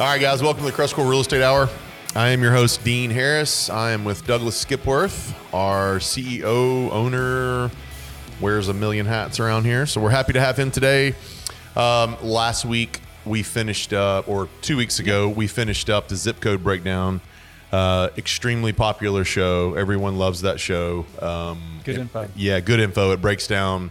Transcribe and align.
All 0.00 0.06
right, 0.06 0.20
guys, 0.20 0.42
welcome 0.42 0.64
to 0.64 0.70
the 0.70 0.76
Crestcore 0.76 1.08
Real 1.08 1.20
Estate 1.20 1.42
Hour. 1.42 1.68
I 2.14 2.28
am 2.28 2.42
your 2.42 2.52
host, 2.52 2.82
Dean 2.84 3.10
Harris. 3.10 3.70
I 3.70 3.92
am 3.92 4.04
with 4.04 4.26
Douglas 4.26 4.62
Skipworth, 4.64 5.34
our 5.54 5.96
CEO, 5.98 6.90
owner, 6.90 7.70
wears 8.40 8.68
a 8.68 8.74
million 8.74 9.06
hats 9.06 9.40
around 9.40 9.64
here. 9.64 9.86
So 9.86 10.00
we're 10.00 10.10
happy 10.10 10.32
to 10.34 10.40
have 10.40 10.58
him 10.58 10.70
today. 10.70 11.14
Um, 11.76 12.16
last 12.22 12.64
week, 12.64 13.00
we 13.24 13.42
finished 13.42 13.92
up, 13.92 14.28
or 14.28 14.48
two 14.60 14.76
weeks 14.76 14.98
ago, 14.98 15.28
we 15.28 15.46
finished 15.46 15.88
up 15.88 16.08
the 16.08 16.16
zip 16.16 16.40
code 16.40 16.62
breakdown. 16.62 17.20
Uh, 17.70 18.10
extremely 18.18 18.72
popular 18.72 19.24
show. 19.24 19.74
Everyone 19.74 20.18
loves 20.18 20.42
that 20.42 20.60
show. 20.60 21.06
Um, 21.20 21.80
Good 21.84 21.98
info. 21.98 22.28
yeah, 22.36 22.60
good 22.60 22.80
info. 22.80 23.12
It 23.12 23.22
breaks 23.22 23.46
down 23.46 23.90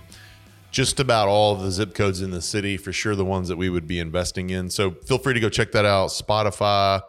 just 0.72 1.00
about 1.00 1.28
all 1.28 1.54
of 1.54 1.62
the 1.62 1.72
zip 1.72 1.94
codes 1.94 2.22
in 2.22 2.32
the 2.32 2.42
city, 2.42 2.78
for 2.78 2.94
sure 2.94 3.16
the 3.16 3.26
ones 3.26 3.50
that 3.50 3.58
we 3.58 3.70
would 3.70 3.88
be 3.88 4.00
investing 4.00 4.50
in. 4.50 4.70
So 4.70 4.92
feel 4.92 5.18
free 5.18 5.34
to 5.34 5.40
go 5.40 5.50
check 5.50 5.72
that 5.74 5.86
out. 5.86 6.10
Spotify, 6.10 7.02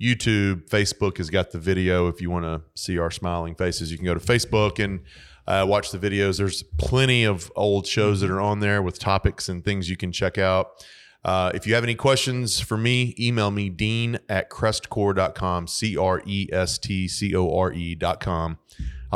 YouTube, 0.00 0.68
Facebook 0.68 1.16
has 1.16 1.30
got 1.30 1.50
the 1.50 1.58
video. 1.58 2.08
If 2.08 2.20
you 2.20 2.30
want 2.30 2.44
to 2.44 2.62
see 2.80 2.98
our 2.98 3.10
smiling 3.10 3.54
faces, 3.54 3.90
you 3.90 3.96
can 3.96 4.04
go 4.04 4.14
to 4.14 4.20
Facebook 4.20 4.82
and 4.82 5.00
uh, 5.46 5.64
watch 5.66 5.90
the 5.90 5.98
videos. 5.98 6.38
There's 6.38 6.62
plenty 6.62 7.24
of 7.24 7.50
old 7.56 7.86
shows 7.86 8.20
that 8.20 8.30
are 8.30 8.40
on 8.40 8.60
there 8.60 8.82
with 8.82 8.98
topics 8.98 9.48
and 9.48 9.64
things 9.64 9.88
you 9.88 9.96
can 9.96 10.12
check 10.12 10.38
out. 10.38 10.84
Uh, 11.24 11.50
if 11.54 11.66
you 11.66 11.74
have 11.74 11.82
any 11.82 11.94
questions 11.94 12.60
for 12.60 12.76
me, 12.76 13.14
email 13.18 13.50
me, 13.50 13.68
dean 13.68 14.18
at 14.28 14.48
crestcore.com, 14.48 15.66
C 15.66 15.96
R 15.96 16.22
E 16.24 16.48
S 16.52 16.78
T 16.78 17.08
C 17.08 17.34
O 17.34 17.56
R 17.58 17.72
E.com. 17.72 18.58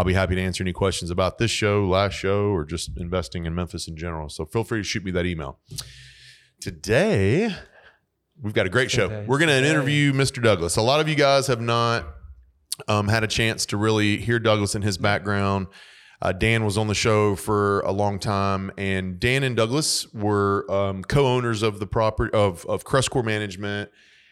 I'll 0.01 0.05
be 0.05 0.15
happy 0.15 0.35
to 0.35 0.41
answer 0.41 0.65
any 0.65 0.73
questions 0.73 1.11
about 1.11 1.37
this 1.37 1.51
show, 1.51 1.85
last 1.85 2.15
show, 2.15 2.47
or 2.55 2.65
just 2.65 2.91
investing 2.97 3.45
in 3.45 3.55
Memphis 3.55 3.87
in 3.87 3.99
general. 3.99 4.31
So 4.31 4.47
feel 4.47 4.65
free 4.65 4.81
to 4.81 4.83
shoot 4.83 5.05
me 5.05 5.11
that 5.11 5.27
email. 5.27 5.59
Today, 6.59 7.55
we've 8.41 8.55
got 8.55 8.65
a 8.65 8.71
great 8.71 8.91
show. 8.91 9.09
We're 9.27 9.37
going 9.37 9.51
to 9.51 9.59
interview 9.63 10.15
Mr. 10.15 10.43
Douglas. 10.43 10.77
A 10.77 10.81
lot 10.81 11.01
of 11.01 11.09
you 11.11 11.17
guys 11.17 11.49
have 11.49 11.61
not 11.61 12.07
um, 12.89 13.09
had 13.09 13.25
a 13.25 13.27
chance 13.27 13.67
to 13.67 13.77
really 13.77 14.17
hear 14.17 14.39
Douglas 14.39 14.75
and 14.75 14.83
his 14.83 14.97
background. 14.97 15.67
Uh, 16.23 16.33
Dan 16.33 16.65
was 16.65 16.79
on 16.79 16.87
the 16.87 16.95
show 16.95 17.37
for 17.37 17.81
a 17.81 17.93
long 17.93 18.19
time, 18.19 18.71
and 18.79 19.21
Dan 19.21 19.43
and 19.43 19.55
Douglas 19.55 20.11
were 20.15 20.65
um, 20.71 21.05
co-owners 21.05 21.63
of 21.63 21.79
the 21.79 21.87
property 21.87 22.33
of 22.33 22.65
of 22.65 22.85
Crestcore 22.85 23.23
Management 23.23 23.91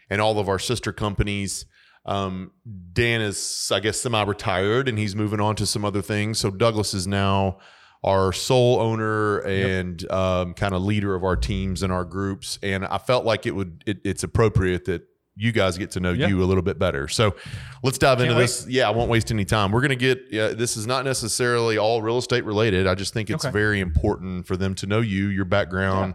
and 0.09 0.23
all 0.23 0.39
of 0.39 0.49
our 0.49 0.59
sister 0.59 0.95
companies. 0.95 1.67
Um, 2.09 2.53
Dan 2.93 3.21
is, 3.21 3.71
I 3.73 3.81
guess, 3.81 4.01
semi-retired, 4.01 4.89
and 4.89 4.99
he's 4.99 5.15
moving 5.15 5.41
on 5.41 5.57
to 5.57 5.67
some 5.67 5.85
other 5.85 6.03
things. 6.03 6.39
So 6.39 6.51
Douglas 6.51 6.95
is 6.95 7.07
now 7.07 7.59
our 8.03 8.33
sole 8.33 8.81
owner 8.81 9.39
and 9.41 10.11
um, 10.11 10.55
kind 10.55 10.75
of 10.75 10.83
leader 10.83 11.15
of 11.15 11.23
our 11.25 11.37
teams 11.37 11.83
and 11.83 11.93
our 11.93 12.05
groups. 12.05 12.59
And 12.63 12.85
I 12.87 12.99
felt 12.99 13.25
like 13.25 13.45
it 13.45 13.55
would 13.55 13.83
it, 13.87 13.99
it's 14.05 14.23
appropriate 14.23 14.85
that 14.87 15.03
you 15.37 15.53
guys 15.53 15.77
get 15.79 15.91
to 15.93 16.01
know 16.01 16.13
Yeah. 16.13 16.29
you 16.29 16.43
a 16.43 16.47
little 16.47 16.63
bit 16.63 16.79
better. 16.79 17.09
So 17.09 17.35
let's 17.83 17.99
dive 17.99 18.21
into 18.21 18.33
Can't 18.35 18.41
this. 18.43 18.67
Yeah, 18.69 18.89
I 18.89 18.91
won't 18.91 19.11
waste 19.11 19.31
any 19.31 19.45
time. 19.45 19.71
We're 19.71 19.83
gonna 19.83 19.95
get. 19.97 20.23
Yeah, 20.31 20.49
this 20.49 20.77
is 20.77 20.87
not 20.87 21.05
necessarily 21.05 21.77
all 21.77 22.01
real 22.03 22.19
estate 22.19 22.45
related. 22.45 22.87
I 22.87 22.95
just 22.95 23.13
think 23.13 23.31
it's 23.31 23.45
Okay. 23.45 23.53
very 23.53 23.81
important 23.81 24.47
for 24.47 24.57
them 24.57 24.75
to 24.77 24.87
know 24.87 25.01
you, 25.01 25.27
your 25.27 25.45
background. 25.45 26.15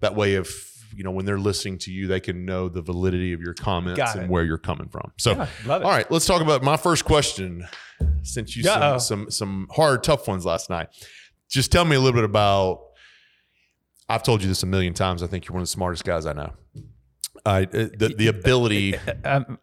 That 0.00 0.14
way, 0.16 0.34
if 0.36 0.73
you 0.96 1.04
know 1.04 1.10
when 1.10 1.24
they're 1.26 1.38
listening 1.38 1.78
to 1.78 1.92
you, 1.92 2.06
they 2.06 2.20
can 2.20 2.44
know 2.44 2.68
the 2.68 2.82
validity 2.82 3.32
of 3.32 3.40
your 3.40 3.54
comments 3.54 3.98
and 4.22 4.30
where 4.30 4.44
you're 4.44 4.58
coming 4.58 4.88
from. 4.88 5.12
So, 5.18 5.32
Yeah, 5.32 5.48
all 5.66 5.90
right, 5.90 6.10
let's 6.10 6.26
talk 6.26 6.42
about 6.42 6.62
my 6.62 6.76
first 6.76 7.04
question. 7.04 7.66
Since 8.22 8.56
you 8.56 8.62
some, 8.64 9.00
some 9.00 9.30
some 9.30 9.68
hard, 9.70 10.02
tough 10.02 10.26
ones 10.26 10.44
last 10.44 10.68
night, 10.70 10.88
just 11.50 11.70
tell 11.70 11.84
me 11.84 11.96
a 11.96 12.00
little 12.00 12.16
bit 12.16 12.24
about. 12.24 12.80
I've 14.08 14.22
told 14.22 14.42
you 14.42 14.48
this 14.48 14.62
a 14.62 14.66
million 14.66 14.92
times. 14.92 15.22
I 15.22 15.26
think 15.26 15.46
you're 15.46 15.54
one 15.54 15.62
of 15.62 15.68
the 15.68 15.70
smartest 15.72 16.04
guys 16.04 16.26
I 16.26 16.32
know. 16.34 16.52
I 17.46 17.62
uh, 17.62 17.66
the 17.72 18.14
the 18.16 18.26
ability. 18.38 18.96
Um, 19.24 19.58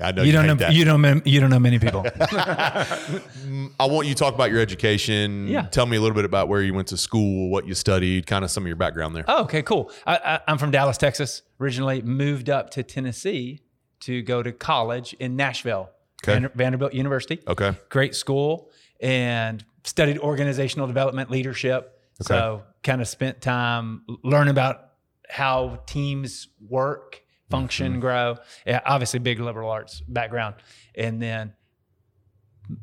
I 0.00 0.12
know 0.12 0.22
you 0.22 0.32
don't 0.32 0.42
hate 0.44 0.48
know. 0.48 0.54
that. 0.56 0.72
You 0.74 0.84
don't. 0.84 1.26
You 1.26 1.40
don't 1.40 1.50
know 1.50 1.58
many 1.58 1.78
people. 1.78 2.06
I 2.20 3.86
want 3.86 4.06
you 4.06 4.14
to 4.14 4.18
talk 4.18 4.34
about 4.34 4.50
your 4.50 4.60
education. 4.60 5.48
Yeah. 5.48 5.62
Tell 5.62 5.86
me 5.86 5.96
a 5.96 6.00
little 6.00 6.14
bit 6.14 6.24
about 6.24 6.48
where 6.48 6.62
you 6.62 6.74
went 6.74 6.88
to 6.88 6.96
school, 6.96 7.50
what 7.50 7.66
you 7.66 7.74
studied, 7.74 8.26
kind 8.26 8.44
of 8.44 8.50
some 8.50 8.62
of 8.64 8.66
your 8.68 8.76
background 8.76 9.14
there. 9.16 9.24
oh, 9.28 9.42
okay, 9.44 9.62
cool. 9.62 9.90
I, 10.06 10.16
I, 10.16 10.40
I'm 10.48 10.58
from 10.58 10.70
Dallas, 10.70 10.96
Texas. 10.98 11.42
Originally 11.60 12.02
moved 12.02 12.48
up 12.50 12.70
to 12.70 12.82
Tennessee 12.82 13.62
to 14.00 14.22
go 14.22 14.42
to 14.42 14.52
college 14.52 15.14
in 15.14 15.34
Nashville, 15.36 15.90
Okay. 16.22 16.32
Vander- 16.34 16.52
Vanderbilt 16.54 16.94
University. 16.94 17.40
Okay. 17.46 17.74
Great 17.88 18.14
school, 18.14 18.70
and 19.00 19.64
studied 19.84 20.18
organizational 20.18 20.86
development, 20.86 21.30
leadership. 21.30 22.00
Okay. 22.22 22.28
So 22.34 22.62
kind 22.82 23.00
of 23.00 23.08
spent 23.08 23.40
time 23.40 24.02
learning 24.22 24.50
about 24.50 24.90
how 25.28 25.80
teams 25.86 26.48
work, 26.68 27.20
function, 27.50 27.92
Mm-hmm. 27.92 28.00
grow. 28.00 28.36
Yeah, 28.66 28.80
obviously 28.84 29.18
big 29.20 29.40
liberal 29.40 29.70
arts 29.70 30.02
background, 30.08 30.56
and 30.94 31.20
then 31.22 31.54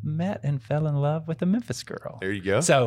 met 0.04 0.40
and 0.44 0.62
fell 0.62 0.88
in 0.88 0.96
love 0.96 1.28
with 1.28 1.42
a 1.44 1.46
Memphis 1.46 1.84
girl. 1.84 2.18
There 2.20 2.32
you 2.32 2.42
go. 2.42 2.60
So, 2.62 2.86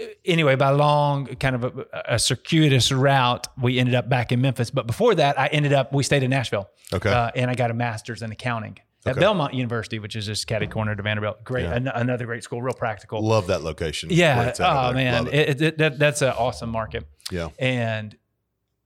uh, 0.00 0.04
anyway, 0.24 0.56
by 0.56 0.70
long 0.70 1.26
kind 1.36 1.54
of 1.56 1.64
a, 1.64 1.86
a 2.14 2.18
circuitous 2.18 2.90
route, 2.90 3.46
we 3.60 3.78
ended 3.78 3.94
up 3.94 4.08
back 4.08 4.32
in 4.32 4.40
Memphis. 4.40 4.70
But 4.70 4.86
before 4.86 5.14
that, 5.16 5.38
I 5.38 5.48
ended 5.48 5.74
up 5.74 5.92
we 5.92 6.02
stayed 6.02 6.22
in 6.22 6.30
Nashville. 6.30 6.70
Okay. 6.92 7.10
uh, 7.10 7.30
and 7.34 7.50
I 7.50 7.54
got 7.54 7.70
a 7.70 7.74
master's 7.74 8.22
in 8.22 8.32
accounting 8.32 8.78
at 9.04 9.12
Okay. 9.12 9.20
Belmont 9.20 9.52
University, 9.52 9.98
which 9.98 10.16
is 10.16 10.24
just 10.24 10.46
catty 10.46 10.66
corner 10.66 10.96
to 10.96 11.02
Vanderbilt. 11.02 11.44
Great, 11.44 11.64
Yeah. 11.64 11.74
an- 11.74 11.88
another 11.88 12.24
great 12.24 12.42
school, 12.42 12.62
real 12.62 12.74
practical. 12.74 13.22
Love 13.22 13.48
that 13.48 13.62
location. 13.62 14.08
yeah. 14.10 14.52
Oh 14.58 14.86
there. 14.86 14.94
man, 14.94 15.26
it, 15.26 15.60
it, 15.60 15.78
that, 15.78 15.98
that's 15.98 16.22
an 16.22 16.30
awesome 16.30 16.70
market. 16.70 17.04
yeah. 17.30 17.48
And 17.58 18.16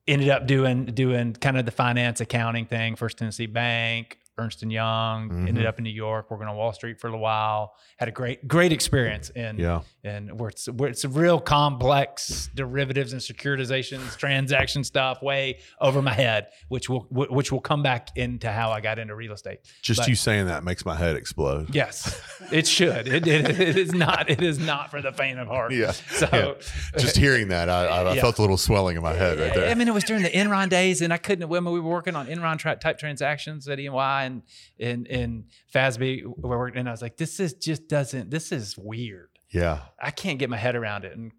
ended 0.06 0.28
up 0.28 0.46
doing 0.46 0.86
doing 0.86 1.34
kind 1.34 1.58
of 1.58 1.64
the 1.64 1.70
finance 1.70 2.20
accounting 2.20 2.66
thing. 2.66 2.96
First 2.96 3.18
Tennessee 3.18 3.46
Bank, 3.46 4.18
Ernst 4.38 4.62
and 4.62 4.72
Young. 4.72 5.28
Mhm. 5.30 5.48
Ended 5.48 5.66
up 5.66 5.78
in 5.78 5.84
New 5.84 5.90
York, 5.90 6.30
working 6.30 6.46
on 6.48 6.56
Wall 6.56 6.72
Street 6.72 6.98
for 7.00 7.06
a 7.06 7.10
little 7.10 7.22
while. 7.22 7.74
Had 7.98 8.08
a 8.08 8.12
great 8.12 8.48
great 8.48 8.72
experience 8.72 9.30
in 9.30 9.58
Yeah. 9.58 9.80
and 10.04 10.38
where 10.40 10.48
it's 10.48 10.66
where 10.68 10.88
it's 10.88 11.04
real 11.04 11.38
complex 11.40 12.48
derivatives 12.54 13.12
and 13.12 13.20
securitizations, 13.20 14.16
transaction 14.16 14.84
stuff, 14.84 15.22
way 15.22 15.58
over 15.80 16.00
my 16.02 16.12
head, 16.14 16.48
which 16.68 16.88
will 16.88 17.06
which 17.10 17.52
will 17.52 17.60
come 17.60 17.82
back 17.82 18.08
into 18.16 18.50
how 18.50 18.70
I 18.70 18.80
got 18.80 18.98
into 18.98 19.14
real 19.14 19.32
estate. 19.32 19.60
Just 19.82 20.00
But- 20.00 20.08
you 20.08 20.14
saying 20.14 20.46
that 20.46 20.64
makes 20.64 20.84
my 20.84 20.96
head 20.96 21.16
explode. 21.16 21.74
Yes, 21.74 22.20
it 22.50 22.66
should. 22.66 23.08
It, 23.08 23.26
it, 23.26 23.60
it 23.60 23.76
is 23.76 23.92
not. 23.92 24.30
It 24.30 24.42
is 24.42 24.58
not 24.58 24.90
for 24.90 25.02
the 25.02 25.12
faint 25.12 25.38
of 25.38 25.48
heart. 25.48 25.72
Yeah. 25.72 25.92
So. 25.92 26.28
Yeah. 26.32 26.98
Just 27.00 27.16
hearing 27.16 27.48
that, 27.48 27.68
I, 27.68 27.86
I, 27.86 28.02
I 28.02 28.14
Yeah. 28.14 28.20
felt 28.20 28.38
a 28.38 28.40
little 28.40 28.56
swelling 28.56 28.96
in 28.96 29.02
my 29.02 29.12
head 29.14 29.38
right 29.38 29.54
there. 29.54 29.68
I 29.70 29.74
mean, 29.74 29.88
it 29.88 29.94
was 29.94 30.04
during 30.04 30.22
the 30.22 30.30
Enron 30.30 30.68
days, 30.68 31.00
and 31.02 31.12
I 31.12 31.16
couldn't. 31.18 31.48
When 31.48 31.64
we 31.64 31.80
were 31.80 31.90
working 31.90 32.14
on 32.16 32.26
Enron 32.26 32.58
tra- 32.58 32.76
type 32.76 32.98
transactions 32.98 33.68
at 33.68 33.78
EY 33.80 34.21
and 34.24 34.42
in 34.78 35.06
in 35.06 35.44
FASB, 35.74 36.22
where 36.24 36.58
we're, 36.58 36.68
and 36.68 36.88
I 36.88 36.92
was 36.92 37.02
like, 37.02 37.16
this 37.16 37.40
is 37.40 37.54
just 37.54 37.88
doesn't. 37.88 38.30
This 38.30 38.52
is 38.52 38.76
weird. 38.78 39.28
yeah. 39.50 39.80
I 40.00 40.10
can't 40.10 40.38
get 40.38 40.48
my 40.50 40.56
head 40.56 40.74
around 40.76 41.04
it, 41.04 41.16
and 41.16 41.32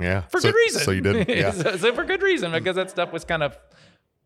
Yeah. 0.00 0.22
for 0.22 0.40
So- 0.40 0.48
good 0.50 0.56
reason. 0.56 0.82
So 0.82 0.90
you 0.90 1.00
didn't. 1.00 1.28
Yeah. 1.36 1.50
so, 1.52 1.76
so 1.76 1.94
for 1.94 2.04
good 2.04 2.22
reason, 2.22 2.52
because 2.52 2.76
that 2.76 2.90
stuff 2.90 3.12
was 3.12 3.24
kind 3.24 3.42
of 3.42 3.56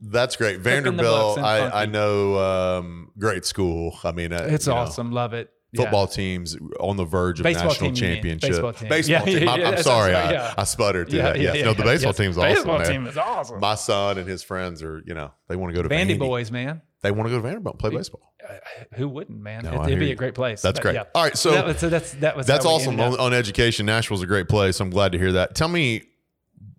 That's 0.00 0.36
great. 0.36 0.56
in 0.56 0.62
the 0.62 0.70
books 0.70 0.84
Vanderbilt, 0.84 1.38
I. 1.40 1.82
I 1.82 1.86
know, 1.86 2.38
um, 2.38 3.10
great 3.18 3.44
school. 3.44 3.98
I 4.04 4.12
mean, 4.12 4.32
uh, 4.32 4.46
it's 4.50 4.66
you 4.66 4.72
know, 4.72 4.78
awesome. 4.80 5.10
Love 5.12 5.34
it. 5.34 5.50
Yeah. 5.70 5.82
Football 5.82 6.06
teams 6.06 6.56
on 6.80 6.96
the 6.96 7.04
verge 7.04 7.40
of 7.40 7.44
Baseball 7.44 7.68
national 7.68 7.90
team, 7.90 7.94
championship. 7.94 8.50
Baseball 8.52 8.72
team. 8.72 8.88
Baseball 8.88 9.18
Yeah, 9.18 9.24
team. 9.26 9.42
yeah, 9.42 9.50
I'm, 9.52 9.60
yeah, 9.60 9.68
I'm 9.68 9.82
sorry, 9.82 10.12
right, 10.14 10.24
I, 10.24 10.32
yeah. 10.32 10.54
I 10.56 10.64
sputtered 10.64 11.10
through 11.10 11.18
Yeah, 11.18 11.24
that. 11.24 11.36
yeah, 11.36 11.42
Yes. 11.42 11.56
yeah, 11.56 11.64
no, 11.66 11.74
the 11.74 11.82
baseball 11.82 12.08
Yes. 12.10 12.16
team's 12.16 12.38
awesome. 12.38 12.54
Baseball 12.54 12.78
man. 12.78 12.90
team 12.90 13.06
is 13.06 13.18
awesome. 13.18 13.60
My 13.60 13.74
son 13.74 14.16
and 14.16 14.26
his 14.26 14.42
friends 14.42 14.82
are, 14.82 15.02
you 15.04 15.12
know, 15.12 15.30
they 15.46 15.56
want 15.56 15.74
to 15.74 15.76
go 15.76 15.86
to 15.86 15.94
Vandy 15.94 16.16
Vandy. 16.16 16.20
boys, 16.20 16.50
man. 16.50 16.80
They 17.02 17.10
want 17.10 17.26
to 17.26 17.30
go 17.30 17.36
to 17.36 17.42
Vanderbilt 17.42 17.74
and 17.74 17.80
play 17.80 17.90
baseball. 17.90 18.32
Uh, 18.42 18.54
Who 18.96 19.08
wouldn't, 19.10 19.38
man? 19.42 19.64
No, 19.64 19.82
it, 19.82 19.90
would 19.90 19.98
be 19.98 20.10
a 20.10 20.14
great 20.14 20.34
place. 20.34 20.62
That's 20.62 20.78
But, 20.78 20.82
great. 20.82 20.94
yeah. 20.94 21.04
All 21.14 21.22
right, 21.24 21.36
so 21.36 21.50
that 21.50 21.78
so 21.78 21.90
that's 21.90 22.12
that 22.14 22.34
was 22.34 22.46
That's 22.46 22.64
awesome 22.64 22.98
on, 22.98 23.20
on 23.20 23.34
education. 23.34 23.84
Nashville's 23.84 24.22
a 24.22 24.26
great 24.26 24.48
place. 24.48 24.80
I'm 24.80 24.88
glad 24.90 25.12
to 25.12 25.18
hear 25.18 25.32
that. 25.32 25.54
Tell 25.54 25.68
me, 25.68 26.04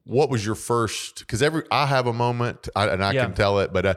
what 0.04 0.32
was 0.32 0.44
your 0.44 0.56
first? 0.56 1.20
Because 1.20 1.44
every 1.44 1.62
I 1.70 1.86
have 1.86 2.08
a 2.08 2.14
moment, 2.14 2.68
I, 2.76 2.88
and 2.88 3.04
I 3.04 3.12
Yeah. 3.12 3.26
can 3.26 3.36
tell 3.36 3.60
it, 3.60 3.72
but 3.72 3.86
uh, 3.86 3.94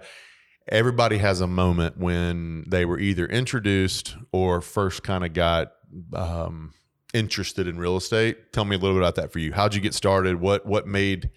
everybody 0.69 1.19
has 1.19 1.41
a 1.41 1.47
moment 1.47 1.99
when 1.99 2.65
they 2.69 2.85
were 2.85 2.99
either 2.99 3.27
introduced 3.27 4.17
or 4.33 4.61
first 4.61 5.03
kind 5.03 5.25
of 5.25 5.33
got 5.33 5.73
um, 6.15 6.73
interested 7.15 7.67
in 7.67 7.79
real 7.79 7.97
estate. 7.97 8.53
Tell 8.53 8.65
me 8.65 8.77
a 8.77 8.79
little 8.79 8.97
bit 8.97 9.03
about 9.03 9.17
that 9.17 9.33
for 9.33 9.39
you. 9.39 9.53
How'd 9.53 9.75
you 9.75 9.81
get 9.81 9.95
started? 9.95 10.41
What 10.41 10.65
what 10.67 10.87
made 10.87 11.31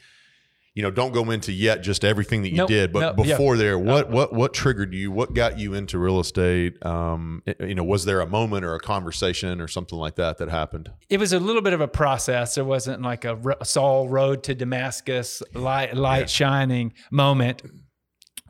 you 0.74 0.83
know? 0.83 0.92
Don't 0.92 1.13
go 1.13 1.31
into 1.31 1.51
yet 1.54 1.81
just 1.83 2.04
everything 2.04 2.42
that 2.44 2.50
you 2.50 2.57
Nope, 2.57 2.68
did, 2.68 2.92
but 2.94 3.00
nope, 3.18 3.25
yeah. 3.27 3.33
before 3.33 3.56
there, 3.57 3.80
what 3.80 4.10
what 4.10 4.33
what 4.33 4.54
triggered 4.54 4.94
you? 4.94 5.10
What 5.12 5.33
got 5.33 5.57
you 5.57 5.74
into 5.74 5.98
real 5.98 6.19
estate? 6.19 6.86
Um, 6.86 7.42
it- 7.45 7.60
you 7.62 7.75
know, 7.75 7.83
was 7.83 8.04
there 8.06 8.19
a 8.21 8.28
moment 8.28 8.63
or 8.66 8.75
a 8.75 8.80
conversation 8.80 9.60
or 9.62 9.68
something 9.68 9.98
like 9.98 10.16
that 10.16 10.38
that 10.38 10.50
happened? 10.50 10.92
it 11.10 11.18
was 11.19 11.31
a 11.33 11.39
little 11.39 11.62
bit 11.62 11.74
of 11.74 11.81
a 11.81 11.88
process. 11.88 12.56
There 12.56 12.66
wasn't 12.66 13.01
like 13.01 13.24
a 13.25 13.38
Saul 13.63 14.07
road 14.10 14.44
to 14.44 14.56
Damascus 14.56 15.42
light 15.54 15.95
light 15.95 16.19
Yeah. 16.19 16.25
shining 16.28 16.94
moment, 17.10 17.62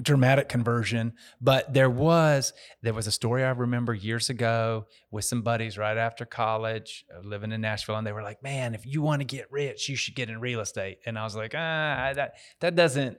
dramatic 0.01 0.49
conversion. 0.49 1.13
But 1.41 1.73
there 1.73 1.89
was 1.89 2.53
there 2.81 2.93
was 2.93 3.07
a 3.07 3.11
story 3.11 3.43
I 3.43 3.49
remember 3.51 3.93
years 3.93 4.29
ago 4.29 4.87
with 5.11 5.25
some 5.25 5.41
buddies 5.41 5.77
right 5.77 5.97
after 5.97 6.25
college, 6.25 7.05
uh, 7.15 7.21
living 7.21 7.51
in 7.51 7.61
Nashville, 7.61 7.95
and 7.95 8.05
they 8.05 8.11
were 8.11 8.23
like, 8.23 8.43
"Man, 8.43 8.75
if 8.75 8.85
you 8.85 9.01
want 9.01 9.21
to 9.21 9.25
get 9.25 9.51
rich, 9.51 9.89
you 9.89 9.95
should 9.95 10.15
get 10.15 10.29
in 10.29 10.39
real 10.39 10.59
estate." 10.59 10.99
And 11.05 11.17
I 11.17 11.23
was 11.23 11.35
like, 11.35 11.53
"Ah, 11.55 12.11
that 12.15 12.35
that 12.59 12.75
doesn't." 12.75 13.17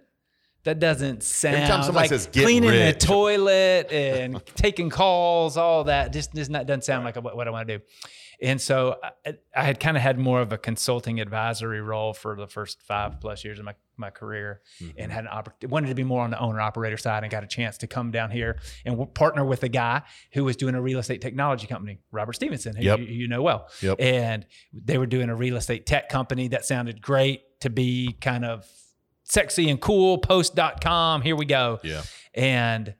that 0.65 0.81
doesn't 0.81 1.23
sound 1.23 1.65
time 1.69 1.83
somebody 1.85 2.05
like 2.05 2.09
says, 2.09 2.27
"Get 2.27 2.43
cleaning 2.43 2.71
rich." 2.71 2.99
the 2.99 3.07
toilet 3.07 3.93
and 3.93 4.45
taking 4.57 4.91
calls, 4.91 5.57
all 5.57 5.85
that 5.85 6.13
just, 6.13 6.35
just 6.35 6.51
not, 6.51 6.67
doesn't 6.67 6.83
sound 6.83 7.05
like 7.05 7.15
what, 7.17 7.37
what 7.37 7.47
I 7.47 7.53
want 7.53 7.69
to 7.69 7.79
do. 7.79 7.85
And 8.43 8.61
so 8.61 8.97
I, 9.25 9.35
I 9.55 9.65
had 9.65 9.81
kind 9.81 9.97
of 9.97 10.03
had 10.03 10.19
more 10.19 10.41
of 10.41 10.53
a 10.53 10.59
consulting 10.59 11.21
advisory 11.21 11.81
role 11.81 12.13
for 12.13 12.37
the 12.37 12.47
first 12.47 12.83
five 12.83 13.21
plus 13.21 13.45
years 13.45 13.59
of 13.59 13.65
my, 13.65 13.75
my 13.97 14.11
career 14.11 14.61
Mm-hmm. 14.83 14.99
and 14.99 15.11
had 15.13 15.25
an 15.25 15.31
oppor- 15.33 15.69
wanted 15.69 15.89
to 15.89 15.95
be 15.95 16.05
more 16.05 16.23
on 16.23 16.31
the 16.31 16.39
owner 16.39 16.61
operator 16.61 16.97
side 16.99 17.23
and 17.23 17.31
got 17.33 17.43
a 17.45 17.47
chance 17.47 17.79
to 17.79 17.87
come 17.87 18.11
down 18.11 18.31
here 18.31 18.59
and 18.85 19.15
partner 19.15 19.45
with 19.45 19.63
a 19.63 19.69
guy 19.69 20.03
who 20.33 20.45
was 20.45 20.55
doing 20.57 20.75
a 20.75 20.83
real 20.83 20.99
estate 20.99 21.21
technology 21.23 21.67
company, 21.67 21.99
Robert 22.13 22.35
Stevenson, 22.35 22.77
who 22.77 22.83
Yep. 22.85 22.99
you, 23.01 23.05
you 23.07 23.29
know 23.29 23.41
well. 23.43 23.69
Yep. 23.81 23.97
And 24.01 24.45
they 24.73 24.99
were 24.99 25.07
doing 25.07 25.31
a 25.31 25.35
real 25.35 25.57
estate 25.57 25.87
tech 25.87 26.09
company 26.11 26.49
that 26.49 26.65
sounded 26.67 27.01
great 27.01 27.43
to 27.61 27.71
be 27.71 28.13
kind 28.21 28.45
of 28.45 28.67
sexy 29.25 29.71
and 29.71 29.81
cool. 29.81 30.19
Post.com, 30.19 31.23
here 31.23 31.35
we 31.37 31.47
go. 31.47 31.81
Yeah. 31.83 32.03
And 32.35 32.95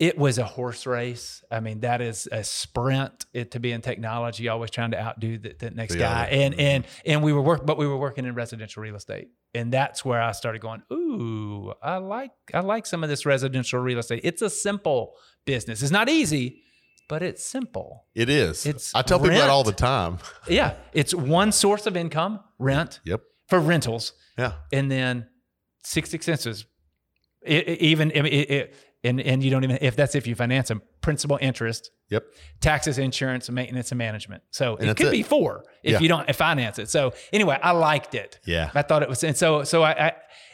it 0.00 0.16
was 0.18 0.38
a 0.38 0.44
horse 0.44 0.86
race. 0.86 1.44
I 1.50 1.60
mean, 1.60 1.80
that 1.80 2.00
is 2.00 2.26
a 2.32 2.42
sprint 2.42 3.26
it, 3.34 3.50
to 3.52 3.60
be 3.60 3.70
in 3.70 3.82
technology, 3.82 4.48
always 4.48 4.70
trying 4.70 4.92
to 4.92 4.98
outdo 5.00 5.36
the, 5.38 5.54
the 5.58 5.70
next 5.70 5.92
The 5.92 5.98
guy. 6.00 6.22
other. 6.24 6.32
And 6.32 6.54
mm-hmm. 6.54 6.60
and 6.60 6.84
and 7.06 7.22
we 7.22 7.32
were 7.32 7.42
work, 7.42 7.66
but 7.66 7.76
we 7.76 7.86
were 7.86 7.98
working 7.98 8.24
in 8.24 8.34
residential 8.34 8.82
real 8.82 8.96
estate, 8.96 9.28
and 9.54 9.70
that's 9.70 10.02
where 10.04 10.20
I 10.20 10.32
started 10.32 10.60
going. 10.62 10.82
Ooh, 10.92 11.72
I 11.82 11.98
like 11.98 12.32
I 12.54 12.60
like 12.60 12.86
some 12.86 13.04
of 13.04 13.10
this 13.10 13.24
residential 13.26 13.78
real 13.78 13.98
estate. 13.98 14.22
It's 14.24 14.42
a 14.42 14.50
simple 14.50 15.12
business. 15.44 15.82
It's 15.82 15.92
not 15.92 16.08
easy, 16.08 16.62
but 17.08 17.22
it's 17.22 17.44
simple. 17.44 18.06
It 18.14 18.30
is. 18.30 18.64
It's 18.64 18.94
I 18.94 19.02
tell 19.02 19.18
people 19.20 19.36
that 19.36 19.50
all 19.50 19.64
the 19.64 19.72
time. 19.72 20.16
Yeah, 20.48 20.74
it's 20.94 21.14
one 21.14 21.52
source 21.52 21.86
of 21.86 21.94
income, 21.96 22.40
rent 22.58 23.00
Yep. 23.04 23.20
for 23.48 23.60
rentals, 23.60 24.14
Yeah. 24.38 24.52
and 24.72 24.90
then 24.90 25.26
six 25.84 26.14
expenses. 26.14 26.64
It, 27.42 27.68
it- 27.68 27.80
even 27.82 28.12
I 28.16 28.22
mean, 28.22 28.32
it, 28.32 28.50
it, 28.50 28.74
and 29.04 29.20
and 29.20 29.42
you 29.42 29.50
don't 29.50 29.64
even 29.64 29.78
if 29.80 29.96
that's 29.96 30.14
if 30.14 30.26
you 30.26 30.34
finance 30.34 30.68
them, 30.68 30.82
principal, 31.00 31.38
interest, 31.40 31.90
Yep. 32.10 32.24
taxes, 32.60 32.98
insurance, 32.98 33.48
maintenance, 33.48 33.92
and 33.92 33.98
management. 33.98 34.42
So 34.50 34.76
And 34.76 34.90
it 34.90 34.96
could 34.96 35.06
it. 35.06 35.12
be 35.12 35.22
four 35.22 35.64
if 35.82 35.92
Yeah. 35.92 35.98
you 36.00 36.08
don't 36.08 36.34
finance 36.34 36.78
it. 36.78 36.88
So 36.90 37.12
anyway, 37.32 37.58
I 37.62 37.70
liked 37.70 38.14
it. 38.14 38.40
Yeah. 38.44 38.70
I 38.74 38.82
thought 38.82 39.02
it 39.02 39.08
was, 39.08 39.22
and 39.24 39.36
so 39.36 39.64
so 39.64 39.82
I, 39.82 40.08
I 40.08 40.12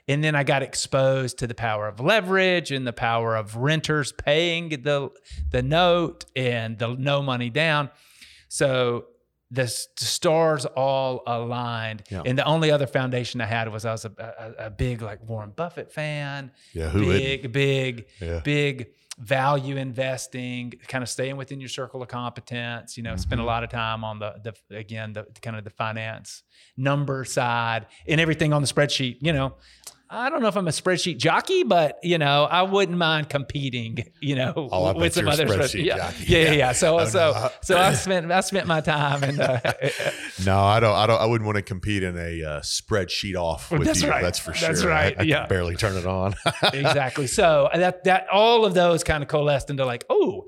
and 0.08 0.22
then 0.22 0.34
I 0.36 0.44
got 0.44 0.62
exposed 0.62 1.38
to 1.38 1.46
the 1.48 1.54
power 1.54 1.88
of 1.88 1.98
leverage 1.98 2.70
and 2.70 2.86
the 2.86 2.92
power 2.92 3.34
of 3.36 3.56
renters 3.56 4.12
paying 4.12 4.68
the 4.68 5.10
the 5.50 5.62
note 5.62 6.24
and 6.36 6.78
the 6.78 6.94
no 6.94 7.22
money 7.22 7.50
down. 7.50 7.90
So 8.48 9.06
the 9.50 9.68
stars 9.68 10.66
all 10.66 11.22
aligned, 11.26 12.02
Yeah. 12.10 12.22
and 12.26 12.36
the 12.36 12.44
only 12.44 12.70
other 12.72 12.86
foundation 12.86 13.40
I 13.40 13.46
had 13.46 13.68
was 13.70 13.84
I 13.84 13.92
was 13.92 14.04
a, 14.04 14.12
a, 14.58 14.66
a 14.66 14.70
big 14.70 15.02
like 15.02 15.20
Warren 15.28 15.50
Buffett 15.54 15.92
fan, 15.92 16.50
Yeah. 16.74 16.88
Who 16.88 17.04
big 17.06 17.52
big 17.52 18.06
Yeah. 18.20 18.40
big 18.40 18.88
value 19.18 19.76
investing, 19.76 20.72
kind 20.88 21.02
of 21.02 21.08
staying 21.08 21.36
within 21.38 21.58
your 21.60 21.68
circle 21.70 22.02
of 22.02 22.08
competence. 22.08 22.96
You 22.96 23.02
know, 23.04 23.16
spend 23.16 23.40
a 23.40 23.42
Mm-hmm. 23.42 23.46
lot 23.46 23.64
of 23.64 23.70
time 23.70 24.02
on 24.04 24.18
the 24.18 24.34
the 24.68 24.76
again 24.76 25.12
the 25.12 25.24
kind 25.40 25.56
of 25.56 25.64
the 25.64 25.70
finance 25.70 26.42
number 26.76 27.24
side 27.24 27.86
and 28.08 28.20
everything 28.20 28.52
on 28.52 28.62
the 28.62 28.68
spreadsheet. 28.68 29.18
You 29.20 29.32
know, 29.32 29.54
I 30.08 30.30
don't 30.30 30.40
know 30.40 30.46
if 30.48 30.56
I'm 30.56 30.68
a 30.68 30.70
spreadsheet 30.70 31.18
jockey, 31.18 31.64
but 31.64 31.98
you 32.02 32.16
know, 32.18 32.44
I 32.44 32.62
wouldn't 32.62 32.96
mind 32.96 33.28
competing. 33.28 34.04
You 34.20 34.36
know, 34.36 34.52
Oh, 34.56 34.94
with 34.96 35.14
some 35.14 35.26
other 35.26 35.46
spreadsheet 35.46 35.84
yeah. 35.84 35.96
jockey. 35.96 36.24
Yeah, 36.26 36.38
yeah, 36.38 36.44
Yeah. 36.44 36.52
yeah. 36.52 36.72
So, 36.72 37.00
Oh, 37.00 37.04
so, 37.06 37.32
no. 37.32 37.50
so 37.62 37.76
I 37.78 37.92
spent 37.94 38.30
I 38.30 38.40
spent 38.40 38.66
my 38.68 38.80
time 38.80 39.24
and 39.24 39.40
uh, 39.40 39.60
No, 40.44 40.58
I 40.62 40.78
don't. 40.80 40.94
I 40.94 41.06
don't. 41.06 41.20
I 41.20 41.26
wouldn't 41.26 41.46
want 41.46 41.56
to 41.56 41.62
compete 41.62 42.02
in 42.04 42.16
a 42.16 42.44
uh, 42.44 42.60
spreadsheet 42.60 43.34
off 43.34 43.70
with 43.72 43.84
That's 43.84 44.02
you. 44.02 44.08
right. 44.10 44.22
That's 44.22 44.38
for 44.38 44.54
sure. 44.54 44.68
That's 44.68 44.82
I- 44.82 44.88
right. 44.88 45.12
I, 45.14 45.20
can 45.22 45.28
Yeah. 45.28 45.46
barely 45.46 45.74
turn 45.76 45.96
it 45.96 46.06
on. 46.06 46.34
exactly. 46.72 47.26
So 47.26 47.68
that 47.74 48.04
that 48.04 48.28
all 48.30 48.64
of 48.64 48.74
those 48.74 49.02
kind 49.02 49.22
of 49.24 49.28
coalesced 49.28 49.70
into 49.70 49.84
like, 49.84 50.04
oh, 50.08 50.46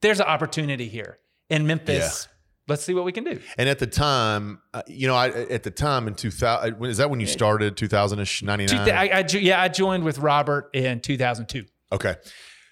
there's 0.00 0.20
an 0.20 0.26
opportunity 0.26 0.88
here 0.88 1.18
in 1.50 1.66
Memphis. 1.66 2.26
Let's 2.72 2.84
see 2.84 2.94
what 2.94 3.04
we 3.04 3.12
can 3.12 3.24
do. 3.24 3.38
And 3.58 3.68
at 3.68 3.78
the 3.78 3.86
time, 3.86 4.60
uh, 4.72 4.82
you 4.86 5.06
know, 5.06 5.14
I 5.14 5.28
at 5.28 5.62
the 5.62 5.70
time 5.70 6.08
in 6.08 6.14
2000, 6.14 6.78
when- 6.78 6.90
is 6.90 6.96
that 6.96 7.10
when 7.10 7.20
you 7.20 7.26
started 7.26 7.76
2000 7.76 8.18
ish, 8.18 8.42
99? 8.42 8.88
I, 8.90 9.08
I 9.08 9.24
yeah, 9.32 9.60
I 9.60 9.68
joined 9.68 10.04
with 10.04 10.18
Robert 10.18 10.70
in 10.72 11.00
2002. 11.00 11.66
Okay. 11.92 12.16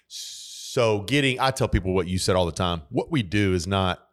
So 0.07 1.01
getting, 1.01 1.39
I 1.39 1.51
tell 1.51 1.67
people 1.67 1.93
what 1.93 2.07
you 2.07 2.17
said 2.17 2.35
all 2.35 2.45
the 2.45 2.51
time. 2.51 2.81
What 2.89 3.11
we 3.11 3.23
do 3.23 3.53
is 3.53 3.67
not 3.67 4.07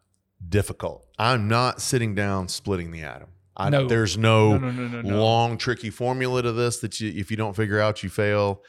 difficult. 0.48 1.06
I'm 1.18 1.48
not 1.48 1.80
sitting 1.80 2.14
down 2.14 2.48
splitting 2.48 2.90
the 2.90 3.02
atom. 3.02 3.28
I, 3.56 3.70
No. 3.70 3.86
There's 3.88 4.18
no, 4.18 4.58
no, 4.58 4.70
no, 4.70 5.00
no. 5.02 5.20
long, 5.22 5.56
tricky 5.58 5.90
formula 5.90 6.42
to 6.42 6.52
this 6.52 6.78
that 6.80 7.00
you, 7.00 7.12
if 7.14 7.30
you 7.30 7.36
don't 7.36 7.54
figure 7.56 7.80
out, 7.80 8.02
you 8.02 8.10
fail. 8.10 8.62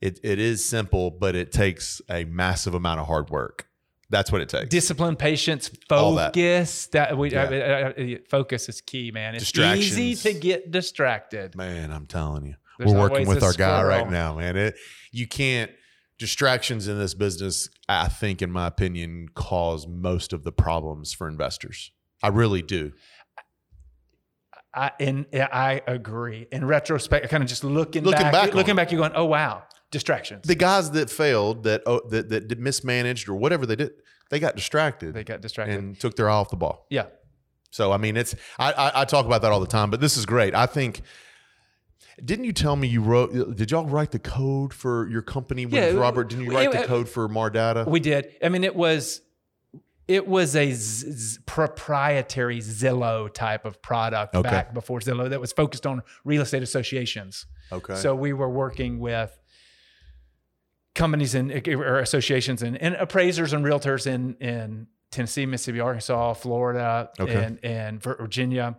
It, 0.00 0.18
it 0.22 0.38
is 0.38 0.64
simple, 0.64 1.10
but 1.10 1.34
it 1.34 1.52
takes 1.52 2.00
a 2.08 2.24
massive 2.24 2.72
amount 2.74 3.00
of 3.00 3.06
hard 3.06 3.28
work. 3.30 3.66
That's 4.10 4.32
what 4.32 4.40
it 4.40 4.48
takes. 4.48 4.68
Discipline, 4.68 5.14
patience, 5.16 5.70
All 5.88 6.16
that. 6.16 6.34
focus. 6.34 6.88
That, 6.88 7.16
we 7.16 7.30
Yeah. 7.30 7.44
I- 7.44 7.54
I- 7.56 7.94
I- 8.16 8.18
focus 8.28 8.68
is 8.68 8.80
key, 8.80 9.12
man. 9.12 9.36
It's 9.36 9.56
easy 9.56 10.16
to 10.16 10.38
get 10.38 10.70
distracted. 10.72 11.54
Man, 11.54 11.92
I'm 11.92 12.06
telling 12.06 12.44
you, 12.44 12.56
There's 12.78 12.92
we're 12.92 12.98
working 12.98 13.28
with 13.28 13.42
our 13.42 13.52
guy 13.52 13.82
right 13.84 14.10
now, 14.10 14.34
man. 14.36 14.56
It 14.56 14.76
you 15.12 15.26
can't 15.28 15.70
distractions 16.18 16.88
in 16.88 16.98
this 16.98 17.14
business. 17.14 17.68
I 17.88 18.08
think, 18.08 18.42
in 18.42 18.50
my 18.50 18.66
opinion, 18.66 19.28
cause 19.34 19.86
most 19.86 20.32
of 20.32 20.42
the 20.44 20.52
problems 20.52 21.12
for 21.14 21.28
investors. 21.28 21.92
I 22.22 22.28
really 22.28 22.62
do. 22.62 22.92
I 24.74 24.92
and 25.00 25.26
I 25.32 25.82
agree. 25.86 26.46
In 26.52 26.64
retrospect, 26.64 27.28
kind 27.28 27.42
of 27.42 27.48
just 27.48 27.64
looking, 27.64 28.04
Looking 28.04 28.22
back, 28.22 28.32
back 28.32 28.54
looking 28.54 28.72
it. 28.74 28.76
back, 28.76 28.92
you're 28.92 29.00
going, 29.00 29.12
oh 29.16 29.24
wow, 29.24 29.64
distractions. 29.90 30.46
The 30.46 30.54
guys 30.54 30.90
that 30.92 31.10
failed, 31.10 31.64
that 31.64 31.82
oh, 31.86 32.00
that 32.10 32.28
that 32.30 32.58
mismanaged 32.58 33.28
or 33.28 33.34
whatever 33.34 33.66
they 33.66 33.76
did, 33.76 33.90
they 34.30 34.38
got 34.38 34.56
distracted 34.56 35.14
they 35.14 35.24
got 35.24 35.40
distracted. 35.40 35.78
and 35.78 35.98
took 35.98 36.16
their 36.16 36.28
eye 36.30 36.34
off 36.34 36.50
the 36.50 36.56
ball. 36.56 36.86
yeah. 36.90 37.06
So 37.72 37.92
I 37.92 37.98
mean, 37.98 38.16
it's 38.16 38.34
I, 38.58 38.72
I 38.72 39.00
I 39.02 39.04
talk 39.04 39.26
about 39.26 39.42
that 39.42 39.52
all 39.52 39.60
the 39.60 39.66
time, 39.66 39.90
but 39.90 40.00
this 40.00 40.16
is 40.16 40.26
great. 40.26 40.54
I 40.54 40.66
think. 40.66 41.02
Didn't 42.22 42.44
you 42.44 42.52
tell 42.52 42.76
me 42.76 42.86
you 42.86 43.00
wrote? 43.00 43.56
Did 43.56 43.70
y'all 43.70 43.86
write 43.86 44.10
the 44.10 44.18
code 44.18 44.74
for 44.74 45.08
your 45.08 45.22
company 45.22 45.64
with 45.64 45.74
Yeah, 45.74 45.98
Robert? 45.98 46.28
Didn't 46.28 46.44
you 46.44 46.50
write 46.52 46.74
it- 46.74 46.82
the 46.82 46.86
code 46.86 47.08
for 47.08 47.28
Mardata? 47.28 47.86
We 47.88 47.98
did. 48.00 48.34
I 48.44 48.50
mean, 48.50 48.62
it 48.64 48.76
was 48.76 49.22
it 50.06 50.26
was 50.26 50.54
a 50.56 50.72
z- 50.72 51.12
z- 51.12 51.38
proprietary 51.46 52.58
Zillow 52.58 53.32
type 53.32 53.64
of 53.64 53.80
product 53.80 54.34
Okay. 54.34 54.50
back 54.50 54.74
before 54.74 54.98
Zillow 55.00 55.30
that 55.30 55.40
was 55.40 55.52
focused 55.52 55.86
on 55.86 56.02
real 56.24 56.42
estate 56.42 56.62
associations. 56.62 57.46
okay. 57.72 57.94
So 57.94 58.14
we 58.14 58.32
were 58.34 58.50
working 58.50 58.98
with 58.98 59.38
companies 60.94 61.34
and 61.34 61.50
or 61.68 61.98
associations 62.00 62.62
and, 62.62 62.76
and 62.80 62.94
appraisers 62.96 63.52
and 63.52 63.64
realtors 63.64 64.06
in 64.06 64.34
in 64.40 64.86
Tennessee, 65.10 65.46
Mississippi, 65.46 65.80
Arkansas, 65.80 66.34
Florida, 66.34 67.10
Okay. 67.18 67.44
and 67.44 67.58
and 67.64 68.02
Virginia 68.02 68.76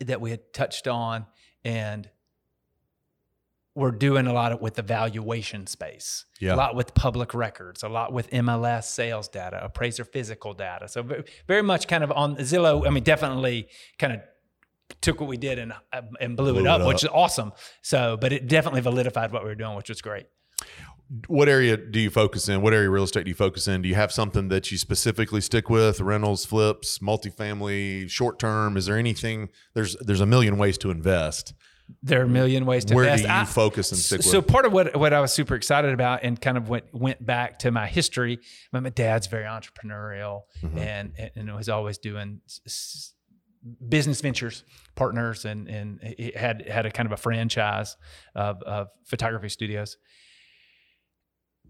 that 0.00 0.20
we 0.20 0.30
had 0.30 0.52
touched 0.52 0.86
on 0.86 1.26
and 1.64 2.08
we're 3.74 3.92
doing 3.92 4.26
a 4.26 4.32
lot 4.32 4.50
of, 4.52 4.60
with 4.60 4.74
the 4.74 4.82
valuation 4.82 5.66
space, 5.66 6.24
Yeah. 6.40 6.54
a 6.54 6.56
lot 6.56 6.74
with 6.74 6.92
public 6.94 7.34
records, 7.34 7.82
a 7.84 7.88
lot 7.88 8.12
with 8.12 8.28
MLS 8.30 8.84
sales 8.84 9.28
data, 9.28 9.62
appraiser 9.64 10.04
physical 10.04 10.54
data. 10.54 10.88
So 10.88 11.04
very 11.46 11.62
much 11.62 11.86
kind 11.86 12.02
of 12.02 12.10
on 12.10 12.36
Zillow. 12.36 12.86
I 12.86 12.90
mean, 12.90 13.04
definitely 13.04 13.68
kind 13.98 14.12
of 14.14 14.20
took 15.00 15.20
what 15.20 15.28
we 15.28 15.36
did 15.36 15.58
and 15.60 15.72
uh, 15.92 16.02
and 16.20 16.36
blew, 16.36 16.52
Blew 16.52 16.62
it 16.62 16.66
up, 16.66 16.80
it 16.80 16.86
which 16.86 17.04
is 17.04 17.10
awesome. 17.12 17.52
So, 17.80 18.16
but 18.20 18.32
it 18.32 18.48
definitely 18.48 18.82
validified 18.82 19.30
what 19.30 19.42
we 19.44 19.48
were 19.48 19.54
doing, 19.54 19.76
which 19.76 19.88
was 19.88 20.02
great. 20.02 20.26
What 21.26 21.48
area 21.48 21.76
do 21.76 21.98
you 21.98 22.10
focus 22.10 22.48
in? 22.48 22.62
What 22.62 22.72
area 22.72 22.88
of 22.88 22.92
real 22.94 23.04
estate 23.04 23.24
do 23.24 23.30
you 23.30 23.34
focus 23.34 23.66
in? 23.66 23.82
Do 23.82 23.88
you 23.88 23.94
have 23.96 24.12
something 24.12 24.48
that 24.48 24.70
you 24.70 24.78
specifically 24.78 25.40
stick 25.40 25.68
with? 25.68 26.00
Rentals, 26.00 26.44
flips, 26.44 26.98
multifamily, 27.00 28.08
short 28.08 28.38
term? 28.38 28.76
Is 28.76 28.86
there 28.86 28.96
anything? 28.96 29.48
There's 29.74 29.96
there's 30.00 30.20
a 30.20 30.26
million 30.26 30.56
ways 30.58 30.78
to 30.78 30.90
invest. 30.90 31.54
There 32.04 32.20
are 32.20 32.24
a 32.24 32.28
million 32.28 32.66
ways 32.66 32.84
to 32.84 32.94
Where 32.94 33.04
invest. 33.04 33.24
do 33.24 33.28
you 33.28 33.34
I- 33.34 33.44
focus 33.44 33.90
and 33.90 33.98
stick 34.00 34.22
so 34.22 34.38
with? 34.38 34.46
part 34.46 34.64
of 34.66 34.72
what 34.72 34.94
what 34.96 35.12
I 35.12 35.20
was 35.20 35.32
super 35.32 35.56
excited 35.56 35.92
about 35.92 36.20
and 36.22 36.40
kind 36.40 36.56
of 36.56 36.68
went 36.68 36.84
went 36.94 37.24
back 37.26 37.58
to 37.60 37.72
my 37.72 37.88
history. 37.88 38.38
My, 38.72 38.78
my 38.78 38.90
dad's 38.90 39.26
very 39.26 39.44
entrepreneurial 39.44 40.42
Mhm. 40.62 40.78
and 40.78 41.30
and 41.34 41.52
was 41.56 41.68
always 41.68 41.98
doing 41.98 42.40
s- 42.66 43.14
business 43.88 44.20
ventures, 44.20 44.62
partners, 44.94 45.44
and 45.44 45.68
and 45.68 46.00
had 46.36 46.68
had 46.68 46.86
a 46.86 46.90
kind 46.92 47.06
of 47.06 47.12
a 47.12 47.16
franchise 47.16 47.96
of, 48.36 48.62
of 48.62 48.88
photography 49.04 49.48
studios. 49.48 49.96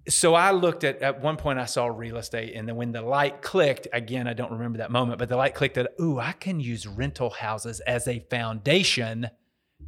So 0.09 0.35
I 0.35 0.51
looked 0.53 0.83
at 0.85 1.03
at 1.03 1.21
one 1.21 1.37
point 1.37 1.59
I 1.59 1.67
saw 1.67 1.87
real 1.87 2.17
estate, 2.17 2.55
and 2.55 2.67
then 2.69 2.77
when 2.77 2.91
the 2.93 3.03
light 3.03 3.43
clicked 3.43 3.87
again, 3.93 4.27
I 4.27 4.33
don't 4.33 4.51
remember 4.53 4.79
that 4.79 4.91
moment, 4.91 5.19
but 5.19 5.29
the 5.29 5.37
light 5.37 5.55
clicked 5.55 5.75
that 5.75 5.93
ooh, 6.01 6.19
I 6.19 6.33
can 6.33 6.59
use 6.59 6.87
rental 6.87 7.31
houses 7.31 7.81
as 7.81 8.09
a 8.09 8.21
foundation 8.31 9.29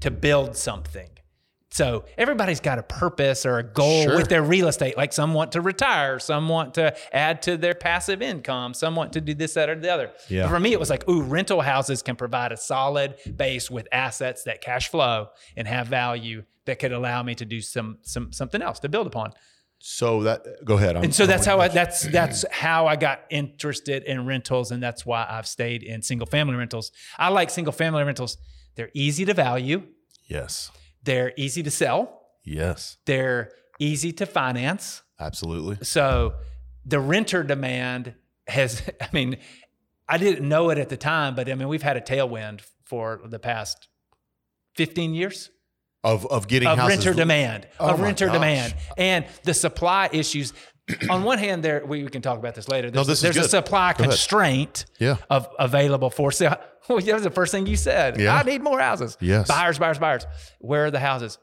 to 0.00 0.10
build 0.10 0.56
something 0.56 1.08
So 1.70 2.04
everybody's 2.18 2.60
got 2.60 2.78
a 2.78 2.82
purpose 2.82 3.46
or 3.46 3.58
a 3.58 3.62
goal 3.62 4.02
Sure. 4.02 4.16
with 4.16 4.28
their 4.28 4.42
real 4.42 4.68
estate. 4.68 4.94
Like 4.98 5.12
some 5.14 5.32
want 5.32 5.52
to 5.52 5.62
retire, 5.62 6.18
some 6.18 6.46
want 6.48 6.74
to 6.74 6.94
add 7.14 7.40
to 7.42 7.56
their 7.56 7.74
passive 7.74 8.20
income, 8.20 8.74
some 8.74 8.94
want 8.94 9.14
to 9.14 9.22
do 9.22 9.32
this, 9.32 9.54
that, 9.54 9.70
or 9.70 9.74
the 9.76 9.90
other. 9.90 10.12
Yeah. 10.28 10.48
For 10.50 10.60
me, 10.60 10.72
it 10.72 10.80
was 10.80 10.90
like, 10.90 11.08
ooh, 11.08 11.22
rental 11.22 11.62
houses 11.62 12.02
can 12.02 12.16
provide 12.16 12.52
a 12.52 12.58
solid 12.58 13.14
base 13.36 13.70
with 13.70 13.88
assets 13.90 14.42
that 14.44 14.60
cash 14.60 14.88
flow 14.90 15.28
and 15.56 15.66
have 15.66 15.86
value 15.86 16.44
that 16.66 16.78
could 16.78 16.92
allow 16.92 17.22
me 17.22 17.34
to 17.36 17.44
do 17.46 17.60
some 17.62 17.98
some 18.02 18.32
something 18.32 18.60
else 18.60 18.78
to 18.80 18.90
build 18.90 19.06
upon. 19.06 19.32
So 19.84 20.22
that 20.22 20.46
go 20.64 20.76
ahead. 20.76 20.96
I'm, 20.96 21.02
And 21.04 21.14
so 21.14 21.26
that's 21.26 21.44
how 21.44 21.58
I 21.58 21.66
that's 21.68 22.02
that's 22.02 22.44
how 22.52 22.86
I 22.86 22.94
got 22.96 23.22
interested 23.30 24.04
in 24.04 24.26
rentals, 24.26 24.70
and 24.70 24.80
that's 24.82 25.04
why 25.04 25.26
I've 25.28 25.46
stayed 25.46 25.82
in 25.82 26.02
single 26.02 26.26
family 26.26 26.54
rentals. 26.54 26.92
I 27.18 27.28
like 27.30 27.50
single 27.50 27.72
family 27.72 28.04
rentals. 28.04 28.38
They're 28.76 28.90
easy 28.94 29.24
to 29.24 29.34
value, 29.34 29.82
Yes. 30.28 30.70
they're 31.02 31.32
easy 31.36 31.62
to 31.64 31.70
sell, 31.70 32.22
Yes. 32.44 32.96
they're 33.06 33.50
easy 33.80 34.12
to 34.12 34.24
finance. 34.26 35.02
Absolutely. 35.18 35.78
So 35.82 36.34
the 36.86 37.00
renter 37.00 37.42
demand 37.42 38.14
has, 38.46 38.82
I 39.00 39.08
mean, 39.12 39.36
I 40.08 40.16
didn't 40.18 40.48
know 40.48 40.70
it 40.70 40.78
at 40.78 40.88
the 40.88 40.96
time, 40.96 41.34
but 41.34 41.50
I 41.50 41.54
mean, 41.54 41.68
we've 41.68 41.82
had 41.82 41.96
a 41.96 42.00
tailwind 42.00 42.60
for 42.84 43.20
the 43.24 43.38
past 43.38 43.88
15 44.76 45.12
years 45.14 45.50
Of 46.04 46.26
of 46.26 46.48
getting 46.48 46.68
of 46.68 46.78
houses 46.78 46.96
renter 47.06 47.14
demand, 47.14 47.68
Oh 47.78 47.90
of 47.90 48.00
renter 48.00 48.26
gosh. 48.26 48.34
demand, 48.34 48.74
and 48.98 49.24
the 49.44 49.54
supply 49.54 50.08
issues. 50.12 50.52
on 51.10 51.22
one 51.22 51.38
hand, 51.38 51.62
there 51.62 51.84
we, 51.86 52.02
we 52.02 52.10
can 52.10 52.22
talk 52.22 52.38
about 52.40 52.56
this 52.56 52.68
later. 52.68 52.90
There's, 52.90 53.06
this 53.06 53.18
is 53.22 53.34
there's 53.34 53.46
a 53.46 53.48
supply 53.48 53.92
Go 53.92 53.98
ahead. 54.02 54.10
constraint 54.10 54.84
Yeah. 54.98 55.18
of 55.30 55.48
available 55.58 56.10
for 56.10 56.32
sale. 56.32 56.56
Well, 56.88 56.98
that 56.98 57.14
was 57.14 57.22
the 57.22 57.30
first 57.30 57.52
thing 57.52 57.66
you 57.66 57.76
said. 57.76 58.18
Yeah. 58.20 58.34
I 58.34 58.42
need 58.42 58.60
more 58.60 58.80
houses. 58.80 59.16
Yes. 59.20 59.46
Buyers, 59.46 59.78
buyers, 59.78 60.00
buyers. 60.00 60.26
Where 60.58 60.86
are 60.86 60.90
the 60.90 60.98
houses? 60.98 61.38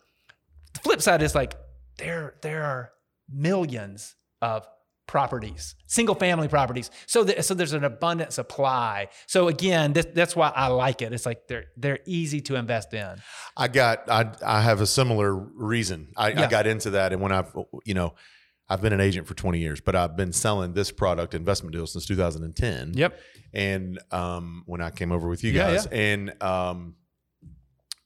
The 0.74 0.80
flip 0.82 1.02
side 1.02 1.22
is 1.24 1.34
like 1.34 1.56
there 1.98 2.36
there 2.42 2.64
are 2.66 2.92
millions 3.34 4.16
of 4.42 4.68
properties, 5.10 5.74
single 5.88 6.14
family 6.14 6.48
properties. 6.48 6.92
So 7.08 7.24
that, 7.24 7.44
so 7.44 7.56
there's 7.56 7.74
an 7.74 7.84
abundant 7.84 8.32
supply. 8.32 9.08
So 9.26 9.48
again, 9.48 9.94
this, 9.94 10.06
that's 10.14 10.36
why 10.36 10.54
I 10.56 10.68
like 10.68 11.02
it. 11.02 11.12
It's 11.14 11.26
like 11.26 11.48
they're 11.48 11.66
they're 11.76 11.98
easy 12.06 12.42
to 12.42 12.56
invest 12.56 12.94
in. 12.94 13.16
I 13.58 13.70
got 13.70 14.08
I 14.08 14.32
I 14.46 14.62
have 14.62 14.82
a 14.82 14.86
similar 14.86 15.34
reason. 15.34 16.10
I, 16.16 16.28
I 16.28 16.48
got 16.48 16.68
into 16.68 16.92
that, 16.92 17.12
and 17.12 17.22
when 17.24 17.32
I've 17.32 17.52
you 17.86 17.96
know 17.96 18.14
I've 18.70 18.82
been 18.82 18.94
an 18.94 19.02
agent 19.02 19.26
for 19.26 19.34
20 19.34 19.58
years, 19.58 19.82
but 19.82 19.96
I've 19.96 20.16
been 20.16 20.32
selling 20.32 20.74
this 20.74 20.92
product 20.92 21.34
investment 21.34 21.74
deals 21.74 21.94
since 21.94 22.06
2010. 22.06 22.94
Yep. 22.94 23.20
And 23.52 24.00
um, 24.12 24.62
when 24.68 24.80
I 24.80 24.92
came 24.92 25.12
over 25.12 25.28
with 25.28 25.44
you 25.44 25.52
Yeah, 25.52 25.72
guys, 25.72 25.88
and 25.88 26.42
um, 26.44 26.94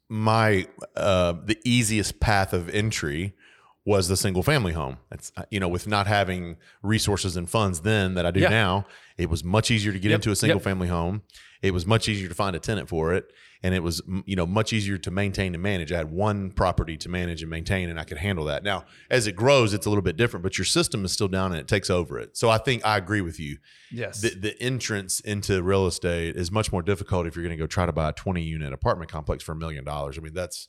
my 0.07 0.67
uh, 0.95 1.33
the 1.43 1.59
easiest 1.65 2.21
path 2.21 2.53
of 2.53 2.69
entry 2.69 3.35
was 3.85 4.07
the 4.07 4.15
single 4.17 4.43
family 4.43 4.73
home. 4.73 4.97
It's 5.11 5.31
uh, 5.35 5.43
you 5.51 5.59
know 5.59 5.67
with 5.67 5.87
not 5.87 6.07
having 6.07 6.57
resources 6.81 7.35
and 7.35 7.49
funds 7.49 7.81
then 7.81 8.13
that 8.15 8.25
I 8.25 8.31
do 8.31 8.39
Yeah. 8.41 8.49
now, 8.49 8.85
it 9.17 9.29
was 9.29 9.43
much 9.43 9.69
easier 9.71 9.91
to 9.91 9.99
get 9.99 10.09
Yep, 10.11 10.17
into 10.19 10.31
a 10.31 10.35
single 10.35 10.57
yep. 10.57 10.63
family 10.63 10.87
home. 10.87 11.21
It 11.61 11.73
was 11.73 11.85
much 11.85 12.09
easier 12.09 12.27
to 12.27 12.35
find 12.35 12.55
a 12.57 12.59
tenant 12.59 12.89
for 12.89 13.13
it, 13.13 13.25
and 13.61 13.73
it 13.73 13.81
was 13.81 14.01
you 14.25 14.35
know 14.35 14.45
much 14.45 14.73
easier 14.73 14.97
to 14.97 15.11
maintain 15.11 15.53
and 15.53 15.63
manage. 15.63 15.91
I 15.93 15.97
had 15.97 16.11
one 16.11 16.51
property 16.51 16.97
to 16.97 17.09
manage 17.09 17.41
and 17.41 17.49
maintain, 17.49 17.89
and 17.89 17.97
I 17.99 18.03
could 18.03 18.17
handle 18.17 18.45
that. 18.45 18.63
Now, 18.63 18.83
as 19.09 19.27
it 19.27 19.35
grows, 19.37 19.73
it's 19.73 19.85
a 19.85 19.89
little 19.89 20.01
bit 20.01 20.17
different, 20.17 20.43
but 20.43 20.57
your 20.57 20.65
system 20.65 21.03
is 21.05 21.11
still 21.13 21.29
down 21.29 21.51
and 21.51 21.59
it 21.61 21.67
takes 21.69 21.89
over 21.89 22.19
it. 22.19 22.35
So 22.37 22.49
I 22.49 22.57
think 22.57 22.85
I 22.85 22.97
agree 22.97 23.21
with 23.21 23.39
you. 23.39 23.57
Yes. 23.91 24.19
The, 24.21 24.29
the 24.31 24.61
entrance 24.61 25.19
into 25.21 25.61
real 25.63 25.87
estate 25.87 26.35
is 26.35 26.51
much 26.51 26.71
more 26.71 26.81
difficult 26.81 27.27
if 27.27 27.35
you're 27.35 27.43
going 27.45 27.57
to 27.57 27.61
go 27.61 27.67
try 27.67 27.85
to 27.85 27.93
buy 27.93 28.09
a 28.09 28.13
20 28.13 28.41
unit 28.41 28.73
apartment 28.73 29.09
complex 29.11 29.41
for 29.43 29.53
a 29.53 29.55
million 29.55 29.85
dollars. 29.85 30.17
I 30.17 30.21
mean, 30.21 30.33
that's 30.33 30.67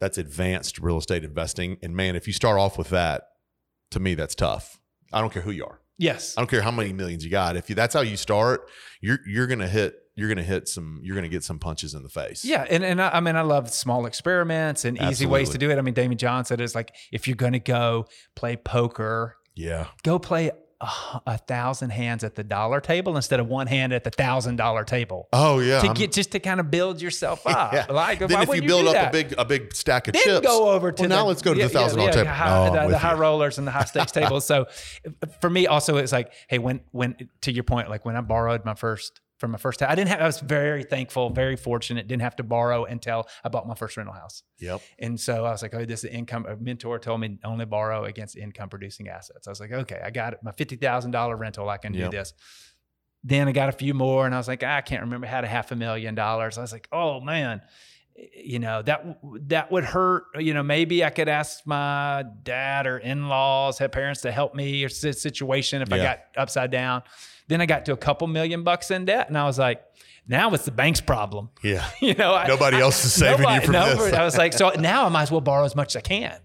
that's 0.00 0.18
advanced 0.18 0.78
real 0.78 0.98
estate 0.98 1.24
investing, 1.24 1.78
and 1.82 1.94
man, 1.94 2.16
if 2.16 2.26
you 2.26 2.32
start 2.32 2.58
off 2.58 2.76
with 2.78 2.90
that, 2.90 3.24
to 3.90 4.00
me, 4.00 4.14
that's 4.14 4.34
tough. 4.34 4.80
I 5.12 5.20
don't 5.20 5.32
care 5.32 5.42
who 5.42 5.50
you 5.52 5.64
are. 5.64 5.80
yes. 5.98 6.34
I 6.36 6.40
don't 6.40 6.48
care 6.50 6.62
how 6.62 6.70
many 6.72 6.92
millions 6.92 7.24
you 7.24 7.30
got. 7.30 7.56
If 7.56 7.68
you, 7.68 7.74
that's 7.76 7.94
how 7.94 8.00
you 8.00 8.16
start, 8.16 8.68
you're 9.00 9.18
you're 9.26 9.46
gonna 9.46 9.68
hit 9.68 9.94
you're 10.16 10.28
gonna 10.28 10.42
hit 10.42 10.68
some 10.68 11.00
you're 11.02 11.14
gonna 11.14 11.28
get 11.28 11.44
some 11.44 11.58
punches 11.58 11.94
in 11.94 12.02
the 12.02 12.08
face. 12.08 12.44
Yeah, 12.44 12.66
and 12.68 12.84
and 12.84 13.00
I, 13.00 13.10
I 13.10 13.20
mean 13.20 13.36
I 13.36 13.42
love 13.42 13.70
small 13.70 14.06
experiments 14.06 14.84
and 14.84 15.00
easy 15.00 15.26
ways 15.26 15.50
to 15.50 15.58
do 15.58 15.70
it. 15.70 15.78
I 15.78 15.82
mean, 15.82 15.94
Daymond 15.94 16.16
John 16.16 16.44
said 16.44 16.60
it's 16.60 16.74
like 16.74 16.94
if 17.12 17.28
you're 17.28 17.36
going 17.36 17.52
to 17.52 17.60
go 17.60 18.06
play 18.34 18.56
poker, 18.56 19.36
yeah, 19.54 19.86
go 20.02 20.18
play 20.18 20.50
a, 20.80 20.88
a 21.26 21.38
thousand 21.38 21.90
hands 21.90 22.24
at 22.24 22.34
the 22.34 22.44
dollar 22.44 22.80
table 22.80 23.16
instead 23.16 23.40
of 23.40 23.46
one 23.46 23.66
hand 23.66 23.92
at 23.92 24.04
the 24.04 24.10
thousand 24.10 24.56
dollar 24.56 24.84
table 24.84 25.28
Oh 25.32 25.58
yeah. 25.60 25.80
to 25.80 25.86
I'm- 25.86 25.94
get 25.94 26.12
just 26.12 26.32
to 26.32 26.40
kind 26.40 26.60
of 26.60 26.70
build 26.70 27.00
yourself 27.00 27.46
up. 27.46 27.72
yeah. 27.72 27.86
Like, 27.90 28.18
then 28.20 28.30
why 28.30 28.42
if 28.42 28.48
you 28.48 28.54
you 28.56 28.62
build 28.62 28.82
do 28.84 28.88
up 28.88 28.94
that? 28.94 29.08
a 29.08 29.12
big 29.12 29.34
a 29.38 29.44
big 29.44 29.74
stack 29.74 30.08
of 30.08 30.14
then 30.14 30.22
chips, 30.22 30.46
go 30.46 30.70
over 30.70 30.92
to 30.92 31.02
well, 31.02 31.08
the, 31.08 31.14
now 31.14 31.26
let's 31.26 31.42
go 31.42 31.54
to 31.54 31.62
the 31.62 31.68
thousand 31.68 31.98
dollar 31.98 32.12
table. 32.12 32.28
high- 32.30 32.70
the, 32.70 32.88
the 32.88 32.98
high 32.98 33.14
rollers 33.14 33.58
and 33.58 33.66
the 33.66 33.70
high 33.72 33.84
stakes 33.84 34.12
tables. 34.12 34.44
So 34.46 34.66
for 35.40 35.50
me, 35.50 35.66
also, 35.66 35.96
it's 35.96 36.12
like, 36.12 36.32
hey, 36.48 36.58
when 36.58 36.80
when 36.92 37.16
to 37.42 37.52
your 37.52 37.64
point, 37.64 37.88
like 37.90 38.04
when 38.04 38.16
I 38.16 38.20
borrowed 38.20 38.64
my 38.64 38.74
first 38.74 39.20
from 39.38 39.50
my 39.50 39.58
first 39.58 39.80
house, 39.80 39.90
I 39.90 39.94
didn't 39.94 40.10
have. 40.10 40.20
I 40.20 40.26
was 40.26 40.40
very 40.40 40.84
thankful, 40.84 41.30
very 41.30 41.56
fortunate. 41.56 42.06
Didn't 42.06 42.22
have 42.22 42.36
to 42.36 42.42
borrow 42.44 42.84
until 42.84 43.26
I 43.42 43.48
bought 43.48 43.66
my 43.66 43.74
first 43.74 43.96
rental 43.96 44.14
house. 44.14 44.42
Yep. 44.60 44.80
And 45.00 45.18
so 45.18 45.44
I 45.44 45.50
was 45.50 45.62
like, 45.62 45.74
oh, 45.74 45.84
this 45.84 46.04
is 46.04 46.10
income. 46.10 46.46
A 46.46 46.56
mentor 46.56 46.98
told 46.98 47.20
me 47.20 47.38
only 47.44 47.64
borrow 47.64 48.04
against 48.04 48.36
income 48.36 48.68
producing 48.68 49.08
assets. 49.08 49.46
I 49.48 49.50
was 49.50 49.60
like, 49.60 49.72
okay, 49.72 50.00
I 50.04 50.10
got 50.10 50.34
it. 50.34 50.40
My 50.42 50.52
$50,000 50.52 51.38
rental, 51.38 51.68
I 51.68 51.78
can 51.78 51.94
Yep. 51.94 52.10
do 52.10 52.16
this. 52.16 52.32
Then 53.24 53.48
I 53.48 53.52
got 53.52 53.68
a 53.70 53.72
few 53.72 53.94
more 53.94 54.26
and 54.26 54.34
I 54.34 54.38
was 54.38 54.48
like, 54.48 54.62
I 54.62 54.80
can't 54.82 55.02
remember, 55.02 55.26
had 55.26 55.44
a 55.44 55.48
half 55.48 55.72
a 55.72 55.76
million 55.76 56.14
dollars. 56.14 56.58
I 56.58 56.60
was 56.60 56.72
like, 56.72 56.88
oh 56.92 57.20
man, 57.20 57.62
you 58.36 58.58
know, 58.60 58.82
that, 58.82 59.18
that 59.48 59.72
would 59.72 59.84
hurt. 59.84 60.24
You 60.38 60.54
know, 60.54 60.62
maybe 60.62 61.02
I 61.04 61.10
could 61.10 61.28
ask 61.28 61.66
my 61.66 62.24
dad 62.42 62.86
or 62.86 62.98
in-laws, 62.98 63.78
have 63.78 63.90
parents 63.92 64.20
to 64.20 64.30
help 64.30 64.54
me 64.54 64.84
or 64.84 64.88
situation 64.88 65.82
if 65.82 65.92
I 65.92 65.96
got 65.98 66.18
upside 66.36 66.70
down. 66.70 67.02
Then 67.48 67.60
I 67.60 67.66
got 67.66 67.84
to 67.86 67.92
a 67.92 67.96
couple 67.96 68.26
million 68.26 68.62
bucks 68.64 68.90
in 68.90 69.04
debt 69.04 69.28
and 69.28 69.36
I 69.36 69.44
was 69.44 69.58
like, 69.58 69.82
now 70.26 70.52
it's 70.54 70.64
the 70.64 70.70
bank's 70.70 71.00
problem. 71.02 71.50
Yeah. 71.62 71.86
You 72.00 72.14
know, 72.14 72.34
I- 72.34 72.46
Nobody 72.46 72.78
I- 72.78 72.80
else 72.80 73.04
is 73.04 73.12
saving 73.12 73.48
you 73.48 73.60
from 73.60 73.72
this. 73.72 74.12
I 74.14 74.24
was 74.24 74.36
like, 74.38 74.52
so 74.54 74.70
now 74.70 75.04
I 75.06 75.08
might 75.10 75.22
as 75.24 75.30
well 75.30 75.40
borrow 75.42 75.64
as 75.64 75.76
much 75.76 75.94
as 75.94 75.96
I 75.96 76.00
can. 76.00 76.38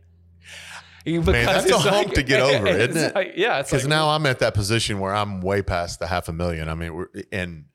Because 1.06 1.26
that's 1.66 1.72
a 1.72 1.80
hump 1.80 2.14
to 2.14 2.24
get 2.24 2.42
over, 2.56 2.68
isn't 2.68 2.98
it? 2.98 3.16
like- 3.16 3.34
yeah, 3.36 3.60
it's 3.60 3.70
Because 3.72 3.86
like, 3.86 3.90
now 3.90 4.10
I'm 4.10 4.26
at 4.26 4.40
that 4.40 4.54
position 4.54 5.00
where 5.00 5.14
I'm 5.16 5.42
way 5.42 5.62
past 5.62 6.00
the 6.00 6.08
half 6.08 6.28
a 6.28 6.34
million. 6.34 6.68
I 6.70 6.76
mean, 6.76 6.94
we're, 6.94 7.08
and 7.32 7.66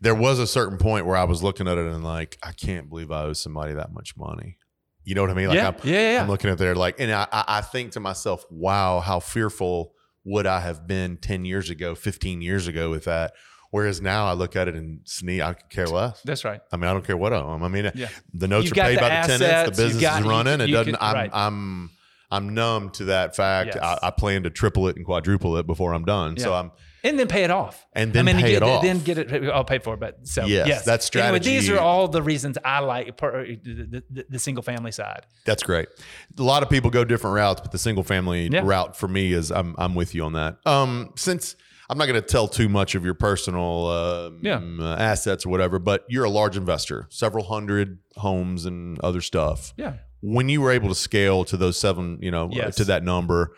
there 0.00 0.14
was 0.14 0.38
a 0.38 0.46
certain 0.46 0.76
point 0.78 1.06
where 1.06 1.16
I 1.16 1.24
was 1.24 1.42
looking 1.42 1.66
at 1.66 1.78
it 1.78 1.86
and 1.86 2.04
like, 2.04 2.38
I 2.42 2.52
can't 2.52 2.88
believe 2.90 3.10
I 3.10 3.22
owe 3.22 3.32
somebody 3.32 3.72
that 3.74 3.92
much 3.92 4.16
money. 4.16 4.58
You 5.02 5.14
know 5.14 5.22
what 5.22 5.30
I 5.30 5.34
mean? 5.34 5.48
Like 5.48 5.56
yeah, 5.56 5.68
I'm, 5.68 5.74
yeah, 5.82 6.12
yeah, 6.12 6.22
I'm 6.22 6.28
looking 6.28 6.50
at 6.50 6.58
there 6.58 6.74
like, 6.74 6.98
and 7.00 7.10
I 7.12 7.26
I 7.30 7.60
think 7.62 7.92
to 7.92 8.00
myself, 8.00 8.44
wow, 8.50 9.00
how 9.00 9.18
fearful 9.20 9.93
would 10.24 10.46
I 10.46 10.60
have 10.60 10.86
been 10.86 11.16
10 11.18 11.44
years 11.44 11.70
ago, 11.70 11.94
15 11.94 12.40
years 12.42 12.66
ago 12.66 12.90
with 12.90 13.04
that? 13.04 13.32
Whereas 13.70 14.00
now 14.00 14.26
I 14.26 14.34
look 14.34 14.54
at 14.54 14.68
it 14.68 14.74
and 14.76 15.00
sneeze, 15.04 15.40
I 15.42 15.54
could 15.54 15.68
care 15.68 15.86
less. 15.88 16.20
That's 16.22 16.44
right. 16.44 16.60
I 16.72 16.76
mean, 16.76 16.84
I 16.88 16.92
don't 16.92 17.04
care 17.04 17.16
what 17.16 17.32
I 17.32 17.38
'em. 17.38 17.62
I 17.64 17.68
mean, 17.68 17.90
Yeah. 17.94 18.08
the 18.32 18.46
notes 18.46 18.66
You've 18.66 18.78
are 18.78 18.82
paid 18.82 18.96
the 18.98 19.00
by 19.00 19.08
the 19.26 19.38
tenants, 19.38 19.76
the 19.78 19.84
business 19.84 20.00
got- 20.00 20.18
is 20.20 20.24
you- 20.24 20.30
running. 20.30 20.60
it 20.60 20.66
doesn't. 20.68 20.92
could- 20.92 21.02
I'm, 21.02 21.14
right. 21.14 21.30
I'm, 21.32 21.90
I'm 22.30 22.54
numb 22.54 22.90
to 22.90 23.04
that 23.06 23.34
fact. 23.34 23.74
Yes. 23.74 23.82
I, 23.82 24.06
I 24.08 24.10
plan 24.12 24.44
to 24.44 24.50
triple 24.50 24.86
it 24.88 24.96
and 24.96 25.04
quadruple 25.04 25.56
it 25.56 25.66
before 25.66 25.92
I'm 25.92 26.04
done. 26.04 26.36
So 26.38 26.54
I'm, 26.54 26.70
And 27.04 27.18
then 27.18 27.28
pay 27.28 27.44
it 27.44 27.50
off. 27.50 27.86
And 27.92 28.12
then 28.12 28.26
I 28.26 28.32
mean, 28.32 28.42
pay 28.42 28.50
get, 28.52 28.56
it 28.56 28.62
off. 28.62 28.82
Then 28.82 28.98
get 29.00 29.18
it 29.18 29.50
all 29.50 29.62
paid 29.64 29.84
for. 29.84 29.96
But 29.96 30.26
so 30.26 30.46
Yes, 30.46 30.66
yes, 30.66 30.84
that 30.86 31.16
Anyway, 31.22 31.38
these 31.38 31.68
are 31.68 31.78
all 31.78 32.08
the 32.08 32.22
reasons 32.22 32.56
I 32.64 32.80
like 32.80 33.16
per- 33.18 33.44
the, 33.46 34.02
the, 34.10 34.26
the 34.30 34.38
single 34.38 34.62
family 34.62 34.90
side. 34.90 35.26
That's 35.44 35.62
great. 35.62 35.88
A 36.38 36.42
lot 36.42 36.62
of 36.62 36.70
people 36.70 36.90
go 36.90 37.04
different 37.04 37.36
routes, 37.36 37.60
but 37.60 37.72
the 37.72 37.78
single 37.78 38.02
family 38.04 38.48
Yeah. 38.50 38.62
route 38.64 38.96
for 38.96 39.06
me 39.06 39.32
is 39.34 39.52
I'm 39.52 39.74
I'm 39.78 39.94
with 39.94 40.14
you 40.14 40.24
on 40.24 40.32
that. 40.32 40.56
Um, 40.66 41.12
since 41.16 41.56
I'm 41.90 41.98
not 41.98 42.06
going 42.06 42.20
to 42.20 42.26
tell 42.26 42.48
too 42.48 42.70
much 42.70 42.94
of 42.94 43.04
your 43.04 43.12
personal 43.12 43.86
um, 43.88 44.38
Yeah. 44.42 44.60
uh, 44.80 44.96
assets 44.96 45.44
or 45.44 45.50
whatever, 45.50 45.78
but 45.78 46.04
you're 46.08 46.24
a 46.24 46.30
large 46.30 46.56
investor, 46.56 47.06
several 47.10 47.44
hundred 47.44 47.98
homes 48.16 48.64
and 48.64 48.98
other 49.00 49.20
stuff. 49.20 49.74
Yeah. 49.76 49.96
When 50.22 50.48
you 50.48 50.62
were 50.62 50.70
able 50.70 50.88
to 50.88 50.94
scale 50.94 51.44
to 51.44 51.58
those 51.58 51.78
seven, 51.78 52.18
you 52.22 52.30
know, 52.30 52.48
Yes. 52.50 52.76
to 52.76 52.84
that 52.84 53.04
number, 53.04 53.54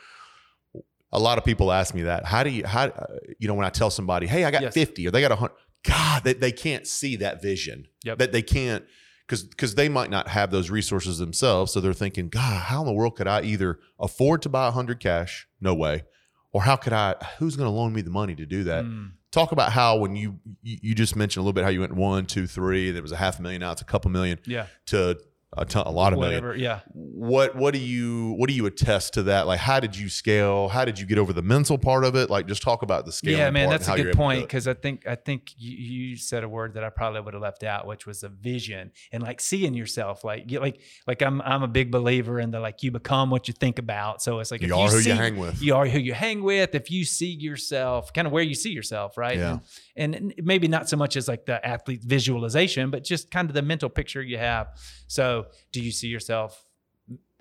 a 1.12 1.18
lot 1.18 1.38
of 1.38 1.44
people 1.44 1.70
ask 1.72 1.94
me 1.94 2.02
that. 2.02 2.24
How 2.24 2.42
do 2.42 2.50
you 2.50 2.66
how 2.66 2.84
uh, 2.86 3.06
you 3.38 3.48
know 3.48 3.54
when 3.54 3.66
I 3.66 3.70
tell 3.70 3.90
somebody, 3.90 4.26
hey, 4.26 4.44
I 4.44 4.50
got 4.50 4.62
Yes. 4.62 4.74
50 4.74 5.06
or 5.06 5.10
they 5.10 5.20
got 5.20 5.32
a 5.32 5.36
hundred, 5.36 5.54
God, 5.84 6.24
they, 6.24 6.34
they 6.34 6.52
can't 6.52 6.86
see 6.86 7.16
that 7.16 7.40
vision. 7.42 7.86
Yep. 8.04 8.18
That 8.18 8.32
they 8.32 8.42
can't 8.42 8.84
because 9.26 9.44
because 9.44 9.74
they 9.76 9.88
might 9.88 10.10
not 10.10 10.28
have 10.28 10.50
those 10.50 10.68
resources 10.70 11.18
themselves. 11.18 11.72
So 11.72 11.80
they're 11.80 11.92
thinking, 11.92 12.28
God, 12.28 12.62
how 12.62 12.80
in 12.80 12.86
the 12.86 12.92
world 12.92 13.16
could 13.16 13.28
I 13.28 13.42
either 13.42 13.78
afford 13.98 14.42
to 14.42 14.48
buy 14.48 14.68
a 14.68 14.70
hundred 14.72 15.00
cash? 15.00 15.46
No 15.60 15.74
way. 15.74 16.04
Or 16.52 16.62
how 16.62 16.76
could 16.76 16.92
I? 16.92 17.14
Who's 17.38 17.54
going 17.56 17.66
to 17.70 17.76
loan 17.76 17.92
me 17.92 18.00
the 18.02 18.10
money 18.10 18.34
to 18.34 18.46
do 18.46 18.64
that? 18.64 18.84
Mm. 18.84 19.12
Talk 19.30 19.52
about 19.52 19.72
how 19.72 19.96
when 19.98 20.16
you 20.16 20.38
you 20.62 20.78
you 20.82 20.94
just 20.94 21.14
mentioned 21.14 21.42
a 21.42 21.44
little 21.44 21.52
bit 21.52 21.64
how 21.64 21.70
you 21.70 21.80
went 21.80 21.94
one, 21.94 22.24
two, 22.26 22.46
three. 22.46 22.90
There 22.90 23.02
was 23.02 23.12
a 23.12 23.16
half 23.16 23.38
a 23.38 23.42
million. 23.42 23.60
Now 23.60 23.72
it's 23.72 23.82
a 23.82 23.84
couple 23.84 24.10
million 24.10 24.38
Yeah. 24.46 24.66
to 24.86 25.18
a 25.56 25.64
ton, 25.64 25.86
a 25.86 25.90
lot 25.90 26.12
of 26.12 26.18
whatever. 26.18 26.48
million. 26.48 26.62
Yeah. 26.62 26.80
What 26.92 27.56
what 27.56 27.72
do 27.72 27.80
you 27.80 28.34
what 28.38 28.48
do 28.48 28.54
you 28.54 28.66
attest 28.66 29.14
to 29.14 29.22
that? 29.24 29.46
Like, 29.46 29.60
how 29.60 29.80
did 29.80 29.96
you 29.96 30.08
scale? 30.08 30.68
How 30.68 30.84
did 30.84 30.98
you 30.98 31.06
get 31.06 31.18
over 31.18 31.32
the 31.32 31.42
mental 31.42 31.78
part 31.78 32.04
of 32.04 32.14
it? 32.14 32.30
Like, 32.30 32.46
just 32.46 32.62
talk 32.62 32.82
about 32.82 33.06
the 33.06 33.12
scale. 33.12 33.36
Yeah, 33.36 33.50
man, 33.50 33.70
that's 33.70 33.88
a 33.88 33.92
good 33.92 33.98
you're 33.98 34.08
able 34.08 34.12
to 34.12 34.16
point 34.18 34.40
because 34.42 34.68
I 34.68 34.74
think 34.74 35.06
I 35.06 35.14
think 35.14 35.52
you, 35.56 35.76
you 35.76 36.16
said 36.16 36.44
a 36.44 36.48
word 36.48 36.74
that 36.74 36.84
I 36.84 36.90
probably 36.90 37.20
would 37.20 37.34
have 37.34 37.42
left 37.42 37.64
out, 37.64 37.86
which 37.86 38.06
was 38.06 38.22
a 38.22 38.28
vision 38.28 38.92
and 39.12 39.22
like 39.22 39.40
seeing 39.40 39.74
yourself. 39.74 40.24
Like 40.24 40.50
you 40.50 40.60
like 40.60 40.80
like 41.06 41.22
I'm 41.22 41.40
I'm 41.42 41.62
a 41.62 41.68
big 41.68 41.90
believer 41.90 42.38
in 42.38 42.50
the 42.50 42.60
like 42.60 42.82
you 42.82 42.90
become 42.90 43.30
what 43.30 43.48
you 43.48 43.54
think 43.54 43.78
about. 43.78 44.22
So 44.22 44.38
it's 44.40 44.50
like 44.50 44.60
You 44.60 44.68
if 44.68 44.74
are 44.74 44.90
who 44.90 44.98
you 44.98 45.14
hang 45.14 45.36
with. 45.36 45.62
You 45.62 45.74
are 45.76 45.86
who 45.86 45.98
you 45.98 46.14
hang 46.14 46.42
with. 46.42 46.74
If 46.74 46.90
you 46.90 47.04
see 47.04 47.30
yourself, 47.30 48.12
kind 48.12 48.26
of 48.26 48.32
where 48.32 48.42
you 48.42 48.54
see 48.54 48.70
yourself, 48.70 49.16
right? 49.16 49.38
Yeah. 49.38 49.58
And, 49.96 50.14
and 50.14 50.34
maybe 50.42 50.68
not 50.68 50.88
so 50.88 50.96
much 50.96 51.16
as 51.16 51.28
like 51.28 51.46
the 51.46 51.64
athlete 51.66 52.02
visualization, 52.04 52.90
but 52.90 53.04
just 53.04 53.30
kind 53.30 53.48
of 53.48 53.54
the 53.54 53.62
mental 53.62 53.88
picture 53.88 54.22
you 54.22 54.38
have. 54.38 54.68
So 55.08 55.45
do 55.72 55.80
you 55.82 55.90
see 55.92 56.08
yourself 56.08 56.64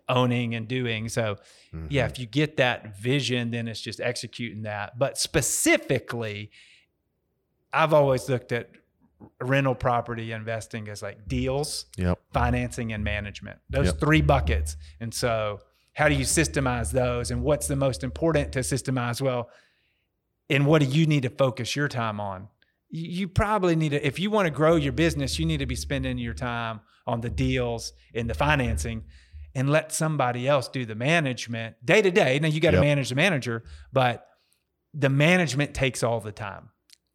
owning 0.08 0.54
and 0.56 0.68
doing? 0.68 1.10
So 1.10 1.38
Mhm. 1.74 1.88
yeah, 1.90 2.06
if 2.06 2.20
you 2.20 2.26
get 2.26 2.58
that 2.58 2.98
vision, 2.98 3.52
then 3.52 3.68
it's 3.68 3.82
just 3.82 4.00
executing 4.00 4.64
that. 4.64 4.98
But 5.00 5.18
specifically, 5.18 6.52
I've 7.74 7.94
always 7.94 8.30
looked 8.30 8.52
at 8.52 8.70
rental 9.42 9.76
property 9.76 10.32
investing 10.32 10.88
as 10.90 11.02
like 11.02 11.28
deals, 11.28 11.86
Yep. 11.98 12.20
financing, 12.34 12.94
and 12.94 13.04
management. 13.04 13.60
Those 13.70 13.88
Yep. 13.88 14.00
three 14.00 14.22
buckets. 14.22 14.78
And 15.00 15.14
so, 15.14 15.62
how 15.94 16.10
do 16.10 16.16
you 16.16 16.26
systemize 16.26 16.92
those? 16.92 17.32
And 17.32 17.42
what's 17.42 17.68
the 17.68 17.76
most 17.76 18.04
important 18.04 18.52
to 18.54 18.60
systemize? 18.60 19.22
Well, 19.22 19.50
and 20.50 20.68
what 20.68 20.82
do 20.82 20.88
you 20.88 21.06
need 21.08 21.24
to 21.24 21.30
focus 21.30 21.76
your 21.76 21.88
time 21.88 22.20
on? 22.20 22.50
You 22.90 23.28
probably 23.28 23.76
need 23.76 23.90
to, 23.90 24.06
if 24.06 24.20
you 24.20 24.30
want 24.30 24.46
to 24.46 24.52
grow 24.52 24.76
your 24.76 24.94
business, 24.94 25.40
you 25.40 25.46
need 25.46 25.58
to 25.58 25.66
be 25.66 25.76
spending 25.76 26.18
your 26.18 26.34
time 26.34 26.82
on 27.08 27.22
the 27.22 27.30
deals 27.30 27.94
and 28.14 28.30
the 28.30 28.34
financing 28.34 29.04
and 29.54 29.70
let 29.70 29.92
somebody 29.94 30.48
else 30.48 30.68
do 30.68 30.86
the 30.86 30.96
management 30.96 31.76
day 31.86 32.02
to 32.02 32.12
day. 32.12 32.40
Now 32.40 32.48
you 32.50 32.60
got 32.60 32.72
to 32.72 32.78
Yep. 32.78 32.84
manage 32.84 33.10
the 33.10 33.16
manager, 33.16 33.64
but 33.94 34.26
the 34.94 35.10
management 35.10 35.74
takes 35.74 36.04
all 36.04 36.20
the 36.20 36.32
time. 36.32 36.70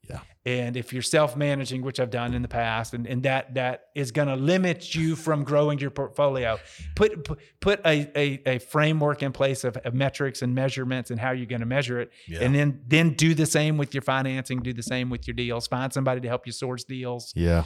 Yeah. 0.08 0.20
And 0.46 0.76
if 0.76 0.92
you're 0.92 1.02
self-managing, 1.02 1.82
which 1.82 2.00
I've 2.00 2.10
done 2.10 2.32
in 2.34 2.40
the 2.42 2.48
past, 2.48 2.94
and, 2.94 3.06
and 3.06 3.22
that 3.24 3.54
that 3.54 3.84
is 3.94 4.10
going 4.10 4.28
to 4.28 4.36
limit 4.36 4.94
you 4.94 5.14
from 5.16 5.44
growing 5.44 5.78
your 5.78 5.90
portfolio, 5.90 6.58
put 6.96 7.28
put, 7.60 7.80
a, 7.84 8.10
a, 8.16 8.42
a 8.54 8.58
framework 8.58 9.22
in 9.22 9.32
place 9.32 9.64
of, 9.64 9.76
of 9.78 9.92
metrics 9.94 10.40
and 10.42 10.54
measurements 10.54 11.10
and 11.10 11.20
how 11.20 11.32
you're 11.32 11.46
going 11.46 11.60
to 11.60 11.66
measure 11.66 12.00
it, 12.00 12.10
Yeah. 12.26 12.40
and 12.40 12.54
then 12.54 12.80
then 12.86 13.14
do 13.14 13.34
the 13.34 13.46
same 13.46 13.76
with 13.76 13.92
your 13.94 14.02
financing, 14.02 14.60
do 14.60 14.72
the 14.72 14.82
same 14.82 15.10
with 15.10 15.26
your 15.28 15.34
deals. 15.34 15.66
Find 15.66 15.92
somebody 15.92 16.22
to 16.22 16.28
help 16.28 16.46
you 16.46 16.52
source 16.52 16.84
deals, 16.84 17.32
Yeah. 17.36 17.64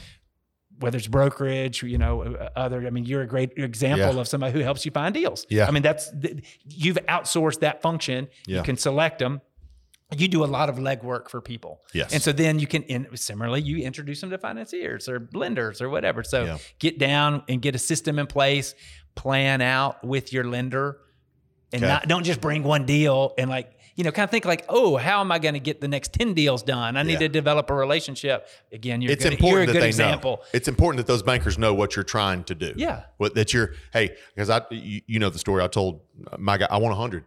Whether 0.79 0.97
it's 0.97 1.07
brokerage, 1.07 1.83
you 1.83 1.97
know, 1.97 2.35
other. 2.55 2.85
I 2.85 2.89
mean, 2.89 3.05
you're 3.05 3.21
a 3.21 3.27
great 3.27 3.53
example 3.57 4.13
Yeah. 4.15 4.19
of 4.21 4.27
somebody 4.27 4.53
who 4.53 4.59
helps 4.59 4.85
you 4.85 4.91
find 4.91 5.13
deals. 5.13 5.45
Yeah. 5.49 5.67
I 5.67 5.71
mean, 5.71 5.83
that's 5.83 6.11
you've 6.67 6.97
outsourced 7.07 7.61
that 7.61 7.81
function. 7.81 8.27
Yeah. 8.47 8.57
You 8.57 8.63
can 8.63 8.77
select 8.77 9.19
them. 9.19 9.41
You 10.15 10.27
do 10.27 10.43
a 10.43 10.45
lot 10.45 10.69
of 10.69 10.75
legwork 10.75 11.29
for 11.29 11.41
people. 11.41 11.81
Yes. 11.93 12.13
And 12.13 12.21
so 12.21 12.31
then 12.31 12.59
you 12.59 12.67
can, 12.67 12.83
in, 12.83 13.07
similarly, 13.15 13.61
you 13.61 13.77
introduce 13.83 14.21
them 14.21 14.29
to 14.29 14.37
financiers 14.37 15.09
or 15.09 15.29
lenders 15.33 15.81
or 15.81 15.89
whatever. 15.89 16.23
So 16.23 16.45
Yeah. 16.45 16.57
get 16.79 16.99
down 16.99 17.43
and 17.49 17.61
get 17.61 17.73
a 17.73 17.79
system 17.79 18.19
in 18.19 18.27
place, 18.27 18.75
plan 19.15 19.61
out 19.61 20.03
with 20.05 20.31
your 20.31 20.43
lender, 20.43 20.97
and 21.73 21.83
Okay. 21.83 21.91
not 21.91 22.07
don't 22.07 22.23
just 22.23 22.39
bring 22.39 22.63
one 22.63 22.85
deal 22.85 23.33
and 23.37 23.49
like 23.49 23.71
you 23.95 24.03
know 24.03 24.11
kind 24.11 24.23
of 24.25 24.29
think 24.31 24.45
like, 24.45 24.65
oh, 24.69 24.97
how 24.97 25.21
am 25.21 25.31
I 25.31 25.39
going 25.39 25.53
to 25.53 25.59
get 25.59 25.81
the 25.81 25.87
next 25.87 26.13
ten 26.13 26.33
deals 26.33 26.63
done? 26.63 26.97
I 26.97 27.03
need 27.03 27.13
Yeah. 27.13 27.19
to 27.19 27.29
develop 27.29 27.69
a 27.69 27.73
relationship. 27.73 28.47
Again, 28.71 29.01
you're 29.01 29.11
it's 29.11 29.23
good, 29.23 29.33
important 29.33 29.53
you're 29.55 29.63
a 29.63 29.65
that 29.67 29.73
good 29.73 29.81
they 29.83 29.87
example. 29.87 30.37
know. 30.41 30.47
It's 30.53 30.67
important 30.67 30.97
that 31.05 31.11
those 31.11 31.23
bankers 31.23 31.57
know 31.57 31.73
what 31.73 31.95
you're 31.95 32.03
trying 32.03 32.43
to 32.45 32.55
do. 32.55 32.73
Yeah. 32.75 33.03
What 33.17 33.35
that 33.35 33.53
you're. 33.53 33.73
Hey, 33.93 34.15
because 34.35 34.49
I, 34.49 34.61
you, 34.71 35.01
you 35.07 35.19
know 35.19 35.29
the 35.29 35.39
story 35.39 35.63
I 35.63 35.67
told 35.67 36.01
uh, 36.31 36.35
my 36.39 36.57
guy. 36.57 36.67
I 36.69 36.77
want 36.77 36.95
hundred. 36.95 37.23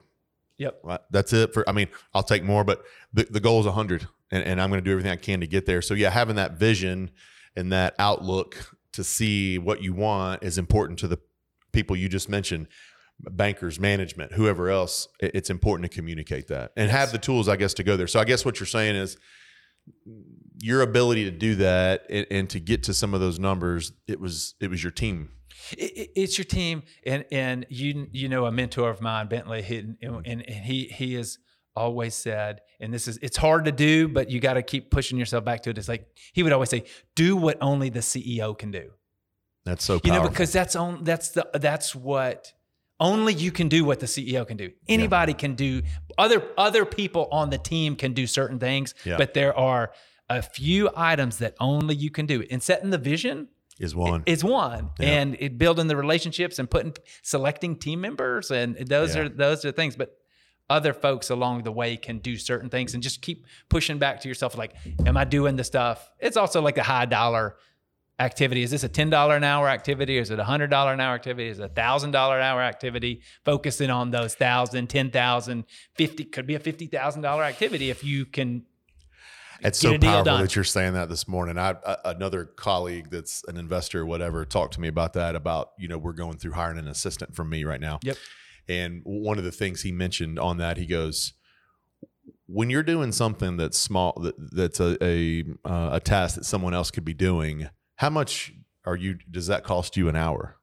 Yep. 0.59 0.81
Right? 0.83 1.01
That's 1.11 1.33
it 1.33 1.55
for. 1.55 1.69
I 1.69 1.73
mean, 1.73 1.89
I'll 2.15 2.23
take 2.23 2.43
more, 2.43 2.65
but 2.65 2.85
the, 3.13 3.27
the 3.31 3.41
goal 3.41 3.61
is 3.61 3.67
hundred, 3.67 4.07
and, 4.31 4.43
and 4.45 4.61
I'm 4.61 4.69
going 4.71 4.83
to 4.83 4.85
do 4.85 4.91
everything 4.93 5.13
I 5.13 5.17
can 5.17 5.41
to 5.41 5.47
get 5.47 5.67
there. 5.67 5.81
So 5.81 5.95
yeah, 5.95 6.11
having 6.11 6.37
that 6.37 6.53
vision 6.59 7.11
and 7.57 7.73
that 7.73 7.95
outlook 7.99 8.77
to 8.93 9.05
see 9.05 9.57
what 9.59 9.83
you 9.83 9.95
want 9.95 10.43
is 10.43 10.59
important 10.59 10.99
to 11.01 11.09
the 11.09 11.19
people 11.73 11.95
you 11.97 12.09
just 12.09 12.29
mentioned 12.29 12.67
bankers 13.21 13.81
management 13.81 14.33
whoever 14.33 14.69
else, 14.71 15.09
it's 15.21 15.51
important 15.51 15.91
to 15.91 15.95
communicate 15.95 16.49
that 16.49 16.73
and 16.77 16.91
have 16.91 17.11
the 17.13 17.19
tools 17.19 17.49
i 17.49 17.57
guess 17.57 17.75
to 17.75 17.83
go 17.83 17.97
there 17.97 18.07
so 18.07 18.21
i 18.21 18.25
guess 18.25 18.45
what 18.45 18.61
you're 18.61 18.67
saying 18.67 18.95
is 18.95 19.17
your 20.61 20.83
ability 20.83 21.25
to 21.25 21.31
do 21.31 21.55
that 21.57 22.05
and, 22.11 22.27
and 22.31 22.51
to 22.51 22.61
get 22.61 22.83
to 22.85 22.95
some 22.95 23.15
of 23.15 23.21
those 23.21 23.39
numbers 23.39 23.93
it 24.07 24.21
was 24.21 24.55
it 24.61 24.69
was 24.71 24.83
your 24.83 24.93
team 24.93 25.31
It- 25.77 25.93
it- 25.97 26.11
it's 26.15 26.39
your 26.39 26.45
team, 26.45 26.83
and 27.05 27.25
and 27.33 27.67
you 27.69 28.07
you 28.13 28.29
know 28.29 28.47
a 28.47 28.53
mentor 28.53 28.89
of 28.91 29.01
mine, 29.01 29.27
Bentley, 29.29 29.63
he, 29.63 29.79
and, 30.03 30.23
and 30.25 30.43
he 30.49 30.85
he 30.85 31.15
has 31.15 31.39
always 31.77 32.15
said, 32.15 32.61
and 32.81 32.93
this 32.95 33.07
is 33.09 33.19
it's 33.23 33.37
hard 33.37 33.65
to 33.67 33.73
do, 33.73 34.09
but 34.09 34.31
you 34.31 34.41
got 34.41 34.55
to 34.55 34.63
keep 34.63 34.91
pushing 34.91 35.19
yourself 35.19 35.45
back 35.45 35.63
to 35.65 35.71
it. 35.71 35.79
It's 35.79 35.89
like 35.89 36.07
he 36.33 36.43
would 36.43 36.53
always 36.53 36.71
say, 36.71 36.85
do 37.17 37.37
what 37.37 37.57
only 37.61 37.89
the 37.91 38.01
CEO 38.01 38.57
can 38.57 38.71
do. 38.71 38.91
that's 39.65 39.85
so 39.85 40.01
You 40.05 40.13
know, 40.13 40.29
because 40.29 40.53
that's 40.53 40.75
on 40.77 41.05
that's 41.05 41.31
the 41.31 41.49
that's 41.55 41.95
what 41.95 42.53
only 43.01 43.33
you 43.35 43.53
can 43.53 43.69
do 43.69 43.85
what 43.85 44.01
the 44.01 44.07
CEO 44.07 44.47
can 44.47 44.57
do. 44.57 44.73
Anybody 44.89 45.35
can 45.35 45.55
do 45.55 45.83
other 46.17 46.43
other 46.57 46.85
people 46.85 47.29
on 47.31 47.51
the 47.51 47.59
team 47.59 47.97
can 47.97 48.13
do 48.13 48.27
certain 48.27 48.59
things, 48.59 48.95
Yeah. 49.05 49.17
but 49.17 49.35
there 49.35 49.57
are 49.57 49.93
a 50.29 50.43
few 50.43 50.91
items 50.97 51.39
that 51.39 51.55
only 51.61 51.95
you 51.95 52.11
can 52.11 52.27
do. 52.27 52.45
And 52.51 52.63
setting 52.63 52.91
the 52.91 52.99
vision 52.99 53.49
is 53.79 53.95
one 53.95 54.23
is 54.27 54.43
one, 54.43 54.91
Yeah. 54.99 55.21
and 55.21 55.37
it 55.39 55.59
building 55.59 55.87
the 55.87 55.97
relationships 55.97 56.59
and 56.59 56.69
putting 56.71 56.95
selecting 57.23 57.77
team 57.77 58.01
members, 58.01 58.51
and 58.51 58.77
those 58.77 59.15
Yeah. 59.15 59.23
are 59.23 59.29
those 59.29 59.65
are 59.65 59.73
things. 59.73 59.95
But 59.97 60.15
other 60.71 60.93
folks 60.93 61.31
along 61.31 61.63
the 61.63 61.73
way 61.73 61.97
can 61.97 62.19
do 62.19 62.37
certain 62.37 62.69
things, 62.69 62.93
and 62.95 63.03
just 63.03 63.23
keep 63.23 63.47
pushing 63.71 63.99
back 63.99 64.21
to 64.21 64.29
yourself. 64.29 64.55
Like, 64.59 64.75
am 65.07 65.17
I 65.17 65.25
doing 65.25 65.57
the 65.57 65.65
stuff? 65.65 66.11
It's 66.19 66.37
also 66.37 66.61
like 66.61 66.77
a 66.77 66.83
high 66.83 67.07
dollar 67.07 67.57
activity. 68.19 68.63
Is 68.63 68.71
this 68.71 68.85
a 68.85 68.89
ten 68.89 69.11
dollar 69.11 69.37
an 69.37 69.45
hour 69.45 69.69
activity? 69.69 70.19
Is 70.19 70.31
it 70.31 70.39
a 70.39 70.45
hundred 70.45 70.71
dollar 70.71 70.93
an 70.93 71.01
hour 71.01 71.15
activity? 71.15 71.49
Is 71.49 71.59
it 71.59 71.65
a 71.65 71.69
thousand 71.69 72.11
dollar 72.11 72.39
an 72.39 72.45
hour 72.45 72.63
activity? 72.63 73.23
Focusing 73.45 73.91
on 73.91 74.11
those 74.11 74.35
1,000, 74.35 74.89
10,000, 74.89 75.65
50, 75.95 76.25
could 76.25 76.47
be 76.47 76.55
a 76.55 76.61
fifty 76.61 76.87
thousand 76.87 77.23
dollar 77.23 77.43
activity 77.43 77.91
if 77.91 78.03
you 78.05 78.25
can. 78.25 78.65
It's 79.61 79.81
so 79.81 79.99
powerful 79.99 80.25
done. 80.25 80.43
that 80.43 80.55
you're 80.55 80.63
saying 80.63 80.93
that 80.93 81.09
this 81.09 81.27
morning. 81.27 81.59
I, 81.59 81.75
I 81.85 81.97
another 82.05 82.45
colleague 82.45 83.11
that's 83.11 83.43
an 83.49 83.57
investor, 83.57 84.03
or 84.03 84.07
whatever, 84.07 84.45
talked 84.45 84.75
to 84.75 84.81
me 84.81 84.89
about 84.89 85.15
that. 85.15 85.35
About 85.35 85.71
you 85.79 85.89
know 85.89 85.99
we're 85.99 86.13
going 86.13 86.39
through 86.39 86.53
hiring 86.53 86.79
an 86.79 86.87
assistant 86.87 87.35
from 87.35 87.51
me 87.51 87.65
right 87.65 87.81
now. 87.81 87.99
Yep. 88.03 88.17
And 88.69 89.01
one 89.05 89.39
of 89.39 89.45
the 89.45 89.51
things 89.51 89.83
he 89.83 89.93
mentioned 89.93 90.39
on 90.39 90.59
that, 90.59 90.77
he 90.77 90.85
goes, 90.85 91.33
when 92.47 92.71
you're 92.71 92.83
doing 92.83 93.13
something 93.13 93.57
that's 93.57 93.79
small, 93.79 94.13
that, 94.23 94.35
that's 94.53 94.81
a 94.81 95.03
a, 95.05 95.45
uh, 95.65 95.91
a 95.95 96.01
task 96.01 96.37
that 96.37 96.45
someone 96.45 96.75
else 96.75 96.91
could 96.91 97.05
be 97.05 97.15
doing, 97.15 97.69
how 97.99 98.11
much 98.11 98.53
are 98.85 98.95
you? 98.95 99.19
Does 99.29 99.49
that 99.49 99.65
cost 99.65 99.97
you 99.97 100.09
an 100.09 100.15
hour? 100.15 100.57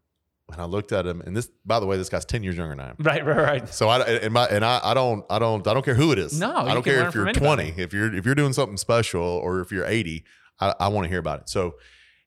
And 0.52 0.62
I 0.62 0.66
looked 0.66 0.92
at 0.92 1.06
him, 1.06 1.22
and 1.22 1.36
this, 1.36 1.50
by 1.66 1.80
the 1.82 1.86
way, 1.86 1.98
this 1.98 2.08
guy's 2.08 2.24
ten 2.24 2.44
years 2.44 2.56
younger 2.56 2.76
than 2.76 2.80
I 2.86 2.90
am. 2.92 2.96
Right, 3.00 3.26
right, 3.26 3.38
right. 3.38 3.70
So 3.70 3.90
I 3.90 4.00
and 4.00 4.34
my 4.34 4.46
and 4.46 4.64
I, 4.64 4.80
I 4.84 4.94
don't 4.94 5.26
I 5.30 5.38
don't 5.38 5.68
I 5.68 5.74
don't 5.74 5.84
care 5.84 5.96
who 5.96 6.12
it 6.14 6.20
is. 6.20 6.40
No, 6.40 6.56
I 6.56 6.74
don't 6.74 6.84
care 6.84 7.08
if 7.08 7.14
you're 7.14 7.32
20. 7.34 7.74
If 7.78 7.92
you're 7.94 8.14
if 8.16 8.26
you're 8.26 8.36
doing 8.36 8.54
something 8.54 8.78
special 8.78 9.22
or 9.22 9.60
if 9.60 9.72
you're 9.72 9.86
80, 9.86 10.24
I, 10.62 10.74
I 10.80 10.88
want 10.88 11.06
to 11.06 11.10
hear 11.10 11.20
about 11.20 11.42
it. 11.42 11.50
So 11.50 11.76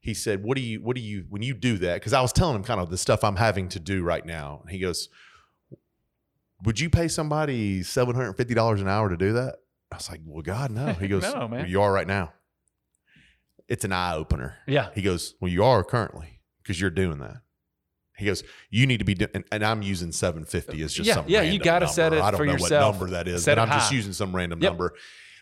he 0.01 0.13
said, 0.15 0.43
"What 0.45 0.57
do 0.57 0.63
you 0.63 0.81
what 0.83 0.95
do 0.95 1.01
you 1.01 1.25
when 1.31 1.43
you 1.43 1.55
do 1.55 1.79
that?" 1.79 1.95
Because 1.95 2.13
I 2.13 2.21
was 2.21 2.33
telling 2.33 2.57
him 2.57 2.65
kind 2.65 2.81
of 2.81 2.91
the 2.91 2.99
stuff 2.99 3.25
I'm 3.25 3.37
having 3.37 3.69
to 3.71 3.81
do 3.81 4.03
right 4.03 4.27
now. 4.27 4.59
And 4.63 4.71
he 4.71 4.79
goes, 4.79 5.09
"Would 6.65 6.81
you 6.81 6.91
pay 6.91 7.09
somebody 7.09 7.83
seven 7.83 8.15
hundred 8.15 8.35
fifty 8.35 8.53
dollars 8.55 8.83
an 8.83 8.89
hour 8.89 9.09
to 9.09 9.17
do 9.17 9.33
that?" 9.35 9.57
I 9.91 9.97
was 9.97 10.11
like, 10.11 10.21
"Well, 10.27 10.43
God, 10.43 10.71
no." 10.71 10.93
He 10.93 11.09
goes, 11.15 11.23
No, 11.23 11.49
man. 11.49 11.61
"Well, 11.61 11.67
you 11.67 11.81
are 11.83 11.93
right 11.93 12.07
now." 12.07 12.33
It's 13.69 13.85
an 13.85 13.93
eye 13.93 14.15
opener. 14.15 14.57
Yeah. 14.67 14.89
He 14.95 15.03
goes, 15.03 15.35
Well, 15.41 15.51
you 15.51 15.63
are 15.65 15.85
currently 15.85 16.41
because 16.63 16.81
you're 16.81 16.91
doing 16.91 17.19
that. 17.19 17.43
He 18.17 18.25
goes, 18.27 18.43
You 18.71 18.87
need 18.87 18.99
to 18.99 19.05
be 19.05 19.15
doing, 19.15 19.31
and, 19.35 19.45
and 19.53 19.65
I'm 19.65 19.83
using 19.83 20.11
750 20.13 20.83
as 20.83 20.93
just 20.93 21.07
Yeah, 21.07 21.15
some 21.15 21.25
yeah, 21.29 21.43
you 21.43 21.59
gotta 21.59 21.87
set 21.87 22.13
it 22.13 22.21
I 22.23 22.31
don't 22.31 22.39
for 22.39 22.47
know 22.47 22.53
yourself. 22.53 22.97
what 22.97 23.01
number 23.01 23.11
that 23.17 23.29
is, 23.29 23.45
Set 23.45 23.57
but 23.57 23.63
I'm 23.63 23.69
just 23.79 23.93
using 23.93 24.13
some 24.13 24.35
random 24.35 24.61
Yep. 24.63 24.71
number. 24.73 24.95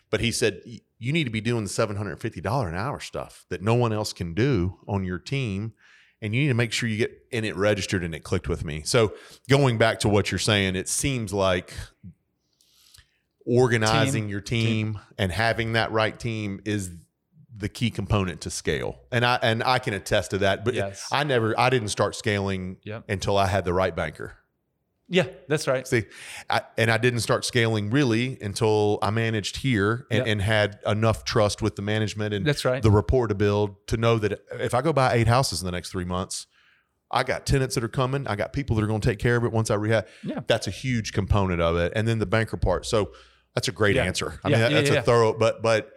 But 0.09 0.19
he 0.19 0.31
said, 0.31 0.61
You 0.99 1.13
need 1.13 1.23
to 1.23 1.29
be 1.29 1.41
doing 1.41 1.63
the 1.63 1.69
$750 1.69 2.67
an 2.69 2.75
hour 2.75 2.99
stuff 2.99 3.45
that 3.49 3.61
no 3.61 3.73
one 3.75 3.93
else 3.93 4.13
can 4.13 4.33
do 4.33 4.77
on 4.87 5.03
your 5.03 5.19
team. 5.19 5.73
And 6.21 6.33
you 6.33 6.41
need 6.41 6.47
to 6.47 6.53
make 6.55 6.71
sure 6.71 6.89
you 6.89 6.97
get, 6.97 7.11
and 7.31 7.45
it 7.45 7.55
registered 7.55 8.03
and 8.03 8.15
it 8.15 8.23
clicked 8.23 8.49
with 8.49 8.65
me. 8.65 8.81
So 8.83 9.13
going 9.47 9.77
back 9.77 9.99
to 9.99 10.09
what 10.09 10.31
you're 10.31 10.39
saying, 10.39 10.75
it 10.75 10.89
seems 10.89 11.31
like 11.31 11.73
organizing 13.45 14.23
Team. 14.23 14.29
your 14.29 14.41
team 14.41 14.99
and 15.17 15.31
having 15.31 15.73
that 15.73 15.91
right 15.91 16.19
team 16.19 16.59
is 16.65 16.89
the 17.57 17.69
key 17.69 17.89
component 17.89 18.41
to 18.41 18.49
scale. 18.51 18.99
And 19.11 19.25
I 19.25 19.39
and 19.41 19.63
I 19.63 19.79
can 19.79 19.93
attest 19.93 20.31
to 20.31 20.37
that. 20.39 20.63
But 20.63 20.73
Yes. 20.75 21.07
I 21.11 21.23
never 21.23 21.59
I 21.59 21.69
didn't 21.69 21.89
start 21.89 22.15
scaling 22.15 22.77
Yep. 22.83 23.05
until 23.09 23.37
I 23.37 23.47
had 23.47 23.65
the 23.65 23.73
right 23.73 23.95
banker. 23.95 24.33
Yeah, 25.09 25.27
that's 25.47 25.67
right. 25.69 25.87
See, 25.87 26.03
I, 26.49 26.63
and 26.77 26.91
I 26.91 26.97
didn't 26.97 27.21
start 27.21 27.45
scaling 27.45 27.89
really 27.91 28.37
until 28.41 28.99
I 29.01 29.09
managed 29.09 29.55
here 29.57 30.05
and, 30.11 30.17
Yep. 30.19 30.27
and 30.27 30.41
had 30.41 30.79
enough 30.85 31.23
trust 31.23 31.61
with 31.61 31.77
the 31.77 31.81
management 31.81 32.33
and 32.33 32.45
That's 32.45 32.65
right. 32.65 32.83
the 32.83 32.91
rapport 32.91 33.27
to 33.27 33.33
build 33.35 33.87
to 33.87 33.95
know 33.95 34.17
that 34.19 34.41
if 34.59 34.73
I 34.73 34.81
go 34.81 34.91
buy 34.91 35.13
eight 35.13 35.27
houses 35.29 35.61
in 35.61 35.65
the 35.65 35.71
next 35.71 35.91
three 35.91 36.03
months, 36.03 36.45
I 37.09 37.23
got 37.23 37.45
tenants 37.45 37.75
that 37.75 37.85
are 37.85 37.87
coming. 37.87 38.27
I 38.27 38.35
got 38.35 38.51
people 38.51 38.75
that 38.75 38.83
are 38.83 38.87
going 38.87 38.99
to 38.99 39.09
take 39.09 39.17
care 39.19 39.37
of 39.37 39.45
it 39.45 39.53
once 39.53 39.71
I 39.71 39.75
rehab. 39.75 40.07
Yeah. 40.23 40.41
That's 40.45 40.67
a 40.67 40.71
huge 40.71 41.13
component 41.13 41.61
of 41.61 41.77
it. 41.77 41.93
And 41.95 42.05
then 42.05 42.19
the 42.19 42.25
banker 42.25 42.57
part. 42.57 42.85
So 42.85 43.13
that's 43.55 43.69
a 43.69 43.71
great 43.71 43.95
Yeah. 43.95 44.03
answer. 44.03 44.41
I 44.43 44.49
Yeah, 44.49 44.55
mean, 44.55 44.61
that- 44.61 44.71
yeah, 44.73 44.81
that's 44.81 44.95
a 44.97 45.01
thorough, 45.03 45.31
but, 45.31 45.61
but 45.63 45.89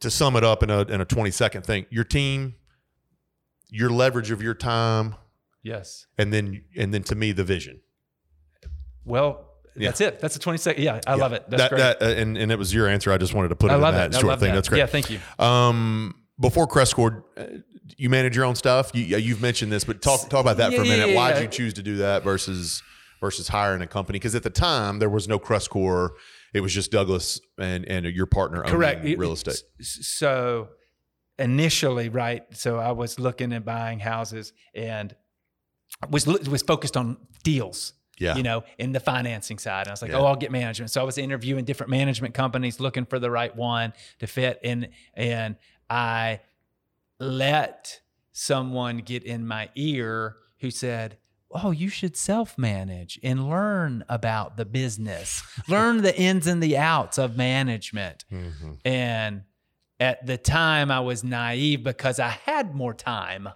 to 0.00 0.10
sum 0.10 0.36
it 0.36 0.44
up 0.44 0.62
in 0.62 0.70
a, 0.70 0.80
in 0.82 1.00
a 1.00 1.04
20 1.04 1.30
second 1.30 1.64
thing, 1.64 1.86
your 1.90 2.04
team, 2.04 2.54
your 3.70 3.90
leverage 3.90 4.30
of 4.30 4.42
your 4.42 4.54
time, 4.54 5.14
Yes. 5.62 6.06
and 6.18 6.32
then, 6.32 6.62
and 6.76 6.92
then 6.92 7.02
to 7.04 7.14
me, 7.14 7.32
the 7.32 7.44
vision. 7.44 7.80
Well, 9.04 9.48
Yeah. 9.76 9.88
that's 9.88 10.00
it. 10.00 10.20
That's 10.20 10.36
a 10.36 10.38
20 10.38 10.58
second. 10.58 10.82
Yeah, 10.82 11.00
I 11.06 11.14
Yeah. 11.14 11.14
love 11.16 11.32
it. 11.32 11.44
That's 11.48 11.62
that, 11.62 11.68
great. 11.70 11.78
That, 11.78 12.02
uh, 12.02 12.06
and, 12.06 12.36
and 12.36 12.52
it 12.52 12.58
was 12.58 12.74
your 12.74 12.88
answer. 12.88 13.12
I 13.12 13.18
just 13.18 13.34
wanted 13.34 13.48
to 13.48 13.56
put 13.56 13.70
it 13.70 13.74
I 13.74 13.76
in 13.76 13.80
that 13.82 14.10
it. 14.10 14.14
Short 14.14 14.24
love 14.26 14.40
thing. 14.40 14.50
that. 14.50 14.54
That's 14.56 14.68
great. 14.68 14.78
Yeah, 14.78 14.86
thank 14.86 15.10
you. 15.10 15.18
Um, 15.38 16.14
before 16.40 16.66
Crestcore, 16.66 17.22
uh, 17.36 17.44
you 17.96 18.10
manage 18.10 18.34
your 18.36 18.44
own 18.44 18.54
stuff. 18.54 18.90
You, 18.94 19.02
you've 19.18 19.40
mentioned 19.42 19.70
this, 19.72 19.84
but 19.84 20.02
talk 20.02 20.28
talk 20.28 20.40
about 20.40 20.56
that 20.58 20.72
for 20.72 20.80
a 20.82 20.84
minute. 20.84 21.10
yeah, 21.10 21.14
Why 21.14 21.30
yeah. 21.30 21.34
did 21.40 21.42
you 21.44 21.48
choose 21.48 21.74
to 21.74 21.82
do 21.82 21.96
that 21.98 22.22
versus 22.24 22.82
versus 23.20 23.48
hiring 23.48 23.82
a 23.82 23.86
company? 23.86 24.18
Because 24.18 24.34
at 24.34 24.42
the 24.42 24.50
time 24.50 24.98
there 24.98 25.10
was 25.10 25.28
no 25.28 25.38
Crestcore. 25.38 26.10
It 26.52 26.60
was 26.60 26.74
just 26.74 26.90
Douglas 26.90 27.40
and 27.58 27.84
and 27.86 28.06
your 28.06 28.26
partner 28.26 28.58
owning 28.60 28.72
Correct. 28.72 29.04
Real 29.04 29.32
estate. 29.32 29.62
So 29.80 30.68
initially, 31.38 32.08
right? 32.08 32.44
So 32.52 32.78
I 32.78 32.92
was 32.92 33.18
looking 33.18 33.52
at 33.52 33.64
buying 33.64 33.98
houses 34.00 34.52
and 34.74 35.14
was 36.10 36.26
was 36.26 36.62
focused 36.62 36.96
on 36.96 37.16
deals. 37.42 37.94
Yeah. 38.18 38.36
You 38.36 38.42
know, 38.42 38.62
in 38.78 38.92
the 38.92 39.00
financing 39.00 39.58
side. 39.58 39.80
And 39.82 39.88
I 39.88 39.92
was 39.92 40.02
like, 40.02 40.10
Yeah. 40.12 40.18
oh, 40.18 40.26
I'll 40.26 40.36
get 40.36 40.52
management. 40.52 40.90
So 40.90 41.00
I 41.00 41.04
was 41.04 41.18
interviewing 41.18 41.64
different 41.64 41.90
management 41.90 42.34
companies, 42.34 42.78
looking 42.78 43.06
for 43.06 43.18
the 43.18 43.30
right 43.30 43.54
one 43.56 43.94
to 44.20 44.26
fit. 44.26 44.60
And 44.62 44.90
and 45.14 45.56
I 45.88 46.40
let 47.18 48.00
someone 48.32 48.98
get 48.98 49.24
in 49.24 49.46
my 49.46 49.70
ear 49.74 50.36
who 50.60 50.70
said, 50.70 51.16
Oh, 51.54 51.70
you 51.70 51.88
should 51.88 52.16
self 52.16 52.56
manage 52.56 53.18
and 53.22 53.48
learn 53.48 54.04
about 54.08 54.56
the 54.56 54.64
business, 54.64 55.42
learn 55.68 56.02
the 56.02 56.16
ins 56.18 56.46
and 56.46 56.62
the 56.62 56.76
outs 56.78 57.18
of 57.18 57.36
management. 57.36 58.24
Mhm. 58.32 58.78
And 58.84 59.42
at 60.00 60.26
the 60.26 60.36
time, 60.38 60.90
I 60.90 61.00
was 61.00 61.22
naive 61.22 61.82
because 61.84 62.18
I 62.18 62.30
had 62.30 62.74
more 62.74 62.94
time 62.94 63.48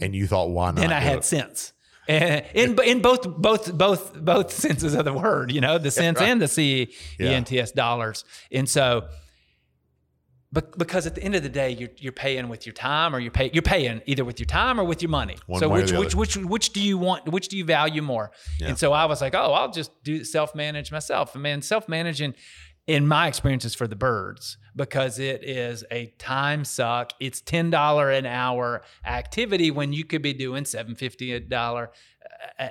And 0.00 0.14
you 0.14 0.26
thought, 0.26 0.50
why 0.50 0.66
not? 0.70 0.76
than 0.76 0.92
I 0.92 1.00
had 1.00 1.18
it? 1.18 1.24
sense. 1.24 1.72
And 2.08 2.44
in 2.54 2.78
in 2.82 3.00
both 3.00 3.26
both 3.28 3.72
both 3.72 4.12
both 4.14 4.52
senses 4.52 4.94
of 4.94 5.04
the 5.04 5.12
word, 5.12 5.52
you 5.52 5.60
know, 5.60 5.78
the 5.78 5.90
sense 6.02 6.18
right. 6.20 6.28
and 6.28 6.42
the 6.42 6.48
C 6.48 6.92
Yeah. 7.18 7.40
Dollars. 7.74 8.24
And 8.50 8.68
so 8.68 9.08
but 10.52 10.76
because 10.76 11.06
at 11.06 11.14
the 11.14 11.22
end 11.22 11.34
of 11.34 11.42
the 11.42 11.48
day, 11.48 11.70
you're 11.70 11.88
you're 11.96 12.12
paying 12.12 12.48
with 12.48 12.66
your 12.66 12.74
time 12.74 13.16
or 13.16 13.20
you're 13.20 13.30
pay 13.30 13.50
you're 13.54 13.62
paying 13.62 14.02
either 14.06 14.24
with 14.24 14.38
your 14.38 14.46
time 14.46 14.78
or 14.78 14.84
with 14.84 15.00
your 15.00 15.08
money. 15.08 15.36
One 15.46 15.60
so 15.60 15.68
which 15.68 15.92
which 15.92 16.14
which 16.14 16.36
which 16.36 16.72
do 16.72 16.80
you 16.80 16.98
want 16.98 17.26
which 17.28 17.48
do 17.48 17.56
you 17.56 17.64
value 17.64 18.02
more? 18.02 18.32
Yeah. 18.60 18.68
And 18.68 18.78
so 18.78 18.92
I 18.92 19.06
was 19.06 19.22
like, 19.22 19.34
oh, 19.34 19.52
I'll 19.52 19.72
just 19.72 19.90
do 20.04 20.24
self 20.24 20.54
manage 20.54 20.92
myself. 20.92 21.34
And 21.34 21.42
man, 21.42 21.62
self 21.62 21.88
managing 21.88 22.34
in 22.86 23.06
my 23.06 23.28
experience 23.28 23.64
is 23.64 23.74
for 23.74 23.86
the 23.86 23.96
birds 23.96 24.58
because 24.76 25.18
it 25.18 25.42
is 25.42 25.84
a 25.90 26.06
time 26.18 26.64
suck. 26.66 27.12
It's 27.18 27.40
ten 27.40 27.70
dollar 27.70 28.10
an 28.10 28.26
hour 28.26 28.82
activity 29.06 29.70
when 29.70 29.94
you 29.94 30.04
could 30.04 30.22
be 30.22 30.34
doing 30.34 30.66
seven 30.66 30.94
fifty 30.94 31.32
a 31.32 31.40
dollar 31.40 31.92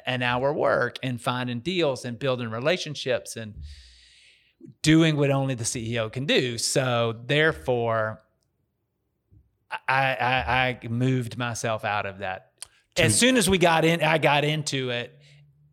an 0.06 0.22
hour 0.22 0.54
work 0.54 0.98
and 1.02 1.20
finding 1.20 1.62
deals 1.62 2.06
and 2.06 2.20
building 2.20 2.50
relationships 2.50 3.36
and 3.36 3.56
doing 4.82 5.17
what 5.17 5.32
only 5.32 5.56
the 5.56 5.63
CEO 5.63 6.12
can 6.12 6.26
do. 6.26 6.58
So 6.58 7.15
therefore, 7.26 8.21
I 9.88 10.15
I, 10.15 10.80
I 10.84 10.88
moved 10.88 11.38
myself 11.38 11.86
out 11.86 12.06
of 12.06 12.19
that. 12.19 12.52
As 12.97 13.17
soon 13.17 13.38
as 13.38 13.50
we 13.50 13.58
got 13.58 13.86
in, 13.86 14.04
I 14.04 14.17
got 14.17 14.43
into 14.43 14.89
it, 14.89 15.17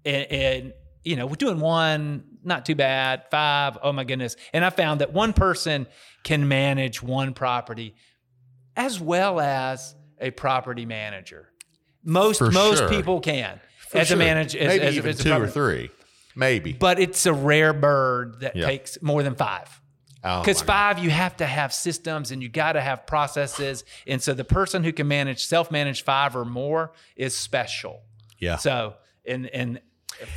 and, 0.05 0.27
and 0.31 0.73
you 1.05 1.17
know, 1.17 1.27
we're 1.27 1.35
doing 1.35 1.59
one, 1.59 2.25
not 2.45 2.65
too 2.65 2.75
bad, 2.75 3.25
five, 3.31 3.77
oh 3.83 3.93
my 3.93 4.05
goodness, 4.05 4.37
and 4.53 4.65
I 4.65 4.71
found 4.71 5.01
that 5.01 5.13
one 5.13 5.33
person 5.33 5.87
can 6.23 6.47
manage 6.47 7.03
one 7.03 7.35
property 7.35 7.97
as 8.77 9.01
well 9.01 9.41
as 9.41 9.95
a 10.21 10.31
property 10.31 10.87
manager. 10.87 11.49
Most 12.05 12.41
most 12.41 12.79
sure. 12.79 12.89
people 12.89 13.21
can 13.21 13.61
For 13.89 13.99
as 13.99 14.09
sure. 14.09 14.17
a 14.17 14.19
manager, 14.19 14.59
as, 14.59 14.69
maybe 14.69 14.85
as, 14.85 14.97
even 14.97 15.11
as 15.11 15.21
a 15.21 15.25
two 15.25 15.33
or 15.33 15.47
three, 15.49 15.91
maybe. 16.39 16.73
but 16.73 16.99
it's 16.99 17.27
a 17.27 17.33
rare 17.33 17.73
bird 17.73 18.41
that 18.41 18.57
Yeah. 18.57 18.67
takes 18.67 19.03
more 19.03 19.23
than 19.23 19.35
five. 19.35 19.69
Oh, 20.25 20.41
Because 20.41 20.63
God. 20.63 20.67
five, 20.67 20.99
you 20.99 21.11
have 21.11 21.37
to 21.37 21.47
have 21.47 21.73
systems 21.73 22.31
and 22.33 22.43
you 22.43 22.49
got 22.49 22.73
to 22.73 22.81
have 22.81 23.07
processes. 23.07 23.85
And 24.07 24.21
so 24.23 24.35
the 24.35 24.45
person 24.45 24.83
who 24.85 24.93
can 24.93 25.07
manage, 25.09 25.45
self 25.47 25.71
manage 25.71 26.03
five 26.03 26.35
or 26.35 26.45
more 26.45 26.93
is 27.17 27.37
special. 27.37 28.03
yeah, 28.39 28.57
So, 28.57 28.95
and, 29.27 29.47
and 29.49 29.81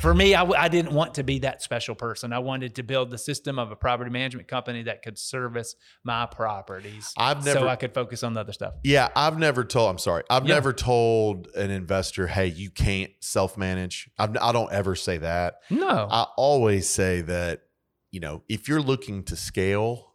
for 0.00 0.14
me, 0.14 0.34
I 0.34 0.68
didn't 0.68 0.92
want 0.92 1.14
to 1.14 1.22
be 1.22 1.40
that 1.40 1.62
special 1.62 1.94
person. 1.94 2.32
I 2.32 2.38
wanted 2.38 2.74
to 2.76 2.82
build 2.82 3.10
the 3.10 3.18
system 3.18 3.58
of 3.58 3.70
a 3.72 3.76
property 3.76 4.10
management 4.10 4.48
company 4.48 4.82
that 4.84 5.02
could 5.02 5.18
service 5.18 5.74
my 6.04 6.26
properties. 6.26 7.12
I've 7.16 7.42
so 7.44 7.66
I 7.68 7.76
could 7.76 7.92
focus 7.94 8.22
on 8.22 8.34
the 8.34 8.40
other 8.40 8.52
stuff. 8.52 8.74
Yeah, 8.84 9.08
I've 9.16 9.38
never 9.38 9.64
told. 9.64 9.90
I'm 9.90 9.98
sorry. 9.98 10.22
I've 10.30 10.46
Yeah. 10.46 10.54
never 10.54 10.72
told 10.72 11.48
an 11.56 11.70
investor, 11.70 12.26
"Hey, 12.26 12.46
you 12.46 12.70
can't 12.70 13.12
self 13.20 13.56
manage." 13.56 14.08
I 14.18 14.52
don't 14.52 14.72
ever 14.72 14.94
say 14.94 15.18
that. 15.18 15.56
No. 15.70 16.08
I 16.10 16.26
always 16.36 16.88
say 16.88 17.22
that 17.22 17.62
you 18.10 18.20
know 18.20 18.42
if 18.48 18.68
you're 18.68 18.82
looking 18.82 19.24
to 19.24 19.36
scale 19.36 20.14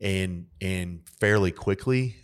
and 0.00 0.46
and 0.60 1.02
fairly 1.20 1.50
quickly, 1.52 2.16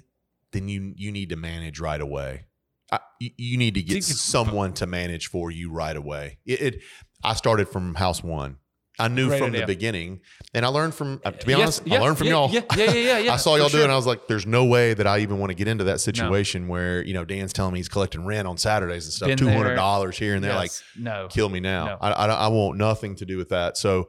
then 0.53 0.69
you 0.69 0.93
you 0.97 1.13
need 1.13 1.29
to 1.31 1.37
manage 1.37 1.81
right 1.81 2.01
away. 2.01 2.46
I, 2.91 3.01
you, 3.19 3.59
need 3.59 3.75
to 3.75 3.83
get 3.83 4.05
someone 4.05 4.73
to 4.75 4.87
manage 4.87 5.29
for 5.29 5.51
you 5.51 5.73
right 5.73 5.97
away. 5.97 6.39
It, 6.47 6.61
it 6.61 6.83
I 7.25 7.35
started 7.35 7.69
from 7.69 7.95
house 7.95 8.23
one. 8.23 8.59
I 8.99 9.09
knew 9.09 9.29
Great 9.29 9.39
from 9.41 9.53
the 9.53 9.67
beginning, 9.67 10.21
and 10.55 10.65
I 10.65 10.69
learned 10.69 10.95
from. 10.95 11.21
uh, 11.23 11.31
To 11.31 11.47
be 11.47 11.53
Yes, 11.53 11.81
honest, 11.81 11.93
I 11.93 11.99
learned 11.99 12.17
from 12.17 12.29
yeah, 12.29 12.33
y'all. 12.33 12.51
Yeah, 12.51 12.63
yeah, 12.77 12.93
yeah, 12.93 13.19
yeah. 13.19 13.33
I 13.35 13.37
saw 13.37 13.57
y'all 13.57 13.69
do 13.69 13.81
it, 13.81 13.83
and 13.83 13.93
I 13.93 13.97
was 13.97 14.07
like, 14.07 14.27
"There's 14.27 14.47
no 14.47 14.65
way 14.65 14.95
that 14.95 15.07
I 15.07 15.19
even 15.19 15.39
want 15.39 15.51
to 15.51 15.55
get 15.55 15.69
into 15.69 15.85
that 15.85 16.01
situation 16.01 16.67
where 16.67 17.03
you 17.03 17.13
know 17.13 17.25
Dan's 17.25 17.53
telling 17.53 17.75
me 17.75 17.79
he's 17.79 17.91
collecting 17.91 18.25
rent 18.25 18.49
on 18.49 18.57
Saturdays 18.57 19.05
and 19.05 19.13
stuff, 19.13 19.37
two 19.37 19.51
hundred 19.51 19.75
dollars 19.75 20.17
here 20.17 20.35
and 20.35 20.43
there. 20.43 20.55
Like, 20.55 20.71
no. 20.97 21.29
kill 21.29 21.51
me 21.51 21.61
now. 21.61 21.87
No. 21.87 21.99
I, 22.01 22.11
I, 22.11 22.27
I 22.27 22.49
want 22.49 22.79
nothing 22.79 23.17
to 23.17 23.27
do 23.27 23.37
with 23.37 23.51
that. 23.51 23.77
So 23.77 24.09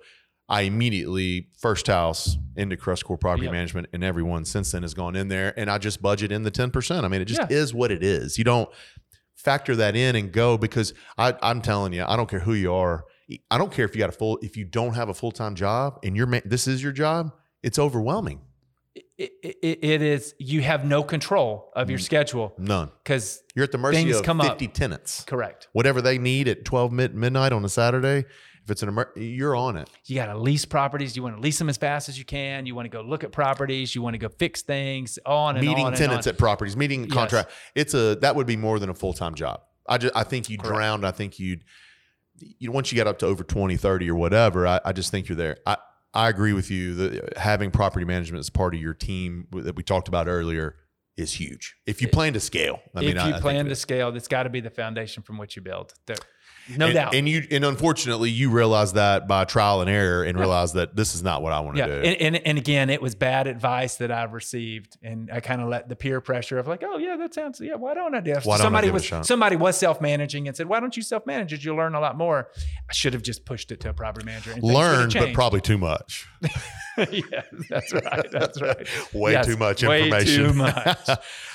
I 0.50 0.62
immediately 0.62 1.48
first 1.58 1.88
house 1.88 2.38
into 2.56 2.78
Crestcore 2.78 3.20
Property 3.20 3.46
Yep. 3.46 3.52
Management, 3.52 3.88
and 3.94 4.04
everyone 4.04 4.46
since 4.46 4.72
then 4.72 4.82
has 4.84 4.94
gone 4.94 5.16
in 5.16 5.28
there, 5.28 5.54
and 5.60 5.70
I 5.70 5.78
just 5.78 6.02
budget 6.02 6.32
in 6.32 6.44
the 6.44 6.52
ten 6.52 6.72
percent. 6.72 7.06
I 7.06 7.10
mean, 7.10 7.22
it 7.22 7.26
just 7.26 7.42
Yeah. 7.42 7.58
is 7.58 7.74
what 7.74 7.92
it 7.92 8.04
is. 8.04 8.38
You 8.38 8.44
don't 8.46 8.70
factor 9.36 9.76
that 9.76 9.96
in 9.96 10.16
and 10.16 10.32
go 10.32 10.58
because 10.58 10.94
I, 11.18 11.36
I'm 11.42 11.62
telling 11.62 11.94
you, 11.94 12.04
I 12.08 12.16
don't 12.16 12.30
care 12.30 12.40
who 12.40 12.54
you 12.54 12.74
are. 12.74 13.06
I 13.52 13.58
don't 13.58 13.72
care 13.72 13.84
if 13.86 13.94
you 13.96 14.00
got 14.00 14.10
a 14.10 14.14
full, 14.14 14.40
if 14.42 14.56
you 14.56 14.64
don't 14.66 14.94
have 14.94 15.10
a 15.10 15.14
full 15.14 15.32
time 15.32 15.54
job 15.56 16.00
and 16.04 16.16
you're 16.16 16.28
this 16.46 16.68
is 16.68 16.82
your 16.82 16.94
job. 16.94 17.34
It's 17.62 17.78
overwhelming. 17.78 18.42
It, 19.18 19.32
it, 19.44 19.80
it 19.84 20.02
is, 20.02 20.34
you 20.40 20.62
have 20.62 20.86
no 20.86 21.04
control 21.04 21.72
of 21.76 21.88
Mm. 21.88 21.92
your 21.92 22.00
schedule 22.00 22.54
None. 22.58 22.92
because, 23.04 23.42
You're 23.56 23.64
at 23.64 23.72
the 23.72 23.78
mercy 23.80 24.10
of 24.12 24.24
come 24.24 24.40
up. 24.42 24.48
50 24.60 24.68
tenants. 24.70 25.24
correct. 25.26 25.68
Whatever 25.74 26.02
they 26.02 26.18
need 26.20 26.48
at 26.48 26.66
12 26.66 26.92
mid- 26.92 27.16
midnight 27.16 27.52
on 27.52 27.66
a 27.66 27.70
Saturday, 27.70 28.26
if 28.68 28.72
it's 28.72 28.84
an 28.84 28.90
emer- 28.90 29.14
you're 29.16 29.56
on 29.56 29.78
it. 29.78 29.90
You 30.08 30.16
got 30.16 30.26
to 30.26 30.38
lease 30.38 30.66
properties. 30.66 31.16
You 31.16 31.24
want 31.24 31.38
to 31.38 31.42
lease 31.42 31.58
them 31.58 31.70
as 31.70 31.78
fast 31.78 32.10
as 32.10 32.20
you 32.20 32.26
can. 32.26 32.66
You 32.66 32.76
want 32.76 32.86
to 32.86 32.90
go 32.90 33.02
look 33.02 33.24
at 33.24 33.32
properties. 33.32 33.96
You 33.96 34.02
want 34.02 34.16
to 34.16 34.18
go 34.18 34.28
fix 34.28 34.62
things 34.62 35.18
on 35.26 35.56
and 35.56 35.66
meeting 35.66 35.86
on 35.86 35.94
and 35.94 35.98
tenants 35.98 36.28
on. 36.28 36.34
at 36.34 36.38
properties, 36.38 36.76
meeting 36.76 37.06
Yes. 37.06 37.14
contract. 37.14 37.52
It's 37.76 37.94
a 37.94 38.16
that 38.16 38.36
would 38.36 38.46
be 38.46 38.58
more 38.58 38.78
than 38.78 38.90
a 38.90 38.94
full 38.94 39.14
time 39.14 39.36
job. 39.36 39.62
I 39.88 39.98
just 39.98 40.14
I 40.18 40.24
think 40.24 40.50
you 40.50 40.58
drowned. 40.58 41.06
I 41.06 41.12
think 41.12 41.40
you'd 41.40 41.64
you 42.40 42.68
know, 42.68 42.74
once 42.74 42.92
you 42.92 42.98
get 42.98 43.08
up 43.08 43.20
to 43.20 43.26
over 43.26 43.42
20, 43.44 43.78
30 43.78 44.10
or 44.12 44.16
whatever, 44.16 44.68
I, 44.68 44.82
I 44.84 44.92
just 44.92 45.10
think 45.12 45.30
you're 45.30 45.38
there. 45.38 45.58
I, 45.66 45.78
I 46.14 46.28
agree 46.30 46.52
with 46.54 46.70
you 46.70 46.94
that 46.96 47.38
having 47.38 47.72
property 47.72 48.06
management 48.06 48.42
as 48.42 48.50
part 48.50 48.76
of 48.76 48.82
your 48.82 48.94
team 48.94 49.48
that 49.54 49.76
we 49.78 49.82
talked 49.84 50.08
about 50.10 50.28
earlier 50.28 50.76
is 51.16 51.34
huge. 51.34 51.76
If 51.88 52.02
you 52.02 52.10
plan 52.10 52.34
to 52.34 52.40
scale, 52.42 52.80
I 52.94 53.00
mean, 53.00 53.18
if 53.18 53.24
I- 53.24 53.30
you 53.30 53.34
I 53.36 53.40
plan 53.40 53.66
it 53.66 53.70
to 53.70 53.76
scale, 53.76 54.12
that's 54.12 54.28
got 54.28 54.44
to 54.44 54.50
be 54.50 54.60
the 54.60 54.70
foundation 54.70 55.24
from 55.24 55.38
which 55.40 55.56
you 55.56 55.62
build. 55.64 55.94
There, 56.06 56.18
no 56.76 56.88
and, 56.88 56.94
doubt. 56.94 57.16
And 57.16 57.30
you 57.30 57.46
and 57.52 57.64
unfortunately 57.64 58.30
you 58.30 58.50
realize 58.50 58.94
that 58.94 59.28
by 59.28 59.46
trial 59.46 59.82
and 59.82 59.90
error 59.90 60.24
and 60.24 60.38
realize 60.40 60.74
that 60.74 60.96
this 60.96 61.16
is 61.16 61.24
not 61.24 61.42
what 61.42 61.54
I 61.54 61.60
want 61.60 61.78
to 61.78 61.82
yeah, 61.82 61.88
do. 61.88 61.94
and, 61.94 62.36
and 62.36 62.48
and 62.48 62.58
again, 62.58 62.90
it 62.90 63.02
was 63.02 63.16
bad 63.16 63.48
advice 63.48 63.98
that 63.98 64.12
I 64.12 64.24
received, 64.24 64.98
and 65.02 65.30
I 65.32 65.40
kind 65.40 65.62
of 65.62 65.70
let 65.70 65.90
the 65.90 65.96
peer 65.96 66.22
pressure 66.22 66.58
of 66.58 66.68
like, 66.68 66.84
oh 66.86 66.98
yeah, 66.98 67.16
that 67.18 67.34
sounds 67.34 67.60
yeah. 67.62 67.76
Why 67.76 67.94
don't 67.94 68.14
I 68.16 68.20
do? 68.20 68.34
that? 68.34 68.46
Why 68.46 68.58
somebody 68.58 68.88
give 68.88 68.96
it 68.96 69.12
a 69.12 69.18
was 69.18 69.28
somebody 69.28 69.56
was 69.56 69.78
self 69.78 70.02
managing 70.02 70.48
and 70.48 70.58
said, 70.58 70.68
why 70.68 70.80
don't 70.80 70.96
you 70.96 71.04
self 71.04 71.26
manage 71.26 71.54
it? 71.54 71.64
You'll 71.64 71.78
learn 71.78 71.96
a 71.96 72.00
lot 72.00 72.18
more. 72.18 72.50
I 72.90 72.94
should 72.94 73.14
have 73.14 73.24
just 73.24 73.46
pushed 73.46 73.72
it 73.72 73.80
to 73.82 73.90
a 73.90 73.94
property 73.94 74.26
manager. 74.26 74.52
And 74.52 74.62
things 74.62 74.74
would 74.74 74.84
have 74.84 75.14
Learn, 75.14 75.28
but 75.28 75.34
probably 75.34 75.62
too 75.62 75.78
much. 75.78 76.28
yeah, 77.12 77.42
that's 77.70 77.94
right. 77.94 78.32
That's 78.32 78.60
right. 78.60 78.88
way 79.14 79.34
Yes, 79.34 79.46
too 79.46 79.58
much 79.58 79.84
information. 79.84 80.12
way 80.12 80.26
too 80.26 80.54
much. 80.54 81.08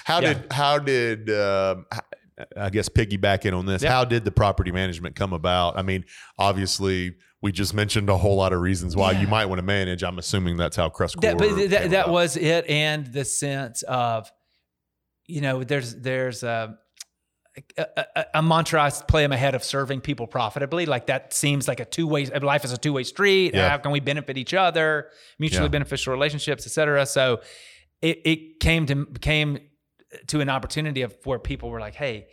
how 0.05 0.20
Yeah. 0.20 0.35
did 0.35 0.53
how 0.53 0.79
did 0.79 1.31
um, 1.31 1.87
I 2.57 2.71
guess 2.71 2.88
piggyback 2.88 3.45
in 3.45 3.55
on 3.55 3.66
this? 3.66 3.83
Yeah. 3.83 3.90
How 3.90 4.05
did 4.05 4.25
the 4.25 4.31
property 4.33 4.73
management 4.73 5.16
come 5.16 5.33
about? 5.33 5.77
I 5.79 5.83
mean, 5.83 6.05
obviously 6.38 7.14
we 7.40 7.53
just 7.53 7.75
mentioned 7.75 8.09
a 8.09 8.16
whole 8.16 8.37
lot 8.37 8.53
of 8.53 8.61
reasons 8.61 8.95
why 8.97 9.12
Yeah. 9.12 9.21
you 9.23 9.27
might 9.29 9.47
want 9.47 9.59
to 9.59 9.64
manage. 9.64 10.03
I'm 10.03 10.18
assuming 10.18 10.57
that's 10.57 10.77
how 10.77 10.88
Crestcore. 10.88 11.23
that, 11.23 11.38
but 11.38 11.71
that, 11.71 11.90
that 11.90 12.09
was 12.09 12.37
it 12.37 12.68
and 12.68 13.07
the 13.07 13.25
sense 13.25 13.83
of 13.83 14.31
you 15.27 15.40
know 15.40 15.62
there's 15.64 15.95
there's 15.97 16.42
a 16.42 16.79
a, 17.77 17.87
a, 18.16 18.25
a 18.37 18.42
mantra 18.42 18.83
I 18.83 18.90
play 18.90 19.25
in 19.25 19.31
my 19.31 19.37
head 19.37 19.55
of 19.55 19.62
serving 19.62 20.01
people 20.01 20.27
profitably. 20.27 20.87
Like 20.87 21.09
that 21.09 21.35
seems 21.35 21.68
like 21.68 21.81
a 21.81 21.85
two 21.85 22.07
way 22.07 22.25
life 22.27 22.64
is 22.64 22.73
a 22.73 22.79
two 22.79 22.95
way 22.95 23.03
street. 23.05 23.55
Yeah. 23.55 23.68
How 23.68 23.77
can 23.77 23.92
we 23.92 24.01
benefit 24.01 24.38
each 24.38 24.55
other, 24.55 25.11
mutually 25.38 25.68
beneficial 25.68 26.12
relationships, 26.14 26.66
et 26.66 26.71
cetera. 26.71 27.05
So 27.05 27.42
it, 28.01 28.21
it 28.25 28.61
came 28.61 28.87
to 28.87 29.05
came 29.21 29.59
to 30.29 30.40
an 30.40 30.48
opportunity 30.48 31.03
of 31.03 31.14
where 31.25 31.38
people 31.38 31.70
were 31.70 31.81
like, 31.81 31.94
hey, 31.94 32.29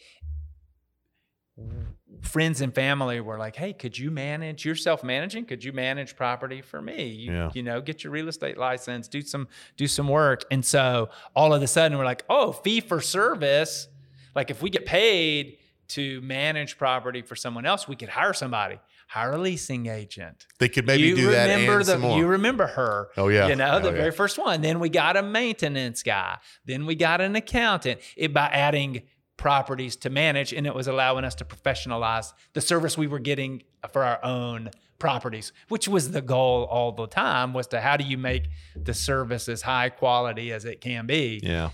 friends 2.22 2.62
and 2.62 2.74
family 2.74 3.22
were 3.22 3.38
like, 3.38 3.56
hey, 3.56 3.74
could 3.74 3.98
you 3.98 4.12
manage? 4.12 4.66
You're 4.66 4.76
self 4.76 5.04
managing. 5.04 5.46
Could 5.46 5.64
you 5.64 5.72
manage 5.74 6.16
property 6.16 6.62
for 6.62 6.82
me? 6.82 7.08
You, 7.08 7.32
Yeah. 7.34 7.52
you 7.54 7.64
know, 7.64 7.82
get 7.82 8.04
your 8.04 8.12
real 8.12 8.28
estate 8.28 8.58
license, 8.58 9.08
do 9.08 9.22
some 9.22 9.48
do 9.78 9.88
some 9.88 10.08
work. 10.08 10.44
And 10.52 10.64
so 10.66 11.10
all 11.36 11.54
of 11.54 11.62
a 11.62 11.68
sudden 11.68 11.98
we're 11.98 12.06
like, 12.06 12.24
oh, 12.30 12.52
fee 12.52 12.82
for 12.82 13.02
service. 13.02 13.88
Like 14.36 14.50
if 14.52 14.62
we 14.62 14.70
get 14.70 14.86
paid 14.86 15.58
to 15.90 16.22
manage 16.22 16.78
property 16.78 17.22
for 17.22 17.36
someone 17.36 17.66
else, 17.66 17.88
we 17.88 17.96
could 17.96 18.10
hire 18.10 18.34
somebody, 18.34 18.80
hire 19.10 19.32
a 19.32 19.38
leasing 19.40 19.88
agent. 19.88 20.46
They 20.60 20.70
could 20.70 20.86
maybe 20.86 21.02
you 21.04 21.16
do 21.16 21.32
that 21.32 21.50
remember 21.50 21.80
and 21.80 21.82
the, 21.82 21.86
some 21.94 22.02
more. 22.02 22.18
You 22.20 22.28
remember 22.28 22.68
her. 22.68 23.10
Oh, 23.18 23.28
yeah. 23.28 23.48
You 23.48 23.56
know, 23.56 23.72
oh, 23.74 23.80
the 23.80 23.88
Oh, 23.90 23.92
yeah. 23.92 23.98
very 23.98 24.12
first 24.12 24.38
one. 24.38 24.62
Then 24.62 24.80
we 24.80 24.88
got 24.90 25.18
a 25.18 25.24
maintenance 25.24 26.04
guy. 26.04 26.38
Then 26.66 26.86
we 26.86 26.94
got 26.94 27.20
an 27.20 27.36
accountant. 27.36 28.02
It 28.16 28.34
by 28.34 28.48
adding 28.48 29.02
properties 29.36 29.96
to 29.96 30.10
manage, 30.12 30.54
and 30.54 30.68
it 30.68 30.76
was 30.76 30.88
allowing 30.88 31.26
us 31.26 31.34
to 31.36 31.46
professionalize 31.46 32.34
the 32.54 32.62
service 32.62 32.98
we 32.98 33.08
were 33.08 33.20
getting 33.20 33.64
for 33.92 34.04
our 34.04 34.24
own 34.24 34.70
properties, 35.00 35.54
which 35.70 35.88
was 35.88 36.12
the 36.12 36.22
goal 36.22 36.66
all 36.66 36.92
the 36.92 37.08
time 37.08 37.54
was 37.54 37.66
to 37.68 37.80
how 37.82 37.98
do 37.98 38.04
you 38.04 38.18
make 38.18 38.50
the 38.76 38.94
service 38.94 39.48
as 39.50 39.62
high 39.64 39.90
quality 39.90 40.52
as 40.52 40.66
it 40.66 40.82
can 40.82 41.08
be 41.08 41.40
yeah. 41.42 41.70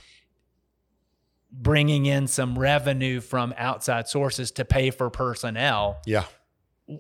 bringing 1.52 2.06
in 2.06 2.28
some 2.28 2.58
revenue 2.58 3.19
from 3.19 3.54
outside 3.58 4.08
sources 4.08 4.52
to 4.52 4.63
pay 4.63 4.91
for 4.91 5.10
personnel 5.10 5.98
Yeah. 6.06 6.26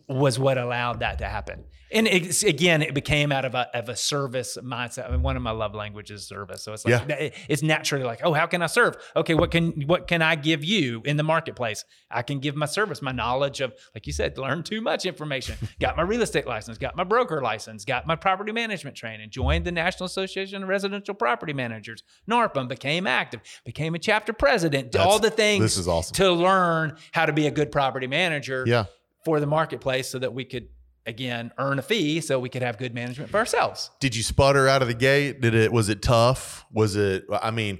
Was 0.09 0.39
what 0.39 0.57
allowed 0.57 0.99
that 1.01 1.19
to 1.19 1.25
happen. 1.25 1.63
And 1.91 2.07
it's, 2.07 2.41
again, 2.43 2.81
it 2.81 2.95
became 2.95 3.31
out 3.31 3.45
of 3.45 3.53
a, 3.53 3.69
of 3.77 3.87
a 3.87 3.95
service 3.95 4.57
mindset. 4.61 5.07
I 5.07 5.11
mean, 5.11 5.21
one 5.21 5.37
of 5.37 5.43
my 5.43 5.51
love 5.51 5.75
languages 5.75 6.21
is 6.21 6.27
service. 6.27 6.63
So 6.63 6.73
it's 6.73 6.83
like, 6.83 7.07
Yeah. 7.07 7.29
it's 7.47 7.61
naturally 7.61 8.03
like, 8.03 8.21
oh, 8.23 8.33
how 8.33 8.47
can 8.47 8.63
I 8.63 8.65
serve? 8.65 8.95
Okay. 9.15 9.35
What 9.35 9.51
can, 9.51 9.83
what 9.85 10.07
can 10.07 10.23
I 10.23 10.35
give 10.35 10.63
you 10.63 11.03
in 11.05 11.15
the 11.15 11.23
marketplace? 11.23 11.85
I 12.09 12.23
can 12.23 12.39
give 12.39 12.55
my 12.55 12.65
service, 12.65 13.03
my 13.03 13.11
knowledge 13.11 13.61
of, 13.61 13.73
like 13.93 14.07
you 14.07 14.13
said, 14.13 14.37
learn 14.39 14.63
too 14.63 14.81
much 14.81 15.05
information, 15.05 15.55
got 15.79 15.95
my 15.95 16.01
real 16.03 16.23
estate 16.23 16.47
license, 16.47 16.79
got 16.79 16.95
my 16.95 17.03
broker 17.03 17.39
license, 17.43 17.85
got 17.85 18.07
my 18.07 18.15
property 18.15 18.51
management 18.51 18.97
training, 18.97 19.29
joined 19.29 19.63
the 19.65 19.71
National 19.71 20.07
Association 20.07 20.63
of 20.63 20.67
Residential 20.69 21.13
Property 21.13 21.53
Managers, 21.53 22.01
NARPM, 22.29 22.67
became 22.67 23.05
active, 23.05 23.41
became 23.63 23.93
a 23.93 23.99
chapter 23.99 24.33
president, 24.33 24.95
all 24.95 25.19
the 25.19 25.29
things 25.29 25.61
This 25.61 25.77
is 25.77 25.87
awesome. 25.87 26.15
to 26.15 26.31
learn 26.31 26.97
how 27.11 27.27
to 27.27 27.31
be 27.33 27.45
a 27.45 27.51
good 27.51 27.71
property 27.71 28.07
manager 28.07 28.63
Yeah. 28.67 28.85
For 29.25 29.39
the 29.41 29.47
marketplace 29.47 30.07
so 30.07 30.19
that 30.19 30.33
we 30.33 30.45
could 30.45 30.69
again 31.07 31.51
earn 31.57 31.77
a 31.77 31.81
fee 31.81 32.21
so 32.21 32.39
we 32.39 32.49
could 32.49 32.61
have 32.61 32.77
good 32.77 32.93
management 32.93 33.29
for 33.29 33.37
ourselves. 33.37 33.91
Did 33.99 34.15
you 34.15 34.23
sputter 34.23 34.67
out 34.67 34.81
of 34.81 34.87
the 34.87 34.93
gate? 34.93 35.41
Did 35.41 35.53
it? 35.55 35.71
Was 35.71 35.89
it 35.89 36.01
tough? 36.01 36.65
Was 36.71 36.95
it? 36.95 37.25
I 37.41 37.51
mean, 37.51 37.79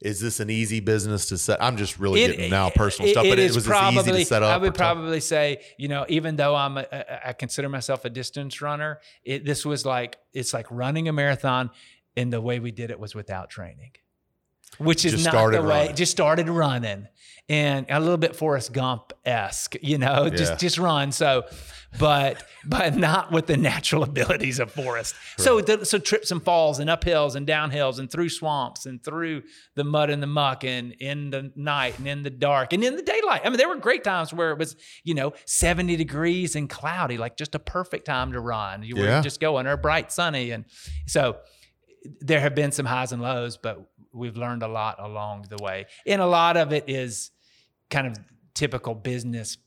is 0.00 0.20
this 0.20 0.40
an 0.40 0.50
easy 0.50 0.80
business 0.80 1.26
to 1.30 1.38
set? 1.38 1.62
I'm 1.62 1.76
just 1.76 1.98
really 1.98 2.20
getting 2.26 2.50
now 2.50 2.68
personal 2.70 3.08
it- 3.08 3.12
stuff, 3.12 3.24
it 3.24 3.30
but 3.30 3.38
it, 3.38 3.54
was 3.54 3.66
probably, 3.66 4.00
easy 4.00 4.12
to 4.12 4.24
set 4.24 4.42
up. 4.42 4.54
I 4.54 4.58
would 4.58 4.74
tough? 4.74 4.94
probably 4.94 5.20
say, 5.20 5.62
you 5.78 5.88
know, 5.88 6.04
even 6.08 6.36
though 6.36 6.54
I'm, 6.54 6.76
a, 6.76 7.28
I 7.28 7.32
consider 7.32 7.68
myself 7.68 8.04
a 8.04 8.10
distance 8.10 8.60
runner, 8.60 9.00
it, 9.24 9.44
this 9.44 9.64
was 9.64 9.86
like 9.86 10.18
it's 10.34 10.52
like 10.52 10.66
running 10.70 11.08
a 11.08 11.12
marathon, 11.12 11.70
and 12.16 12.30
the 12.32 12.40
way 12.40 12.58
we 12.60 12.72
did 12.72 12.90
it 12.90 12.98
was 13.00 13.14
without 13.14 13.48
training, 13.48 13.92
which 14.76 15.06
is 15.06 15.12
Just 15.12 15.24
not 15.32 15.50
the 15.50 15.62
way. 15.62 15.66
running. 15.68 15.96
Just 15.96 16.12
started 16.12 16.48
running, 16.50 17.08
and 17.48 17.86
a 17.88 18.00
little 18.00 18.16
bit 18.16 18.34
Forrest 18.34 18.72
Gump 18.72 19.12
esque, 19.24 19.76
you 19.82 19.98
know, 19.98 20.24
Yeah. 20.24 20.30
just 20.30 20.58
just 20.58 20.78
run. 20.78 21.12
So, 21.12 21.44
but 21.98 22.42
but 22.64 22.96
not 22.96 23.30
with 23.30 23.46
the 23.46 23.56
natural 23.56 24.02
abilities 24.12 24.58
of 24.58 24.72
Forrest. 24.72 25.14
So 25.38 25.60
the, 25.60 25.84
so 25.86 25.98
trips 25.98 26.30
and 26.32 26.42
falls 26.42 26.80
and 26.80 26.90
uphills 26.90 27.36
and 27.36 27.46
downhills 27.46 28.00
and 28.00 28.10
through 28.10 28.30
swamps 28.30 28.84
and 28.86 29.02
through 29.02 29.42
the 29.76 29.84
mud 29.84 30.10
and 30.10 30.20
the 30.22 30.26
muck 30.26 30.64
and 30.64 30.92
in 30.94 31.30
the 31.30 31.52
night 31.54 31.98
and 31.98 32.08
in 32.08 32.22
the 32.24 32.30
dark 32.30 32.72
and 32.72 32.82
in 32.82 32.96
the 32.96 33.02
daylight. 33.02 33.42
I 33.44 33.48
mean, 33.48 33.58
there 33.58 33.68
were 33.68 33.76
great 33.76 34.02
times 34.02 34.32
where 34.32 34.50
it 34.50 34.58
was 34.58 34.74
you 35.04 35.14
know 35.14 35.32
seventy 35.44 35.94
degrees 35.96 36.56
and 36.56 36.68
cloudy, 36.68 37.16
like 37.16 37.36
just 37.36 37.54
a 37.54 37.60
perfect 37.60 38.06
time 38.06 38.32
to 38.32 38.40
run. 38.40 38.82
You 38.82 38.96
were 38.96 39.22
just 39.22 39.38
going 39.40 39.66
or 39.68 39.76
bright 39.76 40.10
sunny, 40.10 40.50
and 40.50 40.64
so 41.06 41.36
there 42.20 42.40
have 42.40 42.54
been 42.54 42.72
some 42.72 42.86
highs 42.86 43.12
and 43.12 43.22
lows, 43.22 43.56
but 43.56 43.88
we've 44.12 44.36
learned 44.36 44.62
a 44.62 44.68
lot 44.68 44.96
along 44.98 45.46
the 45.48 45.62
way, 45.62 45.86
and 46.06 46.20
a 46.20 46.26
lot 46.26 46.56
of 46.56 46.72
it 46.72 46.84
is 46.88 47.30
kind 47.90 48.06
of 48.06 48.16
typical 48.54 48.94
business 48.94 49.58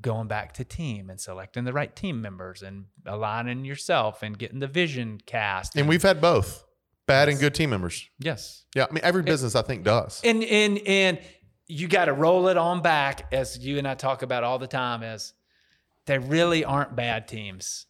going 0.00 0.26
back 0.26 0.52
to 0.54 0.64
team 0.64 1.08
and 1.08 1.20
selecting 1.20 1.64
the 1.64 1.72
right 1.72 1.94
team 1.94 2.20
members 2.20 2.62
and 2.62 2.86
aligning 3.06 3.64
yourself 3.64 4.22
and 4.22 4.38
getting 4.38 4.58
the 4.58 4.66
vision 4.66 5.20
cast. 5.24 5.76
And 5.76 5.88
we've 5.88 6.02
had 6.02 6.20
both 6.20 6.64
bad 7.06 7.28
and 7.28 7.38
good 7.38 7.54
team 7.54 7.70
members. 7.70 8.08
yes, 8.18 8.64
Yeah, 8.74 8.86
I 8.90 8.92
mean, 8.92 9.04
every 9.04 9.22
business 9.22 9.54
I 9.54 9.62
think 9.62 9.84
does. 9.84 10.20
and 10.24 10.42
and 10.44 10.78
and 10.86 11.18
you 11.66 11.88
got 11.88 12.06
to 12.06 12.12
roll 12.12 12.48
it 12.48 12.56
on 12.58 12.82
back 12.82 13.26
as 13.32 13.58
you 13.58 13.78
and 13.78 13.86
I 13.88 13.94
talk 13.94 14.22
about 14.22 14.44
all 14.44 14.58
the 14.58 14.66
time. 14.66 15.02
is 15.02 15.32
they 16.06 16.18
really 16.18 16.64
aren't 16.64 16.94
bad 16.96 17.26
teams, 17.28 17.86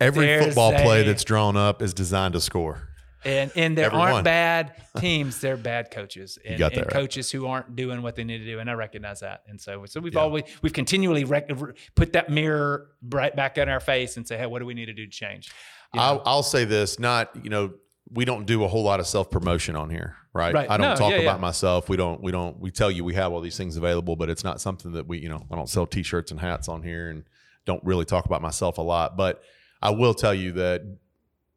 Every 0.00 0.26
there's 0.26 0.46
football 0.46 0.72
play 0.72 1.00
a- 1.00 1.04
that's 1.04 1.24
drawn 1.24 1.56
up 1.56 1.82
is 1.82 1.92
designed 1.94 2.34
to 2.34 2.40
score. 2.40 2.87
And 3.24 3.50
and 3.56 3.76
there 3.76 3.86
Everyone. 3.86 4.12
aren't 4.12 4.24
bad 4.24 4.74
teams. 4.98 5.40
They're 5.40 5.56
bad 5.56 5.90
coaches 5.90 6.38
and, 6.44 6.60
and 6.60 6.76
right. 6.76 6.88
coaches 6.88 7.30
who 7.30 7.46
aren't 7.46 7.74
doing 7.76 8.02
what 8.02 8.14
they 8.16 8.24
need 8.24 8.38
to 8.38 8.44
do. 8.44 8.58
And 8.60 8.70
I 8.70 8.74
recognize 8.74 9.20
that. 9.20 9.42
And 9.48 9.60
so 9.60 9.84
so 9.86 10.00
we've 10.00 10.14
Yeah. 10.14 10.20
always 10.20 10.44
we've 10.62 10.72
continually 10.72 11.24
rec- 11.24 11.50
put 11.94 12.12
that 12.12 12.30
mirror 12.30 12.88
right 13.02 13.34
back 13.34 13.58
in 13.58 13.68
our 13.68 13.80
face 13.80 14.16
and 14.16 14.26
say, 14.26 14.36
hey, 14.38 14.46
what 14.46 14.60
do 14.60 14.66
we 14.66 14.74
need 14.74 14.86
to 14.86 14.92
do 14.94 15.04
to 15.06 15.10
change? 15.10 15.50
You 15.94 15.98
know? 16.00 16.04
I'll, 16.06 16.22
I'll 16.26 16.42
say 16.42 16.64
this: 16.64 16.98
not 16.98 17.30
you 17.42 17.50
know, 17.50 17.72
we 18.10 18.24
don't 18.24 18.46
do 18.46 18.64
a 18.64 18.68
whole 18.68 18.82
lot 18.84 19.00
of 19.00 19.06
self 19.06 19.30
promotion 19.30 19.74
on 19.76 19.90
here, 19.90 20.16
right? 20.32 20.54
Right. 20.54 20.70
I 20.70 20.76
don't 20.76 20.90
No, 20.90 20.96
talk 20.96 21.10
yeah, 21.12 21.18
about 21.18 21.36
yeah. 21.36 21.40
myself. 21.40 21.88
We 21.88 21.96
don't. 21.96 22.22
We 22.22 22.30
don't. 22.32 22.58
We 22.60 22.70
tell 22.70 22.90
you 22.90 23.04
we 23.04 23.14
have 23.14 23.32
all 23.32 23.40
these 23.40 23.56
things 23.56 23.76
available, 23.76 24.14
but 24.16 24.30
it's 24.30 24.44
not 24.44 24.60
something 24.60 24.92
that 24.92 25.06
we. 25.08 25.18
You 25.18 25.28
know, 25.28 25.46
I 25.50 25.56
don't 25.56 25.68
sell 25.68 25.86
T-shirts 25.86 26.30
and 26.30 26.38
hats 26.40 26.68
on 26.68 26.82
here, 26.82 27.10
and 27.10 27.24
don't 27.66 27.82
really 27.84 28.04
talk 28.04 28.26
about 28.26 28.42
myself 28.42 28.78
a 28.78 28.82
lot. 28.82 29.16
But 29.16 29.42
I 29.82 29.90
will 29.90 30.14
tell 30.14 30.34
you 30.34 30.52
that 30.52 30.82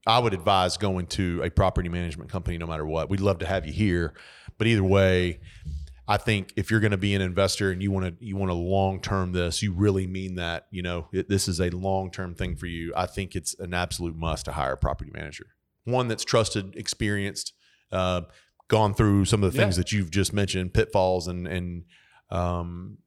I 0.07 0.19
would 0.19 0.33
advise 0.33 0.77
going 0.77 1.05
to 1.07 1.41
a 1.43 1.49
property 1.49 1.89
management 1.89 2.29
company 2.29 2.57
no 2.57 2.65
matter 2.67 2.85
what. 2.85 3.09
We'd 3.09 3.19
love 3.19 3.39
to 3.39 3.45
have 3.45 3.65
you 3.65 3.73
here, 3.73 4.13
but 4.57 4.67
either 4.67 4.83
way. 4.83 5.39
I 6.07 6.17
think 6.17 6.51
if 6.57 6.69
you're 6.69 6.81
going 6.81 6.91
to 6.91 6.97
be 6.97 7.15
an 7.15 7.21
investor 7.21 7.71
and 7.71 7.81
you 7.81 7.89
want 7.89 8.19
to 8.19 8.25
you 8.25 8.35
want 8.35 8.49
to 8.49 8.53
long 8.55 8.99
term 8.99 9.31
this, 9.31 9.61
you 9.61 9.71
really 9.71 10.07
mean 10.07 10.35
that. 10.35 10.67
You 10.69 10.81
know, 10.81 11.07
it, 11.13 11.29
this 11.29 11.47
is 11.47 11.61
a 11.61 11.69
long 11.69 12.11
term 12.11 12.35
thing 12.35 12.57
for 12.57 12.65
you. 12.65 12.91
I 12.97 13.05
think 13.05 13.33
it's 13.33 13.57
an 13.59 13.73
absolute 13.73 14.17
must 14.17 14.45
to 14.45 14.51
hire 14.51 14.73
a 14.73 14.77
property 14.77 15.11
manager, 15.13 15.45
one 15.85 16.09
that's 16.09 16.25
trusted, 16.25 16.75
experienced, 16.75 17.53
uh, 17.93 18.21
gone 18.67 18.93
through 18.93 19.23
some 19.25 19.41
of 19.41 19.53
the 19.53 19.57
things 19.57 19.77
Yeah. 19.77 19.83
that 19.83 19.91
you've 19.93 20.11
just 20.11 20.33
mentioned, 20.33 20.73
pitfalls 20.73 21.29
and 21.29 21.47
and 21.47 21.85
um, 22.29 22.97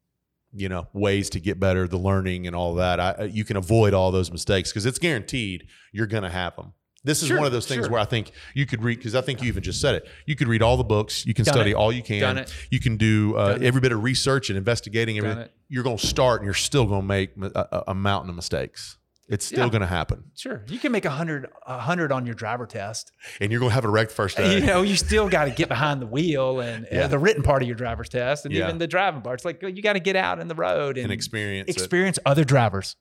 you 0.55 0.71
know 0.71 0.87
ways 0.95 1.29
to 1.31 1.41
get 1.41 1.61
better, 1.61 1.87
the 1.87 1.99
learning 1.99 2.47
and 2.47 2.57
all 2.57 2.75
that. 2.77 3.01
I, 3.01 3.25
you 3.25 3.45
can 3.45 3.59
avoid 3.59 3.93
all 3.93 4.13
those 4.13 4.31
mistakes 4.31 4.71
because 4.71 4.87
it's 4.87 5.01
guaranteed 5.01 5.67
you're 5.93 6.07
going 6.07 6.23
to 6.23 6.31
have 6.31 6.57
them. 6.57 6.73
This 7.05 7.23
is 7.23 7.29
Sure, 7.29 7.37
one 7.37 7.47
of 7.47 7.53
those 7.53 7.67
things 7.67 7.85
sure. 7.85 7.91
where 7.93 8.01
I 8.01 8.05
think 8.07 8.33
you 8.55 8.65
could 8.67 8.83
read 8.83 8.99
because 8.99 9.15
I 9.15 9.21
think 9.21 9.43
you 9.43 9.49
even 9.49 9.63
just 9.63 9.81
said 9.81 9.95
it. 9.95 10.09
You 10.27 10.35
could 10.37 10.49
read 10.49 10.63
all 10.63 10.77
the 10.77 10.85
books, 10.85 11.25
you 11.27 11.35
can 11.35 11.45
Done 11.45 11.55
study 11.55 11.71
it. 11.73 11.75
all 11.75 11.93
you 11.93 12.03
can, 12.03 12.21
Done 12.21 12.39
it. 12.39 12.55
you 12.71 12.81
can 12.81 12.97
do 12.97 13.37
uh, 13.37 13.59
every 13.61 13.81
bit 13.81 13.93
of 13.93 14.03
research 14.03 14.49
and 14.49 14.57
investigating 14.57 15.19
everything. 15.19 15.39
it. 15.39 15.53
You're 15.69 15.85
going 15.85 15.99
to 15.99 16.07
start 16.07 16.41
and 16.41 16.47
you're 16.47 16.55
still 16.55 16.87
going 16.87 17.03
to 17.03 17.07
make 17.07 17.31
a, 17.55 17.85
a- 17.89 17.95
mountain 17.95 18.31
of 18.31 18.37
mistakes. 18.37 18.97
It's 19.27 19.47
still 19.47 19.65
Yeah. 19.65 19.71
going 19.71 19.81
to 19.81 19.87
happen, 19.87 20.25
Sure, 20.35 20.63
you 20.69 20.79
can 20.79 20.93
make 20.93 21.07
a 21.07 21.11
hundred 21.11 21.49
a 21.67 21.79
hundred 21.79 22.13
on 22.13 22.27
your 22.27 22.35
driver 22.35 22.67
test. 22.67 23.11
and 23.41 23.51
you're 23.51 23.59
going 23.59 23.71
to 23.71 23.75
have 23.75 23.87
a 23.87 23.89
wrecked 23.89 24.13
first 24.13 24.37
day. 24.39 24.59
You 24.61 24.67
know, 24.67 24.83
you 24.83 24.97
still 24.97 25.31
got 25.31 25.47
to 25.47 25.51
get 25.51 25.69
behind 25.69 26.03
the 26.03 26.07
wheel 26.07 26.61
and 26.61 26.87
uh, 26.89 27.07
the 27.09 27.19
written 27.19 27.43
part 27.43 27.63
of 27.63 27.67
your 27.69 27.75
driver's 27.77 28.11
test, 28.11 28.45
and 28.45 28.53
Yeah. 28.55 28.65
even 28.65 28.77
the 28.77 28.87
driving 28.87 29.23
part. 29.23 29.37
It's 29.41 29.45
like 29.47 29.63
you 29.63 29.81
got 29.81 29.95
to 29.95 30.01
get 30.01 30.15
out 30.17 30.41
in 30.41 30.49
the 30.49 30.55
road 30.55 30.97
and, 30.99 31.05
and 31.05 31.13
experience. 31.13 31.71
it. 31.71 31.77
experience 31.77 32.19
other 32.27 32.45
drivers. 32.45 32.97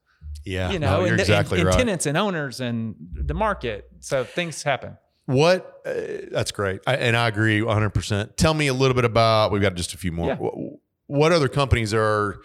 Yeah, 0.45 0.71
You 0.71 0.79
no, 0.79 0.87
know, 0.97 0.99
you're 1.05 1.11
and, 1.13 1.19
exactly 1.21 1.59
and, 1.59 1.67
and 1.67 1.75
right. 1.75 1.77
tenants 1.79 2.05
and 2.05 2.17
owners 2.17 2.59
and 2.59 2.95
the 3.13 3.33
market. 3.33 3.89
So 3.99 4.23
things 4.23 4.61
happen. 4.63 4.97
What? 5.25 5.81
Uh, 5.85 5.93
that's 6.31 6.51
great, 6.51 6.81
I, 6.85 6.95
and 6.97 7.15
I 7.15 7.27
agree 7.29 7.61
100. 7.61 7.89
percent 7.91 8.35
Tell 8.37 8.53
me 8.53 8.67
a 8.67 8.73
little 8.73 8.95
bit 8.95 9.05
about. 9.05 9.51
We've 9.51 9.61
got 9.61 9.75
just 9.75 9.93
a 9.93 9.97
few 9.97 10.11
more. 10.11 10.27
Yeah. 10.27 10.35
Wh- 10.35 11.09
What 11.09 11.31
other 11.31 11.47
companies 11.47 11.93
are? 11.93 12.39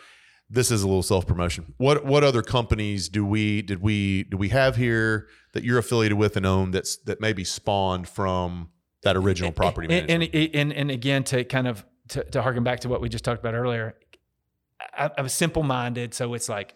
This 0.50 0.70
is 0.70 0.82
a 0.82 0.86
little 0.86 1.02
self 1.02 1.26
promotion. 1.26 1.74
What 1.76 2.04
What 2.04 2.22
other 2.24 2.40
companies 2.42 3.08
do 3.08 3.24
we 3.26 3.62
did 3.62 3.82
we 3.82 4.22
do 4.24 4.36
we 4.36 4.48
have 4.50 4.76
here 4.76 5.26
that 5.54 5.64
you're 5.64 5.78
affiliated 5.78 6.16
with 6.16 6.36
and 6.36 6.46
own 6.46 6.70
that's 6.70 6.96
that 6.98 7.20
maybe 7.20 7.42
spawned 7.44 8.08
from 8.08 8.68
that 9.02 9.16
original 9.16 9.50
property 9.52 9.86
and, 9.92 10.08
management? 10.08 10.34
and, 10.34 10.54
and 10.54 10.72
and 10.72 10.90
again 10.90 11.24
to 11.24 11.44
kind 11.44 11.66
of 11.68 11.84
to, 12.10 12.22
to 12.30 12.42
harken 12.42 12.62
back 12.64 12.80
to 12.80 12.88
what 12.88 13.00
we 13.00 13.08
just 13.08 13.24
talked 13.24 13.40
about 13.40 13.54
earlier 13.54 13.94
I, 14.96 15.10
i'm 15.18 15.28
simple 15.28 15.62
minded 15.62 16.14
so 16.14 16.32
it's 16.34 16.48
like 16.48 16.74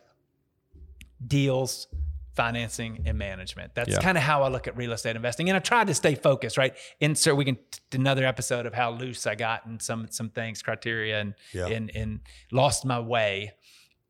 deals 1.27 1.89
financing 2.35 3.03
and 3.05 3.19
management. 3.19 3.75
That's 3.75 3.91
Yeah. 3.91 3.99
kind 4.01 4.17
of 4.17 4.25
how 4.25 4.43
I 4.43 4.49
look 4.49 4.67
at 4.67 4.75
real 4.77 4.93
estate 4.93 5.17
investing. 5.17 5.51
And 5.51 5.57
I 5.57 5.61
tried 5.61 5.89
to 5.89 5.95
stay 5.95 6.15
focused, 6.15 6.57
right? 6.57 6.75
So 7.15 7.35
we 7.35 7.45
can 7.45 7.57
t- 7.57 7.99
another 7.99 8.25
episode 8.25 8.65
of 8.65 8.73
how 8.73 8.91
loose 8.93 9.27
I 9.27 9.35
got 9.35 9.67
and 9.67 9.83
some 9.83 10.07
some 10.11 10.31
things, 10.31 10.63
criteria, 10.63 11.21
and 11.21 11.35
Yeah. 11.53 11.67
and 11.67 11.91
and 11.95 12.21
lost 12.51 12.85
my 12.87 13.01
way 13.01 13.53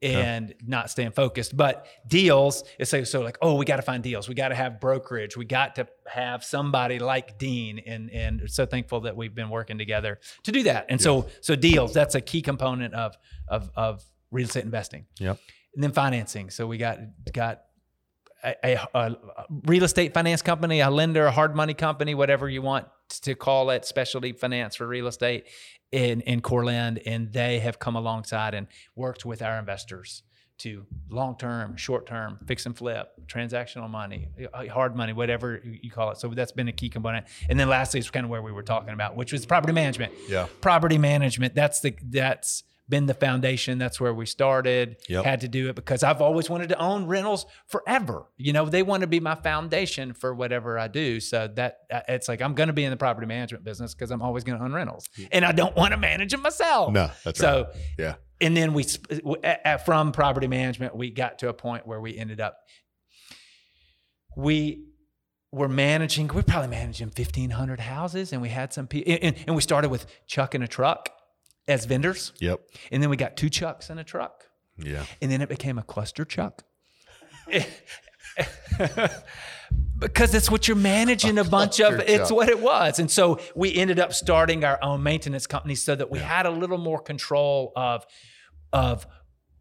and 0.01 0.55
not 0.65 0.91
staying 0.91 1.13
focused. 1.13 1.57
But 1.57 1.87
deals, 2.07 2.65
it's 2.79 2.93
like 2.93 3.07
so 3.07 3.21
like, 3.23 3.39
oh, 3.43 3.55
we 3.57 3.65
got 3.65 3.77
to 3.77 3.83
find 3.83 4.03
deals. 4.03 4.29
We 4.29 4.35
got 4.35 4.49
to 4.49 4.55
have 4.57 4.81
brokerage. 4.81 5.37
We 5.37 5.45
got 5.45 5.75
to 5.77 5.87
have 6.07 6.45
somebody 6.45 6.99
like 7.01 7.39
Dean. 7.39 7.81
And 7.81 8.09
and 8.11 8.43
so 8.51 8.67
thankful 8.67 9.01
that 9.03 9.17
we've 9.17 9.35
been 9.35 9.51
working 9.51 9.79
together 9.79 10.21
to 10.45 10.53
do 10.53 10.63
that. 10.65 10.87
And 10.89 11.01
so 11.01 11.29
so 11.41 11.57
deals, 11.57 11.93
that's 11.93 12.15
a 12.15 12.21
key 12.21 12.43
component 12.43 12.95
of 12.95 13.17
of 13.49 13.71
of 13.77 14.05
real 14.31 14.47
estate 14.47 14.65
investing 14.65 15.07
Yep. 15.19 15.39
And 15.75 15.83
then 15.83 15.93
financing. 15.93 16.51
So 16.51 16.67
we 16.67 16.79
got 16.79 16.99
got 17.33 17.63
a, 18.45 18.55
a, 18.65 18.89
a 18.95 19.17
real 19.67 19.85
estate 19.85 20.15
finance 20.15 20.43
company, 20.43 20.81
a 20.81 20.91
lender, 20.91 21.27
a 21.27 21.31
hard 21.31 21.55
money 21.55 21.75
company, 21.75 22.15
whatever 22.15 22.49
you 22.49 22.63
want 22.63 22.87
to 23.23 23.35
call 23.35 23.71
it, 23.71 23.85
specialty 23.85 24.33
finance 24.33 24.77
for 24.77 24.87
real 24.87 25.07
estate 25.07 25.47
in 25.93 26.21
in 26.23 26.41
Coreland, 26.41 27.01
and 27.07 27.33
they 27.33 27.61
have 27.61 27.79
come 27.79 27.97
alongside 27.97 28.55
and 28.55 28.67
worked 28.97 29.25
with 29.25 29.43
our 29.43 29.59
investors 29.59 30.23
to 30.59 30.87
long 31.11 31.37
term, 31.37 31.77
short 31.77 32.07
term, 32.07 32.39
fix 32.47 32.67
and 32.67 32.77
flip, 32.77 33.11
transactional 33.27 33.89
money, 33.91 34.29
uh, 34.53 34.67
hard 34.67 34.95
money, 34.95 35.13
whatever 35.13 35.61
you 35.65 35.91
call 35.91 36.11
it. 36.11 36.19
So 36.19 36.29
that's 36.29 36.53
been 36.53 36.69
a 36.69 36.73
key 36.73 36.89
component. 36.89 37.27
And 37.49 37.59
then 37.59 37.69
lastly 37.69 37.99
is 38.01 38.11
kind 38.11 38.25
of 38.25 38.31
where 38.31 38.43
we 38.43 38.53
were 38.53 38.63
talking 38.63 38.93
about, 38.93 39.17
which 39.17 39.33
was 39.33 39.45
property 39.45 39.73
management 39.73 40.13
Yeah. 40.29 40.47
property 40.61 40.99
management 40.99 41.55
that's 41.55 41.81
the 41.81 41.95
that's 42.05 42.63
been 42.93 43.07
the 43.07 43.15
foundation. 43.15 43.79
That's 43.79 43.99
where 44.01 44.13
we 44.15 44.27
started. 44.27 44.97
Yep. 45.09 45.25
had 45.25 45.41
to 45.41 45.49
do 45.49 45.69
it 45.71 45.75
because 45.75 46.03
i've 46.05 46.21
always 46.21 46.49
wanted 46.51 46.69
to 46.69 46.79
own 46.79 47.07
rentals 47.07 47.47
forever. 47.67 48.27
You 48.37 48.53
know 48.53 48.67
they 48.67 48.83
want 48.83 49.01
to 49.01 49.07
be 49.07 49.19
my 49.21 49.35
foundation 49.35 50.13
for 50.13 50.35
whatever 50.35 50.79
i 50.79 50.89
do. 50.89 51.19
So 51.19 51.49
that 51.57 51.79
it's 52.09 52.29
like 52.29 52.41
i'm 52.43 52.55
going 52.55 52.67
to 52.69 52.73
be 52.73 52.85
in 52.85 52.91
the 52.91 52.97
property 52.97 53.27
management 53.27 53.65
business 53.65 53.95
because 53.95 54.11
i'm 54.11 54.23
always 54.23 54.45
going 54.45 54.59
to 54.59 54.65
own 54.65 54.73
rentals. 54.73 55.09
And 55.33 55.45
i 55.45 55.53
don't 55.53 55.75
want 55.75 55.93
to 55.93 55.97
manage 55.99 56.31
them 56.33 56.43
myself. 56.43 56.93
No, 56.93 57.11
that's 57.25 57.41
so 57.41 57.65
right. 57.65 57.83
Yeah. 57.99 58.15
and 58.41 58.57
then 58.57 58.75
we 58.75 58.83
sp- 58.85 59.09
w- 59.25 59.41
a- 59.43 59.59
a- 59.75 59.79
from 59.79 60.13
property 60.13 60.47
management 60.47 60.95
we 60.95 61.11
got 61.11 61.39
to 61.41 61.49
a 61.49 61.55
point 61.55 61.87
where 61.87 62.01
we 62.01 62.17
ended 62.19 62.41
up 62.41 62.59
we 64.37 64.85
were 65.51 65.69
managing 65.69 66.29
we're 66.29 66.43
probably 66.43 66.69
managing 66.69 67.07
1500 67.09 67.81
houses 67.81 68.33
and 68.33 68.41
we 68.43 68.49
had 68.49 68.73
some 68.73 68.87
people 68.87 69.17
and, 69.23 69.35
and 69.47 69.55
we 69.57 69.63
started 69.63 69.91
with 69.91 70.07
chuck 70.27 70.55
in 70.55 70.63
a 70.63 70.69
truck 70.69 71.11
as 71.69 71.85
vendors. 71.85 72.33
Yep. 72.41 72.61
and 72.91 73.03
then 73.03 73.11
we 73.11 73.17
got 73.17 73.37
two 73.37 73.49
chucks 73.49 73.91
in 73.91 73.99
a 73.99 74.05
truck. 74.05 74.45
Yeah. 74.79 75.05
and 75.21 75.31
then 75.31 75.43
it 75.43 75.49
became 75.49 75.79
a 75.79 75.83
cluster 75.83 76.25
chuck. 76.25 76.65
Because 79.99 80.35
it's 80.35 80.51
what 80.51 80.67
you're 80.67 80.77
managing 80.77 81.39
a, 81.39 81.45
bunch 81.45 81.81
of 81.81 82.01
it's 82.01 82.31
what 82.33 82.49
it 82.49 82.61
was. 82.61 82.99
And 82.99 83.09
so 83.09 83.39
we 83.55 83.73
ended 83.73 84.01
up 84.01 84.13
starting 84.13 84.65
our 84.65 84.79
own 84.83 85.03
maintenance 85.03 85.47
company 85.47 85.77
so 85.77 85.95
that 85.95 86.11
we 86.11 86.19
had 86.19 86.45
a 86.45 86.51
little 86.51 86.79
more 86.79 87.01
control 87.01 87.73
of 87.77 88.05
of 88.73 89.07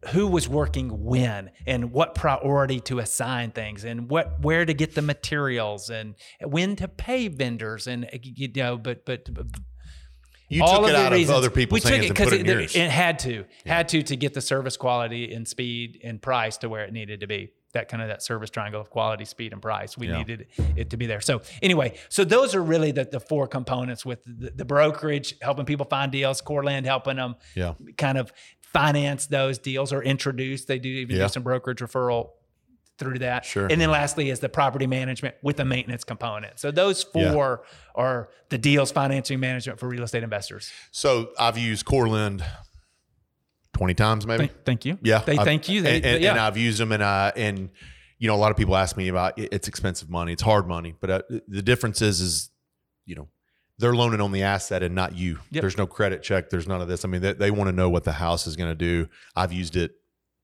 who 0.08 0.26
was 0.26 0.48
working 0.48 1.04
when 1.04 1.50
and 1.64 1.92
what 1.92 2.16
priority 2.16 2.80
to 2.80 2.98
assign 2.98 3.52
things 3.52 3.84
and 3.84 4.10
what 4.10 4.40
where 4.40 4.64
to 4.64 4.74
get 4.74 4.96
the 4.96 5.02
materials 5.02 5.90
and 5.90 6.16
when 6.42 6.74
to 6.74 6.88
pay 6.88 7.28
vendors 7.28 7.86
and 7.86 8.08
you 8.22 8.50
know 8.56 8.76
but 8.76 9.04
but, 9.04 9.32
but 9.32 9.46
You 10.52 10.62
all 10.64 10.80
took 10.80 10.90
it 10.90 10.94
out 10.96 11.12
reasons. 11.12 11.30
of 11.30 11.36
other 11.36 11.50
people's 11.50 11.84
we 11.84 11.90
took 11.90 11.90
hands 11.92 12.04
it 12.04 12.08
and 12.10 12.16
put 12.18 12.32
it 12.32 12.40
in 12.40 12.46
it, 12.48 12.52
yours. 12.60 12.76
it 12.76 12.90
had 12.90 13.18
to 13.20 13.44
had 13.66 13.88
to 13.90 14.02
to 14.02 14.16
get 14.16 14.34
the 14.34 14.40
service 14.40 14.76
quality 14.76 15.32
and 15.34 15.46
speed 15.48 16.00
and 16.04 16.20
price 16.20 16.56
to 16.58 16.68
where 16.68 16.84
it 16.84 16.92
needed 16.92 17.20
to 17.20 17.26
be 17.26 17.52
that 17.72 17.88
kind 17.88 18.02
of 18.02 18.08
that 18.08 18.22
service 18.22 18.50
triangle 18.50 18.80
of 18.80 18.90
quality 18.90 19.24
speed 19.24 19.52
and 19.54 19.62
price 19.62 19.96
we 19.96 20.08
Yeah. 20.08 20.18
needed 20.18 20.46
it 20.76 20.90
to 20.90 20.96
be 20.98 21.06
there 21.06 21.20
so 21.22 21.40
anyway 21.62 21.94
so 22.10 22.22
those 22.24 22.54
are 22.54 22.62
really 22.62 22.90
the, 22.92 23.04
the 23.04 23.20
four 23.20 23.46
components 23.48 24.04
with 24.04 24.22
the, 24.26 24.50
the 24.50 24.64
brokerage 24.66 25.36
helping 25.40 25.64
people 25.64 25.86
find 25.86 26.12
deals 26.12 26.40
Coreland 26.42 26.84
helping 26.86 27.16
them 27.16 27.36
Yeah. 27.54 27.74
kind 27.96 28.18
of 28.18 28.30
finance 28.60 29.26
those 29.26 29.58
deals 29.58 29.92
or 29.92 30.02
introduce 30.02 30.64
they 30.66 30.78
do 30.78 30.88
even 30.88 31.16
Yeah. 31.16 31.22
do 31.24 31.28
some 31.28 31.42
brokerage 31.42 31.78
referral 31.80 32.30
through 33.02 33.18
that 33.18 33.44
Sure. 33.44 33.66
and 33.66 33.80
then 33.80 33.90
lastly 33.90 34.30
is 34.30 34.40
the 34.40 34.48
property 34.48 34.86
management 34.86 35.34
with 35.42 35.56
the 35.56 35.64
maintenance 35.64 36.04
component 36.04 36.58
so 36.58 36.70
those 36.70 37.04
Yeah. 37.14 37.32
four 37.32 37.62
are 37.94 38.28
the 38.50 38.58
deals 38.58 38.92
financing 38.92 39.40
management 39.40 39.78
for 39.80 39.88
real 39.88 40.02
estate 40.04 40.22
investors 40.22 40.70
So 40.90 41.30
I've 41.38 41.58
used 41.58 41.84
Coreland 41.84 42.44
20 43.74 43.94
times 43.94 44.26
maybe. 44.26 44.46
Thank, 44.46 44.64
thank 44.64 44.84
you. 44.84 44.98
Yeah, 45.02 45.18
They 45.20 45.32
I've- 45.32 45.44
thank 45.44 45.68
you. 45.68 45.82
They, 45.82 45.96
and, 45.96 46.04
and, 46.06 46.22
yeah. 46.22 46.30
and 46.32 46.40
I've 46.40 46.56
used 46.56 46.78
them, 46.78 46.92
and 46.92 47.02
I 47.02 47.32
and 47.36 47.70
you 48.18 48.28
know 48.28 48.34
a 48.34 48.36
lot 48.36 48.50
of 48.50 48.56
people 48.56 48.76
ask 48.76 48.96
me 48.96 49.08
about 49.08 49.32
it's 49.38 49.66
expensive 49.66 50.10
money, 50.10 50.32
it's 50.34 50.42
hard 50.42 50.66
money, 50.68 50.94
but 51.00 51.10
uh, 51.10 51.22
the 51.48 51.62
difference 51.62 52.02
is 52.02 52.20
is 52.20 52.50
you 53.06 53.14
know 53.14 53.28
they're 53.78 53.94
loaning 53.94 54.20
on 54.20 54.30
the 54.30 54.42
asset 54.42 54.82
and 54.82 54.94
not 54.94 55.16
you. 55.16 55.38
Yep. 55.50 55.62
There's 55.62 55.78
no 55.78 55.86
credit 55.86 56.22
check. 56.22 56.50
There's 56.50 56.68
none 56.68 56.80
of 56.82 56.86
this. 56.88 57.04
I 57.04 57.08
mean, 57.08 57.22
they, 57.22 57.32
they 57.32 57.50
want 57.50 57.68
to 57.68 57.72
know 57.72 57.88
what 57.88 58.04
the 58.04 58.12
house 58.12 58.46
is 58.46 58.54
going 58.54 58.70
to 58.70 58.76
do. 58.76 59.08
I've 59.34 59.52
used 59.52 59.74
it 59.74 59.92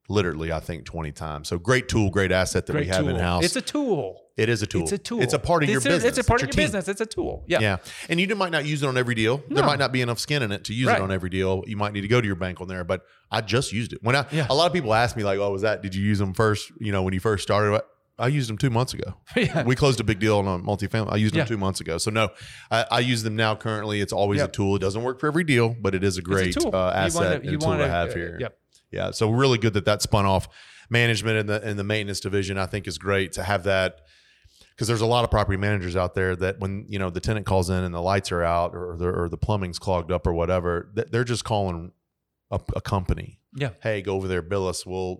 literally, 0.08 0.50
I 0.52 0.60
think, 0.60 0.84
20 0.84 1.12
times. 1.12 1.48
So 1.48 1.58
great 1.58 1.88
tool, 1.88 2.10
great 2.10 2.32
asset 2.32 2.66
that 2.66 2.76
we 2.76 2.86
have 2.86 3.00
tool. 3.00 3.08
in 3.10 3.16
house. 3.16 3.44
It's 3.44 3.56
a 3.56 3.60
tool. 3.60 4.22
it 4.38 4.48
is 4.48 4.62
a 4.62 4.66
tool. 4.66 4.82
It's 4.82 4.92
a 4.92 4.98
tool. 4.98 5.20
It's 5.20 5.34
a 5.34 5.38
part 5.38 5.62
of 5.62 5.68
your 5.68 5.78
It's 5.78 5.86
a- 5.86 5.88
business. 5.90 6.16
It's 6.18 6.26
a 6.26 6.28
part 6.28 6.42
of 6.42 6.46
your 6.48 6.52
team. 6.52 6.64
business. 6.64 6.88
It's 6.88 7.00
a 7.00 7.06
tool. 7.06 7.44
Yeah. 7.46 7.58
Yeah. 7.60 7.76
And 8.08 8.20
you 8.20 8.34
might 8.36 8.52
not 8.52 8.64
use 8.64 8.82
it 8.82 8.86
on 8.86 8.96
every 8.96 9.14
deal. 9.14 9.42
There 9.50 9.64
might 9.64 9.78
not 9.78 9.92
be 9.92 10.00
enough 10.00 10.18
skin 10.18 10.42
in 10.42 10.52
it 10.52 10.64
to 10.64 10.74
use 10.74 10.86
Right. 10.88 10.98
it 10.98 11.02
on 11.02 11.10
every 11.12 11.28
deal. 11.30 11.62
You 11.66 11.76
might 11.76 11.92
need 11.92 12.02
to 12.02 12.08
go 12.08 12.20
to 12.20 12.26
your 12.26 12.36
bank 12.36 12.60
on 12.60 12.68
there, 12.68 12.84
but 12.84 13.02
I 13.30 13.40
just 13.40 13.72
used 13.72 13.92
it. 13.92 13.98
When 14.02 14.14
I 14.16 14.24
Yeah. 14.30 14.46
a 14.48 14.54
lot 14.54 14.66
of 14.66 14.72
people 14.72 14.94
ask 14.94 15.16
me 15.16 15.24
like, 15.24 15.38
"Oh, 15.38 15.50
was 15.52 15.62
that 15.62 15.82
did 15.82 15.94
you 15.94 16.02
use 16.04 16.18
them 16.20 16.32
first, 16.34 16.70
you 16.80 16.92
know, 16.92 17.02
when 17.02 17.12
you 17.14 17.20
first 17.20 17.42
started?" 17.42 17.80
I 18.20 18.26
used 18.26 18.48
them 18.48 18.58
2 18.58 18.70
months 18.70 18.94
ago. 18.94 19.14
Yeah. 19.36 19.62
We 19.64 19.76
closed 19.76 20.00
a 20.00 20.04
big 20.04 20.18
deal 20.18 20.38
on 20.38 20.46
a 20.48 20.58
multifamily. 20.64 21.12
I 21.12 21.16
used 21.16 21.34
them 21.34 21.40
Yeah. 21.40 21.44
2 21.44 21.56
months 21.58 21.80
ago. 21.80 21.98
So 21.98 22.10
no, 22.10 22.30
I, 22.70 22.84
I 22.90 22.98
use 23.00 23.22
them 23.22 23.36
now 23.36 23.54
currently. 23.54 24.00
It's 24.00 24.12
always 24.12 24.38
Yep. 24.40 24.48
a 24.48 24.52
tool. 24.52 24.74
It 24.76 24.80
doesn't 24.80 25.02
work 25.04 25.20
for 25.20 25.28
every 25.28 25.44
deal, 25.44 25.76
but 25.80 25.94
it 25.94 26.02
is 26.02 26.16
a 26.16 26.22
great 26.22 26.56
a 26.56 26.60
uh, 26.68 26.70
You 26.70 26.76
asset 26.76 27.22
wanna- 27.22 27.50
and 27.52 27.60
tool 27.60 27.76
to 27.76 27.88
have 27.88 28.10
uh, 28.10 28.14
here. 28.14 28.36
Yep. 28.40 28.54
Yeah, 28.90 29.10
so 29.10 29.30
really 29.30 29.58
good 29.58 29.74
that 29.74 29.84
that 29.84 30.02
spun 30.02 30.26
off 30.26 30.48
management 30.90 31.38
and 31.38 31.48
the 31.48 31.62
and 31.62 31.78
the 31.78 31.84
maintenance 31.84 32.20
division. 32.20 32.58
I 32.58 32.66
think 32.66 32.86
is 32.86 32.98
great 32.98 33.32
to 33.32 33.42
have 33.42 33.64
that 33.64 34.00
because 34.70 34.88
there's 34.88 35.00
a 35.00 35.06
lot 35.06 35.24
of 35.24 35.30
property 35.30 35.56
managers 35.56 35.96
out 35.96 36.14
there 36.14 36.36
that 36.36 36.60
when 36.60 36.86
you 36.88 36.98
know 36.98 37.10
the 37.10 37.20
tenant 37.20 37.46
calls 37.46 37.68
in 37.70 37.84
and 37.84 37.94
the 37.94 38.00
lights 38.00 38.32
are 38.32 38.42
out 38.42 38.74
or 38.74 38.96
the, 38.96 39.08
or 39.08 39.28
the 39.28 39.36
plumbing's 39.36 39.78
clogged 39.78 40.12
up 40.12 40.26
or 40.26 40.32
whatever, 40.32 40.90
they're 41.10 41.24
just 41.24 41.44
calling 41.44 41.92
a, 42.50 42.60
a 42.74 42.80
company. 42.80 43.40
Yeah. 43.54 43.70
Hey, 43.82 44.02
go 44.02 44.14
over 44.14 44.28
there, 44.28 44.42
bill 44.42 44.68
us. 44.68 44.86
We'll. 44.86 45.18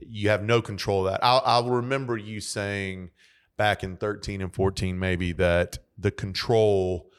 You 0.00 0.30
have 0.30 0.42
no 0.42 0.60
control 0.60 1.06
of 1.06 1.12
that. 1.12 1.20
I'll, 1.22 1.42
I'll 1.44 1.70
remember 1.70 2.16
you 2.16 2.40
saying 2.40 3.10
back 3.56 3.84
in 3.84 3.96
13 3.96 4.40
and 4.40 4.52
14 4.52 4.98
maybe 4.98 5.32
that 5.32 5.78
the 5.96 6.10
control 6.10 7.10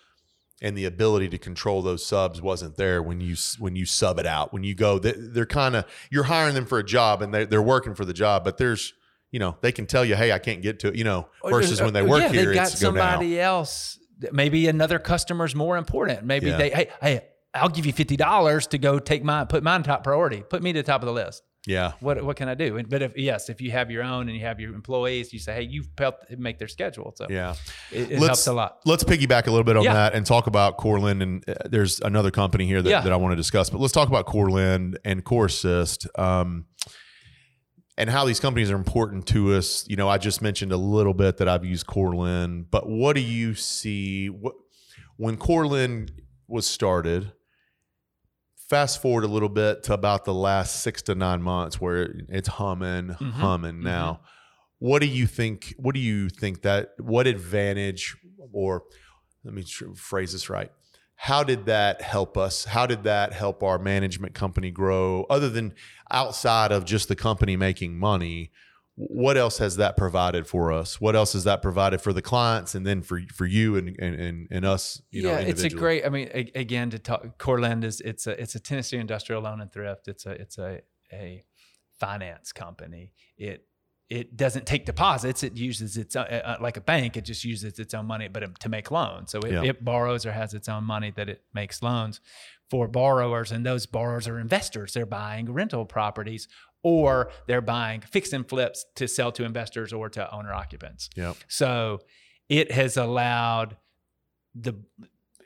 and 0.61 0.77
the 0.77 0.85
ability 0.85 1.27
to 1.29 1.37
control 1.37 1.81
those 1.81 2.05
subs 2.05 2.41
wasn't 2.41 2.75
there 2.77 3.03
when 3.03 3.19
you 3.19 3.35
when 3.59 3.75
you 3.75 3.85
sub 3.85 4.19
it 4.19 4.25
out 4.25 4.53
when 4.53 4.63
you 4.63 4.73
go 4.73 4.97
they, 4.99 5.13
they're 5.15 5.45
kind 5.45 5.75
of 5.75 5.85
you're 6.09 6.23
hiring 6.23 6.55
them 6.55 6.65
for 6.65 6.79
a 6.79 6.83
job 6.83 7.21
and 7.21 7.33
they, 7.33 7.45
they're 7.45 7.61
working 7.61 7.93
for 7.93 8.05
the 8.05 8.13
job 8.13 8.43
but 8.43 8.57
there's 8.57 8.93
you 9.31 9.39
know 9.39 9.57
they 9.61 9.71
can 9.71 9.85
tell 9.85 10.05
you 10.05 10.15
hey 10.15 10.31
i 10.31 10.39
can't 10.39 10.61
get 10.61 10.79
to 10.79 10.87
it 10.87 10.95
you 10.95 11.03
know 11.03 11.27
oh, 11.43 11.49
versus 11.49 11.81
uh, 11.81 11.83
when 11.83 11.93
they 11.93 11.99
uh, 12.01 12.05
work 12.05 12.21
yeah, 12.21 12.29
here 12.29 12.45
they 12.45 12.53
got 12.53 12.67
it's 12.67 12.81
go 12.81 12.87
somebody 12.87 13.39
else. 13.39 13.99
Maybe 14.31 14.69
another 14.69 14.97
customer's 14.97 15.53
more 15.53 15.75
important. 15.75 16.23
Maybe 16.23 16.47
Yeah. 16.47 16.55
they, 16.57 16.69
hey, 16.69 16.87
hey, 17.01 17.21
I'll 17.53 17.67
give 17.67 17.85
you 17.85 17.91
fifty 17.91 18.15
dollars 18.15 18.65
to 18.67 18.77
go 18.77 18.97
take 18.97 19.25
my 19.25 19.43
put 19.43 19.61
mine 19.61 19.83
top 19.83 20.05
priority, 20.05 20.41
put 20.41 20.63
me 20.63 20.71
to 20.71 20.79
the 20.79 20.83
top 20.83 21.01
of 21.01 21.05
the 21.05 21.11
list. 21.13 21.43
Yeah 21.67 21.93
What 21.99 22.23
what 22.23 22.35
can 22.37 22.47
I 22.49 22.53
do? 22.55 22.77
And- 22.77 22.87
But 22.89 23.01
if 23.01 23.17
yes, 23.17 23.49
if 23.49 23.59
you 23.61 23.71
have 23.71 23.89
your 23.89 24.03
own 24.03 24.27
and 24.29 24.37
you 24.37 24.45
have 24.45 24.59
your 24.59 24.73
employees, 24.75 25.33
you 25.33 25.39
say, 25.39 25.53
hey, 25.55 25.61
you've 25.63 25.89
helped 25.97 26.29
make 26.37 26.57
their 26.59 26.67
schedule, 26.67 27.13
so 27.15 27.25
yeah 27.29 27.55
it, 27.91 28.11
it 28.11 28.19
helps 28.19 28.47
a 28.47 28.53
lot. 28.53 28.79
let's 28.85 29.03
piggyback 29.03 29.47
a 29.47 29.51
little 29.51 29.63
bit 29.63 29.75
on 29.77 29.83
Yeah. 29.83 29.93
that 29.93 30.13
and 30.13 30.25
talk 30.25 30.47
about 30.47 30.77
Coreland. 30.77 31.21
And 31.23 31.49
uh, 31.49 31.53
there's 31.65 31.99
another 32.01 32.31
company 32.31 32.65
here 32.65 32.81
that, 32.81 32.89
Yeah. 32.89 33.01
that 33.01 33.11
I 33.13 33.15
want 33.15 33.31
to 33.31 33.35
discuss, 33.35 33.69
but 33.69 33.79
let's 33.81 33.93
talk 33.93 34.07
about 34.09 34.25
Coreland 34.25 34.99
and 35.03 35.23
Core 35.23 35.45
Assist 35.47 36.07
um, 36.19 36.65
and 37.97 38.09
how 38.09 38.25
these 38.25 38.39
companies 38.39 38.69
are 38.71 38.75
important 38.75 39.25
to 39.27 39.53
us. 39.53 39.85
You 39.87 39.95
know, 39.95 40.09
I 40.09 40.17
just 40.17 40.41
mentioned 40.41 40.71
a 40.71 40.77
little 40.77 41.13
bit 41.13 41.37
that 41.37 41.47
I've 41.47 41.63
used 41.65 41.87
Coreland, 41.87 42.69
but 42.69 42.87
what 42.89 43.15
do 43.15 43.21
you 43.21 43.55
see? 43.55 44.27
What 44.29 44.53
when 45.17 45.37
Coreland 45.37 46.11
was 46.47 46.67
started? 46.67 47.31
Fast 48.69 49.01
forward 49.01 49.23
a 49.23 49.27
little 49.27 49.49
bit 49.49 49.83
to 49.83 49.93
about 49.93 50.25
the 50.25 50.33
last 50.33 50.81
six 50.81 51.01
to 51.03 51.13
nine 51.15 51.41
months, 51.41 51.79
where 51.79 52.15
it's 52.29 52.47
humming, 52.47 53.09
Mhm. 53.09 53.31
humming 53.33 53.83
now. 53.83 54.21
What 54.79 54.99
do 55.01 55.07
you 55.07 55.27
think? 55.27 55.75
What 55.77 55.93
do 55.93 56.01
you 56.01 56.29
think 56.29 56.63
that? 56.63 56.89
What 56.97 57.27
advantage, 57.27 58.15
or 58.51 58.83
let 59.43 59.53
me 59.53 59.63
tr- 59.63 59.93
phrase 59.95 60.31
this 60.33 60.49
right? 60.49 60.71
How 61.17 61.43
did 61.43 61.65
that 61.67 62.01
help 62.01 62.37
us? 62.37 62.65
How 62.65 62.85
did 62.87 63.03
that 63.03 63.33
help 63.33 63.61
our 63.63 63.77
management 63.79 64.33
company 64.33 64.71
grow? 64.71 65.25
Other 65.29 65.49
than 65.49 65.73
outside 66.11 66.71
of 66.71 66.85
just 66.85 67.07
the 67.07 67.15
company 67.15 67.55
making 67.55 67.97
money, 67.99 68.51
what 68.95 69.35
else 69.35 69.57
has 69.57 69.75
that 69.75 69.97
provided 69.97 70.47
for 70.47 70.71
us? 70.71 71.01
What 71.01 71.15
else 71.15 71.33
has 71.33 71.43
that 71.43 71.61
provided 71.61 72.01
for 72.01 72.13
the 72.13 72.21
clients, 72.21 72.75
and 72.75 72.85
then 72.85 73.01
for 73.01 73.21
for 73.33 73.45
you 73.45 73.75
and 73.75 73.95
and 73.99 74.47
and, 74.49 74.65
us? 74.65 75.01
You 75.11 75.23
know, 75.23 75.31
yeah, 75.31 75.39
it's 75.39 75.63
a 75.63 75.69
great. 75.69 76.05
I 76.05 76.09
mean, 76.09 76.29
a, 76.33 76.51
again, 76.55 76.89
to 76.91 76.99
talk, 76.99 77.37
Coreland 77.37 77.83
is 77.83 77.99
it's 78.01 78.25
a 78.25 78.41
it's 78.41 78.55
a 78.55 78.59
Tennessee 78.59 78.97
industrial 78.97 79.41
loan 79.41 79.59
and 79.59 79.71
thrift. 79.71 80.07
It's 80.07 80.25
a 80.25 80.31
it's 80.31 80.57
a 80.57 80.81
a 81.11 81.43
finance 81.99 82.53
company. 82.53 83.11
It 83.37 83.67
it 84.09 84.37
doesn't 84.37 84.65
take 84.65 84.85
deposits. 84.85 85.43
It 85.43 85.57
uses 85.57 85.97
its 85.97 86.15
uh, 86.15 86.21
uh, 86.21 86.57
like 86.61 86.77
a 86.77 86.81
bank. 86.81 87.17
It 87.17 87.25
just 87.25 87.43
uses 87.43 87.79
its 87.79 87.93
own 87.93 88.05
money, 88.05 88.29
but 88.29 88.59
to 88.59 88.69
make 88.69 88.91
loans. 88.91 89.31
So 89.31 89.39
it, 89.39 89.51
Yeah. 89.51 89.63
it 89.63 89.83
borrows 89.83 90.25
or 90.25 90.31
has 90.31 90.53
its 90.53 90.69
own 90.69 90.83
money 90.83 91.11
that 91.15 91.27
it 91.27 91.43
makes 91.53 91.81
loans 91.81 92.21
for 92.69 92.87
borrowers, 92.87 93.51
and 93.51 93.65
those 93.65 93.85
borrowers 93.85 94.27
are 94.27 94.39
investors. 94.39 94.93
They're 94.93 95.05
buying 95.05 95.51
rental 95.51 95.85
properties 95.85 96.47
or 96.85 97.31
they're 97.47 97.61
buying 97.61 97.99
fix 98.01 98.31
and 98.31 98.47
flips 98.47 98.85
to 98.95 99.07
sell 99.07 99.31
to 99.31 99.43
investors 99.43 99.91
or 99.91 100.07
to 100.07 100.31
owner 100.31 100.53
occupants. 100.53 101.09
Yep. 101.15 101.35
So 101.47 101.99
it 102.47 102.71
has 102.71 102.95
allowed 102.95 103.75
the 104.53 104.75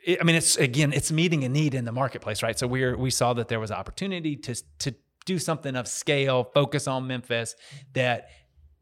it- 0.04 0.18
I 0.20 0.24
mean 0.24 0.36
it's 0.36 0.56
again 0.58 0.92
it's 0.92 1.10
meeting 1.10 1.42
a 1.44 1.48
need 1.48 1.74
in 1.74 1.86
the 1.86 1.92
marketplace, 1.92 2.42
right? 2.42 2.58
So 2.58 2.66
we're 2.66 2.94
we 2.94 3.10
saw 3.10 3.32
that 3.32 3.48
there 3.48 3.58
was 3.58 3.70
opportunity 3.70 4.36
to 4.36 4.54
to 4.80 4.94
do 5.24 5.38
something 5.38 5.76
of 5.76 5.88
scale, 5.88 6.44
focus 6.44 6.86
on 6.86 7.06
Memphis 7.06 7.54
that 7.94 8.28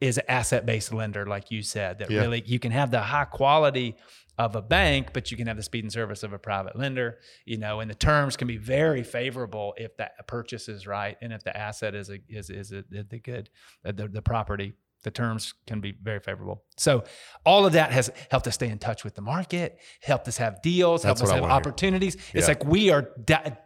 is 0.00 0.18
an 0.18 0.24
asset-based 0.28 0.92
lender 0.92 1.26
like 1.26 1.50
you 1.52 1.62
said 1.62 1.98
that 2.00 2.10
Yeah. 2.10 2.20
really 2.22 2.42
you 2.44 2.58
can 2.58 2.72
have 2.72 2.90
the 2.90 3.00
high 3.00 3.24
quality 3.24 3.94
of 4.38 4.54
a 4.54 4.62
bank, 4.62 5.08
but 5.12 5.30
you 5.30 5.36
can 5.36 5.46
have 5.48 5.56
the 5.56 5.62
speed 5.62 5.84
and 5.84 5.92
service 5.92 6.22
of 6.22 6.32
a 6.32 6.38
private 6.38 6.76
lender, 6.78 7.18
you 7.44 7.58
know, 7.58 7.80
and 7.80 7.90
the 7.90 7.94
terms 7.94 8.36
can 8.36 8.46
be 8.46 8.56
very 8.56 9.02
favorable 9.02 9.74
if 9.76 9.96
that 9.96 10.26
purchase 10.28 10.68
is 10.68 10.86
right 10.86 11.16
and 11.20 11.32
if 11.32 11.42
the 11.42 11.56
asset 11.56 11.94
is 11.94 12.08
a 12.08 12.18
is 12.28 12.48
is 12.48 12.72
a, 12.72 12.84
the 12.90 13.18
good 13.18 13.50
uh, 13.84 13.92
the, 13.92 14.06
the 14.08 14.22
property 14.22 14.74
the 15.04 15.10
terms 15.12 15.54
can 15.66 15.80
be 15.80 15.92
very 16.02 16.18
favorable. 16.18 16.64
So 16.76 17.04
all 17.46 17.64
of 17.64 17.72
that 17.74 17.92
has 17.92 18.10
helped 18.32 18.48
us 18.48 18.54
stay 18.54 18.68
in 18.68 18.78
touch 18.78 19.04
with 19.04 19.14
the 19.14 19.22
market, 19.22 19.78
helped 20.02 20.26
us 20.26 20.38
have 20.38 20.60
deals, 20.60 21.04
helped 21.04 21.22
us 21.22 21.30
I 21.30 21.36
have 21.36 21.44
opportunities. 21.44 22.16
Yeah. 22.16 22.38
It's 22.40 22.48
like 22.48 22.64
we 22.64 22.90
are 22.90 23.02
di- 23.24 23.56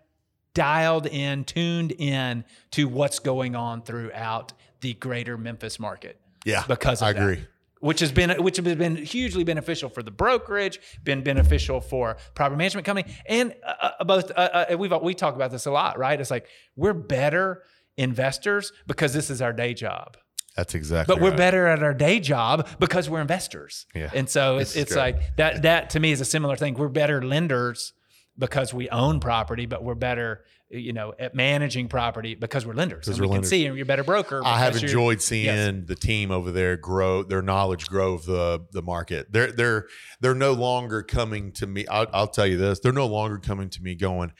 dialed 0.55 1.07
in, 1.07 1.45
tuned 1.45 1.93
in 1.93 2.45
to 2.73 2.87
what's 2.87 3.19
going 3.19 3.57
on 3.57 3.83
throughout 3.83 4.53
the 4.83 4.93
greater 4.95 5.39
Memphis 5.39 5.79
market 5.81 6.21
Yeah. 6.45 6.65
because 6.69 7.01
of 7.01 7.09
I 7.09 7.13
that. 7.15 7.23
agree. 7.23 7.47
Which 7.83 7.99
has 7.99 8.13
been 8.13 8.31
which 8.43 8.59
has 8.59 8.77
been 8.77 8.95
hugely 8.97 9.43
beneficial 9.43 9.89
for 9.89 10.05
the 10.05 10.13
brokerage, 10.13 10.79
been 11.03 11.23
beneficial 11.25 11.81
for 11.81 12.17
property 12.35 12.57
management 12.57 12.87
company, 12.87 13.13
and 13.27 13.55
uh, 13.67 13.91
uh, 13.99 14.05
both. 14.05 14.31
Uh, 14.31 14.67
uh, 14.71 14.77
we've 14.79 14.93
we 15.03 15.15
talk 15.15 15.35
about 15.35 15.51
this 15.51 15.67
a 15.67 15.71
lot, 15.73 15.99
right? 15.99 16.21
It's 16.21 16.31
like 16.31 16.47
we're 16.77 16.93
better 16.95 17.65
investors 17.97 18.73
because 18.87 19.13
this 19.13 19.31
is 19.31 19.43
our 19.43 19.53
day 19.53 19.75
job, 19.75 20.17
That's 20.57 20.77
exactly. 20.77 21.13
but 21.13 21.21
we're 21.21 21.31
right. 21.31 21.37
better 21.37 21.67
at 21.67 21.83
our 21.83 21.93
day 21.93 22.21
job 22.21 22.69
because 22.79 23.11
we're 23.11 23.21
investors. 23.21 23.87
Yeah. 23.97 24.11
And 24.15 24.31
so 24.31 24.59
it's 24.59 24.77
it's 24.77 24.95
like 24.95 25.37
that. 25.37 25.63
That 25.63 25.91
to 25.91 26.01
me 26.01 26.13
is 26.13 26.21
a 26.21 26.25
similar 26.25 26.55
thing. 26.57 26.75
We're 26.75 26.89
better 26.89 27.21
lenders 27.21 27.95
because 28.39 28.73
we 28.73 28.89
own 28.91 29.19
property, 29.21 29.67
but 29.67 29.83
we're 29.83 29.97
better, 29.97 30.45
you 30.73 30.93
know, 30.93 31.13
at 31.19 31.35
managing 31.35 31.89
property 31.89 32.35
because 32.35 32.67
we're 32.67 32.75
lenders. 32.75 33.07
Because 33.07 33.21
we 33.21 33.27
we're 33.27 33.35
can 33.35 33.45
see, 33.45 33.67
and 33.67 33.77
you're 33.77 33.85
a 33.85 33.87
better 33.87 34.05
broker. 34.05 34.41
I 34.45 34.59
have 34.59 34.77
enjoyed 34.77 35.21
seeing 35.21 35.45
Yes. 35.47 35.75
the 35.87 35.95
team 35.95 36.31
over 36.31 36.51
there 36.51 36.77
grow, 36.77 37.23
their 37.23 37.43
knowledge 37.43 37.87
grow 37.89 38.15
of 38.15 38.25
the 38.25 38.67
the 38.73 38.83
market. 38.83 39.33
They're 39.33 39.53
they're 39.53 39.87
they're 40.21 40.35
no 40.35 40.53
longer 40.53 41.03
coming 41.03 41.53
to 41.53 41.67
me. 41.67 41.87
I'll, 41.87 42.07
I'll 42.13 42.27
tell 42.29 42.47
you 42.47 42.57
this: 42.57 42.81
they're 42.81 42.93
no 42.93 43.07
longer 43.07 43.39
coming 43.39 43.69
to 43.71 43.83
me 43.83 43.95
going, 43.95 44.33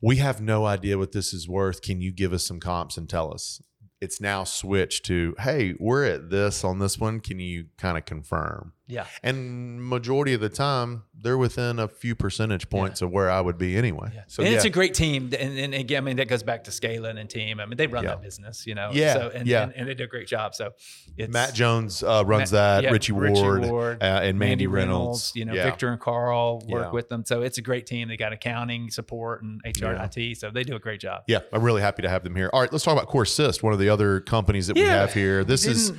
"We 0.00 0.16
have 0.16 0.40
no 0.40 0.64
idea 0.66 0.96
what 0.98 1.12
this 1.12 1.32
is 1.32 1.48
worth. 1.48 1.82
Can 1.82 2.00
you 2.00 2.12
give 2.12 2.32
us 2.32 2.46
some 2.46 2.60
comps 2.60 2.96
and 2.96 3.08
tell 3.08 3.34
us?" 3.34 3.60
It's 4.00 4.20
now 4.20 4.44
switched 4.44 5.04
to, 5.06 5.34
"Hey, 5.40 5.74
we're 5.78 6.04
at 6.04 6.30
this 6.30 6.64
on 6.64 6.78
this 6.78 6.98
one. 6.98 7.20
Can 7.20 7.38
you 7.40 7.66
kind 7.76 7.98
of 7.98 8.04
confirm?" 8.04 8.72
Yeah. 8.90 9.06
And 9.22 9.82
majority 9.82 10.34
of 10.34 10.40
the 10.40 10.48
time, 10.48 11.04
they're 11.22 11.38
within 11.38 11.78
a 11.78 11.86
few 11.88 12.14
percentage 12.14 12.68
points 12.68 13.02
of 13.02 13.10
where 13.10 13.30
I 13.30 13.40
would 13.40 13.56
be 13.58 13.76
anyway. 13.76 14.10
Yeah. 14.14 14.22
So 14.26 14.42
and 14.42 14.50
yeah, 14.50 14.56
it's 14.56 14.64
a 14.64 14.70
great 14.70 14.94
team. 14.94 15.30
And, 15.38 15.58
and 15.58 15.74
again, 15.74 16.02
I 16.02 16.06
mean, 16.06 16.16
that 16.16 16.28
goes 16.28 16.42
back 16.42 16.64
to 16.64 16.70
scaling 16.72 17.18
and 17.18 17.28
team. 17.30 17.60
I 17.60 17.66
mean, 17.66 17.76
they 17.76 17.86
run 17.86 18.04
Yeah. 18.04 18.10
that 18.10 18.22
business, 18.22 18.66
you 18.66 18.74
know. 18.74 18.90
Yeah, 18.92 19.14
So, 19.14 19.30
and, 19.34 19.46
yeah. 19.46 19.62
and, 19.64 19.72
and 19.76 19.88
they 19.88 19.94
do 19.94 20.04
a 20.04 20.06
great 20.06 20.26
job. 20.26 20.54
So 20.54 20.72
it's 21.16 21.32
Matt 21.32 21.54
Jones 21.54 22.02
uh, 22.02 22.24
runs 22.26 22.52
Matt- 22.52 22.82
that. 22.82 22.82
yeah, 22.84 22.90
Richie 22.90 23.12
Ward, 23.12 24.02
uh, 24.02 24.04
and 24.04 24.38
Mandy, 24.38 24.66
Reynolds. 24.66 25.32
you 25.34 25.44
know, 25.44 25.52
Yeah. 25.54 25.64
Victor 25.64 25.88
and 25.90 26.00
Carl 26.00 26.60
work 26.68 26.86
Yeah. 26.86 26.90
with 26.90 27.08
them. 27.08 27.24
So 27.24 27.42
it's 27.42 27.58
a 27.58 27.62
great 27.62 27.86
team. 27.86 28.08
They 28.08 28.16
got 28.16 28.32
accounting 28.32 28.90
support 28.90 29.42
and 29.42 29.60
HR 29.64 29.92
Yeah. 29.92 30.02
and 30.02 30.16
IT. 30.16 30.34
So 30.38 30.50
they 30.50 30.64
do 30.64 30.74
a 30.74 30.80
great 30.80 31.00
job. 31.00 31.22
Yeah, 31.26 31.40
I'm 31.52 31.62
really 31.62 31.82
happy 31.82 32.02
to 32.02 32.08
have 32.08 32.24
them 32.24 32.34
here. 32.34 32.50
All 32.52 32.60
right, 32.60 32.72
let's 32.72 32.84
talk 32.84 32.94
about 32.94 33.06
Core 33.08 33.22
Assist, 33.22 33.62
one 33.62 33.72
of 33.72 33.78
the 33.78 33.88
other 33.88 34.20
companies 34.20 34.66
that 34.68 34.74
we 34.74 34.82
have 34.82 35.12
here. 35.14 35.44
This 35.44 35.66
is 35.66 35.92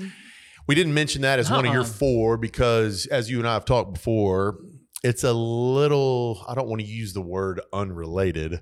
we 0.72 0.76
didn't 0.76 0.94
mention 0.94 1.22
that 1.24 1.38
as 1.38 1.52
one 1.52 1.66
of 1.66 1.74
your 1.74 1.82
Uh-uh. 1.82 1.90
four 2.02 2.38
because 2.38 3.06
as 3.08 3.30
you 3.30 3.40
and 3.40 3.48
I 3.48 3.54
have 3.56 3.66
talked 3.66 3.92
before, 3.94 4.58
it's 5.04 5.26
a 5.26 5.34
little 5.34 6.46
I 6.48 6.56
don't 6.56 6.70
want 6.70 6.80
to 6.82 6.88
use 6.88 7.12
the 7.14 7.20
word 7.22 7.60
unrelated, 7.74 8.62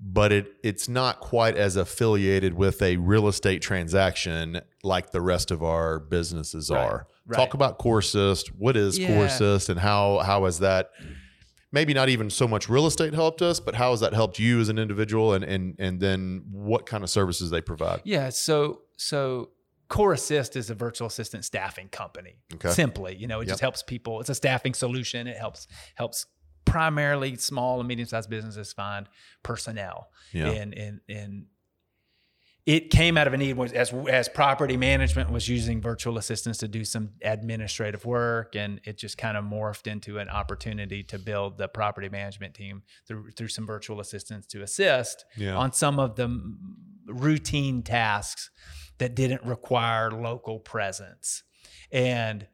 but 0.00 0.32
it 0.32 0.46
it's 0.62 0.88
not 0.88 1.20
quite 1.20 1.56
as 1.58 1.76
affiliated 1.76 2.54
with 2.54 2.80
a 2.80 2.96
real 2.96 3.28
estate 3.28 3.60
transaction 3.60 4.60
like 4.82 5.10
the 5.10 5.20
rest 5.20 5.50
of 5.50 5.62
our 5.62 5.98
businesses 6.00 6.70
Right, 6.70 6.80
are. 6.80 7.06
right. 7.26 7.36
Talk 7.36 7.52
about 7.52 7.76
Core 7.76 7.98
Assist. 7.98 8.48
What 8.56 8.74
is 8.76 8.98
Yeah. 8.98 9.20
Assist 9.24 9.68
and 9.68 9.78
how 9.78 10.20
how 10.20 10.46
has 10.46 10.60
that 10.60 10.90
maybe 11.72 11.92
not 11.92 12.08
even 12.08 12.30
so 12.30 12.48
much 12.48 12.68
real 12.70 12.86
estate 12.86 13.12
helped 13.12 13.42
us, 13.42 13.60
but 13.60 13.74
how 13.74 13.90
has 13.90 14.00
that 14.00 14.14
helped 14.14 14.38
you 14.38 14.60
as 14.60 14.70
an 14.70 14.78
individual 14.78 15.34
and 15.34 15.44
and 15.44 15.74
and 15.78 16.00
then 16.00 16.44
what 16.50 16.86
kind 16.86 17.04
of 17.04 17.10
services 17.10 17.50
they 17.50 17.60
provide? 17.60 18.00
Yeah. 18.04 18.30
So 18.30 18.82
so 18.96 19.50
Core 19.88 20.12
Assist 20.12 20.56
is 20.56 20.68
a 20.70 20.74
virtual 20.74 21.06
assistant 21.06 21.44
staffing 21.44 21.88
company. 21.88 22.36
Okay. 22.54 22.70
Simply, 22.70 23.14
you 23.16 23.26
know, 23.26 23.40
it 23.40 23.44
Yep. 23.44 23.52
just 23.52 23.60
helps 23.60 23.82
people. 23.82 24.20
It's 24.20 24.30
a 24.30 24.34
staffing 24.34 24.74
solution. 24.74 25.26
It 25.26 25.36
helps 25.36 25.68
helps 25.94 26.26
primarily 26.64 27.36
small 27.36 27.78
and 27.78 27.86
medium 27.86 28.08
sized 28.08 28.28
businesses 28.28 28.72
find 28.72 29.08
personnel. 29.42 30.08
Yeah. 30.32 30.48
And 30.50 30.74
and 30.76 31.00
and 31.08 31.46
it 32.66 32.90
came 32.90 33.16
out 33.16 33.28
of 33.28 33.32
a 33.32 33.36
need 33.36 33.56
as 33.74 33.92
as 34.10 34.28
property 34.28 34.76
management 34.76 35.30
was 35.30 35.48
using 35.48 35.80
virtual 35.80 36.18
assistants 36.18 36.58
to 36.58 36.66
do 36.66 36.84
some 36.84 37.10
administrative 37.22 38.04
work 38.04 38.56
and 38.56 38.80
it 38.82 38.98
just 38.98 39.16
kind 39.16 39.36
of 39.36 39.44
morphed 39.44 39.86
into 39.86 40.18
an 40.18 40.28
opportunity 40.28 41.04
to 41.04 41.16
build 41.20 41.58
the 41.58 41.68
property 41.68 42.08
management 42.08 42.54
team 42.54 42.82
through 43.06 43.30
through 43.36 43.46
some 43.46 43.64
virtual 43.68 44.00
assistants 44.00 44.48
to 44.48 44.62
assist 44.62 45.24
Yeah. 45.36 45.54
on 45.56 45.72
some 45.72 46.00
of 46.00 46.16
the 46.16 46.28
routine 47.06 47.84
tasks 47.84 48.50
that 48.98 49.14
didn't 49.14 49.44
require 49.44 50.10
local 50.10 50.58
presence. 50.58 51.42
And 51.92 52.46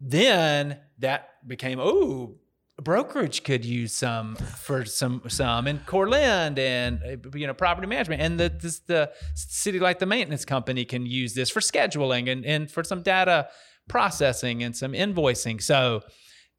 then 0.00 0.78
that 0.98 1.30
became, 1.46 1.78
oh, 1.80 2.36
brokerage 2.82 3.42
could 3.42 3.64
use 3.64 3.92
some 3.92 4.36
for 4.36 4.84
some 4.84 5.20
some 5.26 5.66
and 5.66 5.84
Coreland 5.84 6.60
and 6.60 7.00
you 7.34 7.44
know 7.46 7.54
property 7.54 7.88
management 7.88 8.22
and 8.22 8.38
the 8.38 8.48
this, 8.48 8.78
the 8.80 9.10
city 9.34 9.80
like 9.80 9.98
the 9.98 10.06
maintenance 10.06 10.44
company 10.44 10.84
can 10.84 11.04
use 11.04 11.34
this 11.34 11.50
for 11.50 11.58
scheduling 11.58 12.30
and, 12.30 12.46
and 12.46 12.70
for 12.70 12.84
some 12.84 13.02
data 13.02 13.48
processing 13.88 14.62
and 14.62 14.76
some 14.76 14.92
invoicing. 14.92 15.60
So 15.60 16.02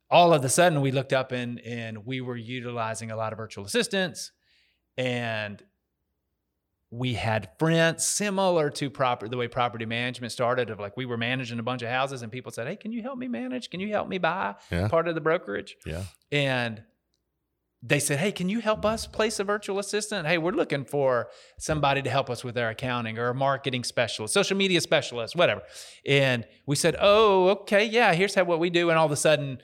all 0.09 0.33
of 0.33 0.43
a 0.43 0.49
sudden 0.49 0.81
we 0.81 0.91
looked 0.91 1.13
up 1.13 1.31
and 1.31 1.59
and 1.61 2.05
we 2.05 2.19
were 2.19 2.37
utilizing 2.37 3.11
a 3.11 3.15
lot 3.15 3.31
of 3.31 3.37
virtual 3.37 3.63
assistants 3.63 4.31
and 4.97 5.63
we 6.91 7.13
had 7.13 7.49
friends 7.59 8.03
similar 8.03 8.69
to 8.71 8.89
proper 8.89 9.27
the 9.27 9.37
way 9.37 9.47
property 9.47 9.85
management 9.85 10.31
started 10.31 10.69
of 10.71 10.79
like 10.79 10.97
we 10.97 11.05
were 11.05 11.17
managing 11.17 11.59
a 11.59 11.63
bunch 11.63 11.81
of 11.83 11.89
houses 11.89 12.21
and 12.23 12.31
people 12.31 12.51
said 12.51 12.67
hey 12.67 12.75
can 12.75 12.91
you 12.91 13.01
help 13.03 13.17
me 13.17 13.27
manage? 13.27 13.69
Can 13.69 13.79
you 13.79 13.89
help 13.91 14.07
me 14.07 14.17
buy 14.17 14.55
Yeah. 14.71 14.87
part 14.87 15.07
of 15.07 15.15
the 15.15 15.21
brokerage? 15.21 15.77
Yeah. 15.85 16.03
and 16.31 16.83
they 17.81 17.99
said 17.99 18.17
hey 18.19 18.31
can 18.31 18.49
you 18.49 18.59
help 18.59 18.85
us 18.85 19.05
place 19.05 19.39
a 19.39 19.43
virtual 19.43 19.77
assistant? 19.79 20.27
Hey 20.27 20.37
we're 20.39 20.51
looking 20.51 20.83
for 20.83 21.29
somebody 21.59 22.01
to 22.01 22.09
help 22.09 22.29
us 22.29 22.43
with 22.43 22.57
our 22.57 22.69
accounting 22.69 23.17
or 23.19 23.29
a 23.29 23.35
marketing 23.35 23.83
specialist 23.83 24.33
social 24.33 24.57
media 24.57 24.81
specialist 24.81 25.35
whatever. 25.35 25.61
And 26.07 26.45
we 26.65 26.75
said 26.75 26.95
oh 26.99 27.49
okay 27.49 27.85
yeah 27.85 28.13
here's 28.13 28.33
how 28.35 28.45
what 28.45 28.59
we 28.59 28.69
do. 28.71 28.89
And 28.89 28.97
all 28.97 29.05
of 29.05 29.11
a 29.11 29.15
sudden 29.15 29.59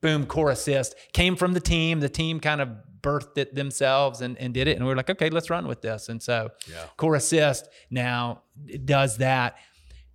boom 0.00 0.24
core 0.26 0.50
assist 0.50 0.94
came 1.12 1.36
from 1.36 1.52
the 1.52 1.60
team. 1.60 2.00
The 2.00 2.08
team 2.08 2.40
kind 2.40 2.60
of 2.60 2.68
birthed 3.06 3.38
it 3.38 3.54
themselves 3.54 4.20
and, 4.20 4.36
and 4.38 4.52
did 4.52 4.66
it 4.68 4.76
and 4.76 4.84
we 4.84 4.88
were 4.90 4.96
like 4.96 5.08
okay 5.10 5.30
let's 5.30 5.48
run 5.50 5.66
with 5.68 5.80
this 5.82 6.08
and 6.08 6.20
so 6.22 6.50
Yeah. 6.70 6.84
core 6.96 7.14
assist 7.14 7.68
now 7.90 8.42
does 8.84 9.18
that 9.18 9.54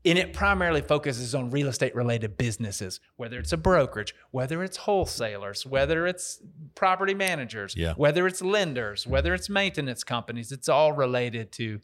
and 0.04 0.18
it 0.18 0.34
primarily 0.34 0.82
focuses 0.82 1.36
on 1.36 1.52
real 1.52 1.68
estate 1.68 1.94
related 1.96 2.36
businesses 2.38 3.00
whether 3.16 3.38
it's 3.40 3.54
a 3.54 3.58
brokerage 3.58 4.14
whether 4.32 4.64
it's 4.64 4.78
wholesalers 4.78 5.66
whether 5.66 6.06
it's 6.08 6.42
property 6.76 7.14
managers 7.14 7.76
Yeah. 7.78 7.94
whether 7.94 8.28
it's 8.28 8.42
lenders 8.42 9.08
whether 9.08 9.34
it's 9.34 9.50
maintenance 9.50 10.04
companies 10.04 10.52
it's 10.52 10.68
all 10.68 10.92
related 10.94 11.52
to 11.54 11.80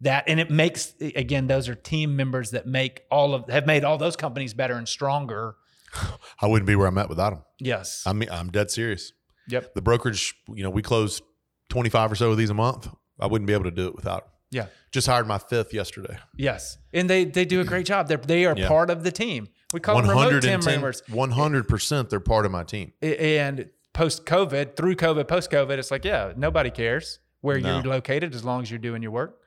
that 0.00 0.24
and 0.26 0.40
it 0.40 0.50
makes 0.50 0.94
again 1.00 1.46
those 1.46 1.68
are 1.68 1.74
team 1.76 2.16
members 2.16 2.50
that 2.50 2.66
make 2.66 3.02
all 3.10 3.34
of 3.34 3.48
have 3.48 3.66
made 3.66 3.84
all 3.84 3.98
those 3.98 4.16
companies 4.16 4.52
better 4.54 4.74
and 4.74 4.88
stronger 4.88 5.54
I 6.42 6.46
wouldn't 6.48 6.66
be 6.66 6.74
where 6.74 6.88
I'm 6.88 6.98
at 6.98 7.08
without 7.08 7.30
them. 7.30 7.42
yes 7.60 8.02
I 8.06 8.12
mean, 8.12 8.28
I'm 8.30 8.50
dead 8.50 8.70
serious. 8.70 9.12
Yep 9.48 9.74
The 9.74 9.82
brokerage, 9.82 10.34
you 10.48 10.62
know, 10.62 10.70
we 10.70 10.82
close 10.82 11.20
25 11.70 12.12
or 12.12 12.14
so 12.14 12.30
of 12.30 12.36
these 12.36 12.50
a 12.50 12.54
month. 12.54 12.88
I 13.20 13.26
wouldn't 13.26 13.46
be 13.46 13.52
able 13.52 13.64
to 13.64 13.70
do 13.70 13.86
it 13.88 13.94
without 13.96 14.28
yeah 14.50 14.66
Just 14.92 15.06
hired 15.06 15.26
my 15.26 15.38
fifth 15.38 15.72
yesterday. 15.74 16.16
yes 16.36 16.78
and 16.92 17.08
they 17.10 17.24
they 17.24 17.44
do 17.44 17.60
a 17.60 17.64
great 17.64 17.86
job 17.86 18.06
they're 18.08 18.18
they 18.18 18.44
are 18.46 18.54
Yeah. 18.56 18.68
part 18.68 18.90
of 18.90 19.02
the 19.02 19.10
team 19.10 19.48
we 19.72 19.80
call 19.80 19.96
them 20.00 20.08
remote 20.10 20.42
team 20.42 20.60
members 20.64 21.02
100% 21.08 22.10
they're 22.10 22.20
part 22.20 22.46
of 22.46 22.52
my 22.52 22.62
team. 22.64 22.92
and 23.02 23.68
post 23.92 24.26
COVID, 24.26 24.76
through 24.76 24.96
COVID, 24.96 25.28
post 25.28 25.50
COVID, 25.52 25.78
it's 25.78 25.90
like, 25.92 26.04
yeah, 26.04 26.32
nobody 26.36 26.70
cares 26.70 27.20
where 27.40 27.58
No. 27.60 27.74
you're 27.76 27.84
located 27.84 28.34
as 28.34 28.44
long 28.44 28.62
as 28.62 28.70
you're 28.70 28.78
doing 28.80 29.02
your 29.02 29.12
work. 29.12 29.38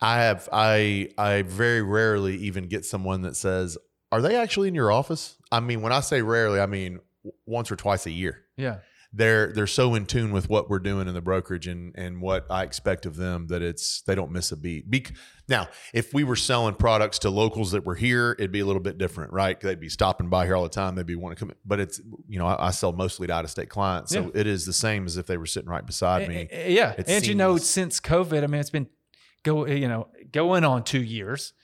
I 0.00 0.20
have 0.20 0.48
I 0.52 1.08
I 1.18 1.42
very 1.42 1.82
rarely 1.82 2.36
even 2.36 2.68
get 2.68 2.84
someone 2.84 3.22
that 3.22 3.34
says, 3.36 3.76
"Are 4.12 4.20
they 4.22 4.36
actually 4.36 4.68
in 4.68 4.74
your 4.74 4.92
office?" 4.92 5.36
I 5.50 5.60
mean, 5.60 5.80
when 5.82 5.92
I 5.92 6.00
say 6.00 6.22
rarely, 6.22 6.60
I 6.60 6.66
mean 6.66 7.00
once 7.46 7.70
or 7.72 7.76
twice 7.76 8.06
a 8.06 8.10
year. 8.10 8.44
Yeah. 8.56 8.78
They're 9.10 9.52
they're 9.54 9.66
so 9.66 9.94
in 9.94 10.04
tune 10.04 10.32
with 10.32 10.50
what 10.50 10.68
we're 10.68 10.80
doing 10.80 11.08
in 11.08 11.14
the 11.14 11.22
brokerage 11.22 11.66
and 11.66 11.94
and 11.96 12.20
what 12.20 12.44
I 12.50 12.62
expect 12.62 13.06
of 13.06 13.16
them 13.16 13.46
that 13.46 13.62
it's 13.62 14.02
they 14.02 14.14
don't 14.14 14.30
miss 14.30 14.52
a 14.52 14.56
beat. 14.56 14.90
Bec- 14.90 15.14
now, 15.48 15.68
if 15.94 16.12
we 16.12 16.24
were 16.24 16.36
selling 16.36 16.74
products 16.74 17.18
to 17.20 17.30
locals 17.30 17.70
that 17.72 17.86
were 17.86 17.94
here, 17.94 18.32
it'd 18.38 18.52
be 18.52 18.60
a 18.60 18.66
little 18.66 18.82
bit 18.82 18.98
different, 18.98 19.32
right? 19.32 19.58
They'd 19.58 19.80
be 19.80 19.88
stopping 19.88 20.28
by 20.28 20.44
here 20.44 20.54
all 20.56 20.62
the 20.62 20.68
time. 20.68 20.94
They'd 20.94 21.06
be 21.06 21.14
wanting 21.16 21.36
to 21.36 21.40
come. 21.46 21.52
But 21.64 21.80
it's 21.80 22.02
you 22.28 22.38
know 22.38 22.46
I, 22.46 22.66
I 22.66 22.70
sell 22.70 22.92
mostly 22.92 23.26
to 23.28 23.32
out 23.32 23.44
of 23.44 23.50
state 23.50 23.70
clients, 23.70 24.12
so 24.12 24.24
Yeah. 24.24 24.40
it 24.40 24.46
is 24.46 24.66
the 24.66 24.74
same 24.74 25.06
as 25.06 25.16
if 25.16 25.26
they 25.26 25.38
were 25.38 25.46
sitting 25.46 25.70
right 25.70 25.86
beside 25.86 26.28
me. 26.28 26.46
Eh, 26.50 26.68
Yeah, 26.68 26.92
It's 26.98 27.08
and 27.10 27.26
you 27.26 27.34
know, 27.34 27.56
since 27.56 28.00
COVID, 28.00 28.42
I 28.44 28.46
mean, 28.46 28.60
it's 28.60 28.68
been 28.68 28.88
go, 29.42 29.64
you 29.66 29.88
know, 29.88 30.08
going 30.32 30.64
on 30.64 30.84
two 30.84 31.02
years, 31.02 31.54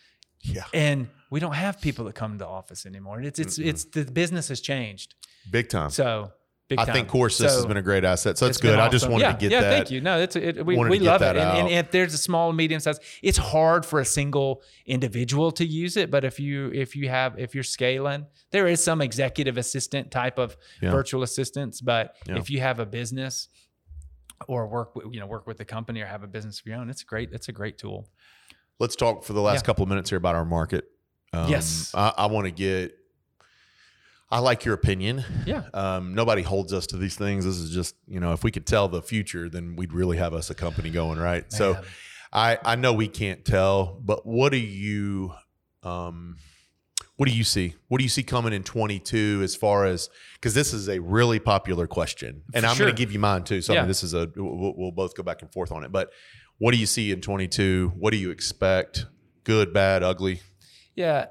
Yeah, 0.41 0.65
and 0.73 1.09
we 1.31 1.41
don't 1.41 1.53
have 1.55 1.79
people 1.83 2.07
that 2.07 2.15
come 2.15 2.33
to 2.33 2.39
the 2.39 2.47
office 2.47 2.87
anymore. 2.87 3.21
It's 3.21 3.39
it's 3.39 3.59
it's 3.59 3.85
the 3.85 4.07
business 4.07 4.49
has 4.49 4.63
changed. 4.63 5.15
big 5.51 5.69
time. 5.69 5.91
So 5.91 6.33
big 6.69 6.79
I 6.79 6.85
time. 6.85 6.95
think 6.95 7.09
Core 7.09 7.27
Assist 7.27 7.57
has 7.57 7.67
been 7.67 7.77
a 7.77 7.83
great 7.83 8.05
asset. 8.05 8.39
So 8.39 8.47
been 8.47 8.57
good. 8.61 8.79
I 8.79 8.89
just 8.89 9.09
wanted 9.09 9.25
yeah, 9.25 9.33
to 9.33 9.39
get 9.39 9.53
yeah, 9.53 9.61
that. 9.61 9.71
Yeah, 9.71 9.77
thank 9.77 9.91
you. 9.91 10.01
No, 10.01 10.21
it's 10.21 10.37
it, 10.37 10.65
we, 10.65 10.77
we 10.77 10.99
love 10.99 11.23
it. 11.23 11.37
And, 11.37 11.39
and 11.39 11.69
if 11.69 11.91
there's 11.91 12.15
a 12.15 12.19
small 12.19 12.53
medium 12.53 12.81
size, 12.81 12.99
it's 13.23 13.39
hard 13.39 13.85
for 13.85 14.01
a 14.01 14.05
single 14.05 14.63
individual 14.87 15.53
to 15.53 15.65
use 15.67 15.97
it. 15.97 16.11
But 16.11 16.25
if 16.25 16.41
you 16.41 16.71
if 16.73 16.97
you 16.97 17.09
have 17.09 17.39
if 17.39 17.55
you're 17.55 17.65
scaling, 17.65 18.27
there 18.51 18.67
is 18.67 18.83
some 18.83 19.01
executive 19.01 19.59
assistant 19.59 20.11
type 20.11 20.39
of 20.39 20.57
Yeah. 20.81 20.91
virtual 20.91 21.23
assistants. 21.23 21.81
But 21.81 22.17
if 22.27 22.51
you 22.51 22.61
have 22.61 22.81
a 22.81 22.87
business 22.87 23.49
or 24.49 24.67
work 24.67 24.97
with 24.97 25.07
you 25.13 25.21
know 25.21 25.27
work 25.27 25.47
with 25.47 25.59
the 25.59 25.65
company 25.65 26.01
or 26.01 26.07
have 26.07 26.23
a 26.23 26.29
business 26.29 26.61
of 26.61 26.67
your 26.67 26.77
own, 26.77 26.91
it's 26.91 27.03
great. 27.03 27.31
It's 27.33 27.49
a 27.49 27.53
great 27.53 27.79
tool. 27.79 28.09
Let's 28.81 28.97
talk 28.97 29.25
for 29.25 29.35
the 29.35 29.41
last 29.41 29.65
couple 29.65 29.85
of 29.85 29.89
minutes 29.89 30.11
here 30.11 30.19
about 30.19 30.35
our 30.35 30.45
market. 30.45 30.87
Um, 31.33 31.49
Yes. 31.49 31.93
I, 31.95 32.13
I 32.17 32.27
want 32.27 32.47
to 32.47 32.51
get. 32.51 32.97
I 34.31 34.41
like 34.41 34.65
your 34.65 34.75
opinion. 34.75 35.25
Yeah. 35.47 35.63
Um, 35.73 36.15
nobody 36.15 36.43
holds 36.43 36.73
us 36.73 36.87
to 36.89 36.97
these 36.97 37.17
things. 37.17 37.45
This 37.45 37.57
is 37.57 37.71
just 37.71 37.95
you 38.07 38.21
know, 38.21 38.33
if 38.33 38.43
we 38.43 38.51
could 38.51 38.67
tell 38.67 38.89
the 38.89 39.03
future, 39.03 39.49
then 39.49 39.77
we'd 39.77 39.93
really 39.93 40.17
have 40.17 40.35
us 40.35 40.51
a 40.51 40.55
company 40.55 40.91
going, 40.91 41.19
right? 41.19 41.51
So, 41.53 41.79
I 42.33 42.59
I 42.65 42.77
know 42.77 42.93
we 42.93 43.09
can't 43.09 43.45
tell, 43.45 44.01
but 44.03 44.27
what 44.27 44.51
do 44.53 44.59
you 44.59 45.33
um 45.83 46.37
what 47.17 47.29
do 47.29 47.35
you 47.35 47.45
see? 47.45 47.75
What 47.89 47.99
do 47.99 48.05
you 48.05 48.11
see 48.11 48.25
coming 48.25 48.53
in 48.53 48.65
22 48.65 49.41
as 49.45 49.55
far 49.55 49.85
as 49.85 50.11
because 50.35 50.53
this 50.55 50.73
is 50.73 50.89
a 50.89 50.99
really 50.99 51.39
popular 51.39 51.87
question, 51.87 52.43
and 52.53 52.65
For 52.65 52.71
I'm 52.71 52.77
going 52.77 52.91
to 52.91 52.97
give 52.97 53.13
you 53.13 53.21
mine 53.21 53.45
too. 53.45 53.61
So 53.61 53.75
I 53.75 53.79
mean, 53.79 53.89
this 53.89 54.03
is 54.03 54.15
a 54.15 54.31
we'll, 54.35 54.75
we'll 54.77 54.91
both 54.91 55.15
go 55.15 55.23
back 55.23 55.43
and 55.43 55.53
forth 55.53 55.71
on 55.71 55.85
it. 55.85 55.93
But 55.93 56.11
what 56.59 56.73
do 56.73 56.79
you 56.79 56.87
see 56.87 57.13
in 57.13 57.21
22? 57.21 57.93
What 57.97 58.13
do 58.13 58.17
you 58.17 58.31
expect? 58.31 59.07
Good, 59.45 59.73
bad, 59.73 60.03
ugly? 60.03 60.41
Yeah. 60.97 61.27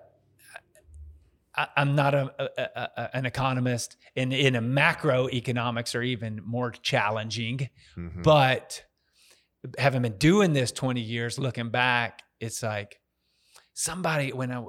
I, 1.56 1.68
I'm 1.78 1.96
not 1.96 2.14
a, 2.14 2.34
a, 2.40 2.80
a, 2.98 3.16
an 3.18 3.26
economist, 3.26 3.98
and 4.16 4.34
in 4.34 4.56
a 4.56 4.62
macroeconomics 4.62 5.96
are 5.96 6.02
even 6.04 6.42
more 6.44 6.72
challenging. 6.72 7.70
Mhm. 7.98 8.24
But 8.24 8.84
having 9.78 10.02
been 10.02 10.18
doing 10.18 10.54
this 10.54 10.72
20 10.72 11.02
years, 11.02 11.38
looking 11.40 11.70
back, 11.70 12.22
it's 12.40 12.64
like 12.64 13.00
somebody 13.74 14.32
when 14.34 14.52
I 14.52 14.64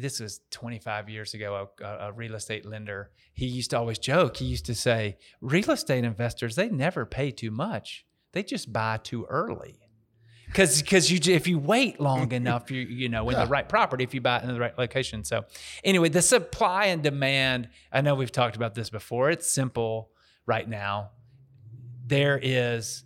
this 0.00 0.20
was 0.20 0.40
25 0.50 1.08
years 1.08 1.34
ago, 1.34 1.68
a, 1.82 1.86
a 2.08 2.12
real 2.12 2.34
estate 2.34 2.64
lender, 2.64 3.10
he 3.34 3.46
used 3.46 3.70
to 3.70 3.78
always 3.78 3.98
joke. 3.98 4.36
He 4.36 4.44
used 4.46 4.66
to 4.66 4.74
say, 4.74 5.18
real 5.40 5.70
estate 5.70 6.04
investors 6.04 6.56
they 6.56 6.68
never 6.68 7.04
pay 7.06 7.30
too 7.30 7.50
much; 7.50 8.04
they 8.32 8.42
just 8.42 8.72
buy 8.72 8.98
too 8.98 9.24
early. 9.28 9.80
Because 10.46 10.80
because 10.80 11.10
you 11.10 11.18
if 11.34 11.46
you 11.46 11.58
wait 11.58 12.00
long 12.00 12.32
enough, 12.40 12.70
you 12.70 12.80
you 12.82 13.08
know 13.08 13.28
in 13.28 13.36
Yeah. 13.36 13.44
the 13.44 13.50
right 13.50 13.68
property, 13.68 14.04
if 14.04 14.14
you 14.14 14.20
buy 14.20 14.38
it 14.38 14.44
in 14.44 14.52
the 14.52 14.60
right 14.60 14.76
location. 14.78 15.24
So 15.24 15.44
anyway, 15.84 16.08
the 16.08 16.22
supply 16.22 16.86
and 16.86 17.02
demand. 17.02 17.68
I 17.92 18.00
know 18.00 18.14
we've 18.14 18.32
talked 18.32 18.56
about 18.56 18.74
this 18.74 18.88
before. 18.90 19.30
It's 19.30 19.50
simple 19.50 20.10
right 20.46 20.68
now. 20.68 21.10
There 22.06 22.38
is 22.40 23.04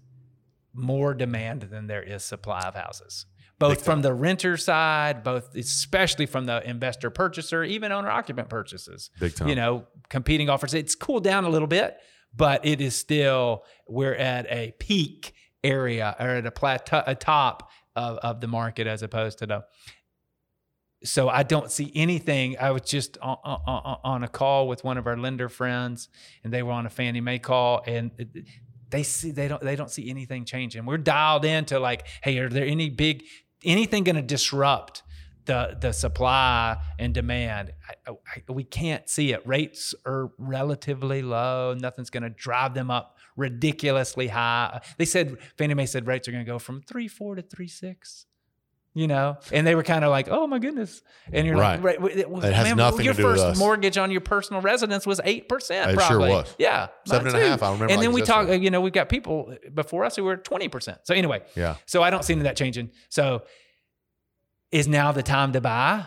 more 0.74 1.14
demand 1.14 1.62
than 1.62 1.86
there 1.86 2.02
is 2.02 2.22
supply 2.22 2.60
of 2.60 2.74
houses, 2.74 3.26
both 3.58 3.84
from 3.84 4.02
the 4.02 4.12
renter 4.12 4.56
side, 4.56 5.24
both 5.24 5.54
especially 5.56 6.26
from 6.26 6.46
the 6.46 6.62
investor 6.68 7.10
purchaser, 7.10 7.64
even 7.64 7.90
owner 7.92 8.10
occupant 8.10 8.48
purchases. 8.48 9.10
Big 9.18 9.34
time. 9.34 9.48
You 9.48 9.54
know, 9.54 9.86
competing 10.10 10.48
offers. 10.50 10.74
It's 10.74 10.94
cooled 10.94 11.24
down 11.24 11.44
a 11.44 11.48
little 11.48 11.66
bit, 11.68 11.96
but 12.36 12.64
it 12.64 12.80
is 12.80 12.94
still 12.94 13.64
we're 13.88 14.14
at 14.14 14.46
a 14.50 14.72
peak 14.78 15.32
area 15.62 16.16
or 16.18 16.28
at 16.28 16.46
a 16.46 16.50
plateau, 16.50 17.02
a 17.06 17.14
top 17.14 17.70
of, 17.96 18.18
of 18.18 18.40
the 18.40 18.46
market 18.46 18.86
as 18.86 19.02
opposed 19.02 19.38
to 19.38 19.46
the. 19.46 19.64
So 21.02 21.28
I 21.30 21.44
don't 21.44 21.70
see 21.70 21.90
anything. 21.94 22.58
I 22.58 22.72
was 22.72 22.82
just 22.82 23.16
on, 23.18 23.38
on, 23.42 23.98
on 24.04 24.24
a 24.24 24.28
call 24.28 24.68
with 24.68 24.84
one 24.84 24.98
of 24.98 25.06
our 25.06 25.16
lender 25.16 25.48
friends, 25.48 26.10
and 26.44 26.52
they 26.52 26.62
were 26.62 26.72
on 26.72 26.84
a 26.84 26.90
Fannie 26.90 27.22
Mae 27.22 27.38
call, 27.38 27.82
and 27.86 28.10
they 28.90 29.02
see 29.02 29.30
they 29.30 29.48
don't 29.48 29.62
they 29.62 29.76
don't 29.76 29.90
see 29.90 30.10
anything 30.10 30.44
changing. 30.44 30.84
We're 30.84 30.98
dialed 30.98 31.44
into 31.44 31.78
like, 31.78 32.06
hey, 32.22 32.38
are 32.38 32.50
there 32.50 32.66
any 32.66 32.90
big 32.90 33.22
anything 33.64 34.04
going 34.04 34.16
to 34.16 34.22
disrupt 34.22 35.02
the 35.46 35.76
the 35.80 35.92
supply 35.92 36.76
and 36.98 37.12
demand? 37.14 37.72
I, 38.06 38.12
I, 38.36 38.52
we 38.52 38.64
can't 38.64 39.08
see 39.08 39.32
it. 39.32 39.46
Rates 39.46 39.94
are 40.06 40.30
relatively 40.38 41.22
low. 41.22 41.74
Nothing's 41.74 42.10
going 42.10 42.22
to 42.24 42.30
drive 42.30 42.74
them 42.74 42.90
up 42.90 43.16
ridiculously 43.36 44.28
high. 44.28 44.80
They 44.98 45.04
said 45.04 45.36
Fannie 45.58 45.74
Mae 45.74 45.86
said 45.86 46.06
rates 46.06 46.28
are 46.28 46.32
going 46.32 46.44
to 46.44 46.50
go 46.50 46.58
from 46.58 46.82
three 46.82 47.08
four 47.08 47.34
to 47.34 47.42
three 47.42 47.68
six. 47.68 48.26
You 48.92 49.06
know, 49.06 49.36
and 49.52 49.64
they 49.64 49.76
were 49.76 49.84
kind 49.84 50.04
of 50.04 50.10
like, 50.10 50.26
"Oh 50.28 50.48
my 50.48 50.58
goodness!" 50.58 51.00
And 51.32 51.46
you're 51.46 51.56
like, 51.56 51.80
Right. 51.80 52.00
"Right, 52.00 52.28
well, 52.28 52.44
It 52.44 52.52
has 52.52 52.64
man, 52.66 52.76
nothing 52.76 53.04
your 53.04 53.14
to 53.14 53.22
do 53.22 53.26
with 53.28 53.36
first 53.36 53.44
us." 53.52 53.56
mortgage 53.58 53.96
on 53.96 54.10
your 54.10 54.20
personal 54.20 54.60
residence 54.62 55.06
was 55.06 55.20
eight 55.22 55.48
percent. 55.48 55.92
It 55.92 56.00
sure 56.02 56.18
was. 56.18 56.52
yeah, 56.58 56.88
Seven 57.06 57.28
and 57.28 57.36
a 57.36 57.40
half, 57.48 57.62
I 57.62 57.70
remember 57.72 57.92
And 57.92 58.02
then 58.02 58.10
we 58.12 58.20
talk. 58.22 58.48
yesterday. 58.48 58.64
You 58.64 58.70
know, 58.72 58.80
we've 58.80 58.92
got 58.92 59.08
people 59.08 59.54
before 59.72 60.04
us 60.04 60.16
who 60.16 60.24
were 60.24 60.36
twenty 60.36 60.66
percent. 60.68 60.98
So 61.04 61.14
anyway, 61.14 61.42
Yeah. 61.54 61.76
so 61.86 62.02
I 62.02 62.10
don't 62.10 62.24
see 62.24 62.32
any 62.32 62.40
of 62.40 62.44
that 62.46 62.56
changing. 62.56 62.90
So 63.10 63.44
is 64.72 64.86
now 64.88 65.12
the 65.12 65.22
time 65.22 65.52
to 65.52 65.60
buy? 65.60 66.06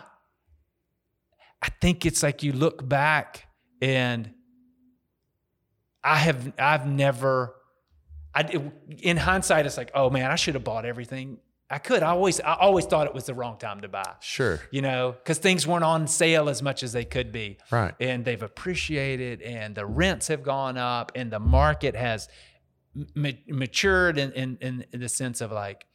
I 1.62 1.68
think 1.80 2.04
it's 2.06 2.22
like 2.22 2.42
you 2.42 2.52
look 2.52 2.86
back 2.86 3.46
and 3.80 4.30
I 6.02 6.16
have 6.16 6.52
I've 6.58 6.86
never 6.86 7.54
I 8.34 8.70
in 8.98 9.16
hindsight 9.16 9.64
it's 9.66 9.76
like, 9.76 9.90
oh 9.94 10.10
man, 10.10 10.30
I 10.30 10.34
should 10.36 10.54
have 10.54 10.64
bought 10.64 10.84
everything. 10.84 11.38
I 11.70 11.78
could. 11.78 12.02
I 12.02 12.08
always 12.10 12.40
I 12.40 12.54
always 12.56 12.84
thought 12.84 13.06
it 13.06 13.14
was 13.14 13.24
the 13.24 13.34
wrong 13.34 13.56
time 13.58 13.80
to 13.80 13.88
buy. 13.88 14.14
Sure. 14.20 14.60
You 14.70 14.82
know, 14.82 15.12
because 15.12 15.38
things 15.38 15.66
weren't 15.66 15.84
on 15.84 16.06
sale 16.06 16.48
as 16.50 16.62
much 16.62 16.82
as 16.82 16.92
they 16.92 17.04
could 17.06 17.32
be 17.32 17.56
Right. 17.70 17.94
and 17.98 18.24
they've 18.24 18.42
appreciated 18.42 19.40
and 19.40 19.74
the 19.74 19.86
rents 19.86 20.28
have 20.28 20.42
gone 20.42 20.76
up 20.76 21.12
and 21.14 21.30
the 21.32 21.40
market 21.40 21.96
has 21.96 22.28
ma- 23.14 23.30
matured 23.48 24.18
in, 24.18 24.32
in, 24.32 24.84
in 24.92 25.00
the 25.00 25.08
sense 25.08 25.40
of 25.40 25.50
like 25.52 25.86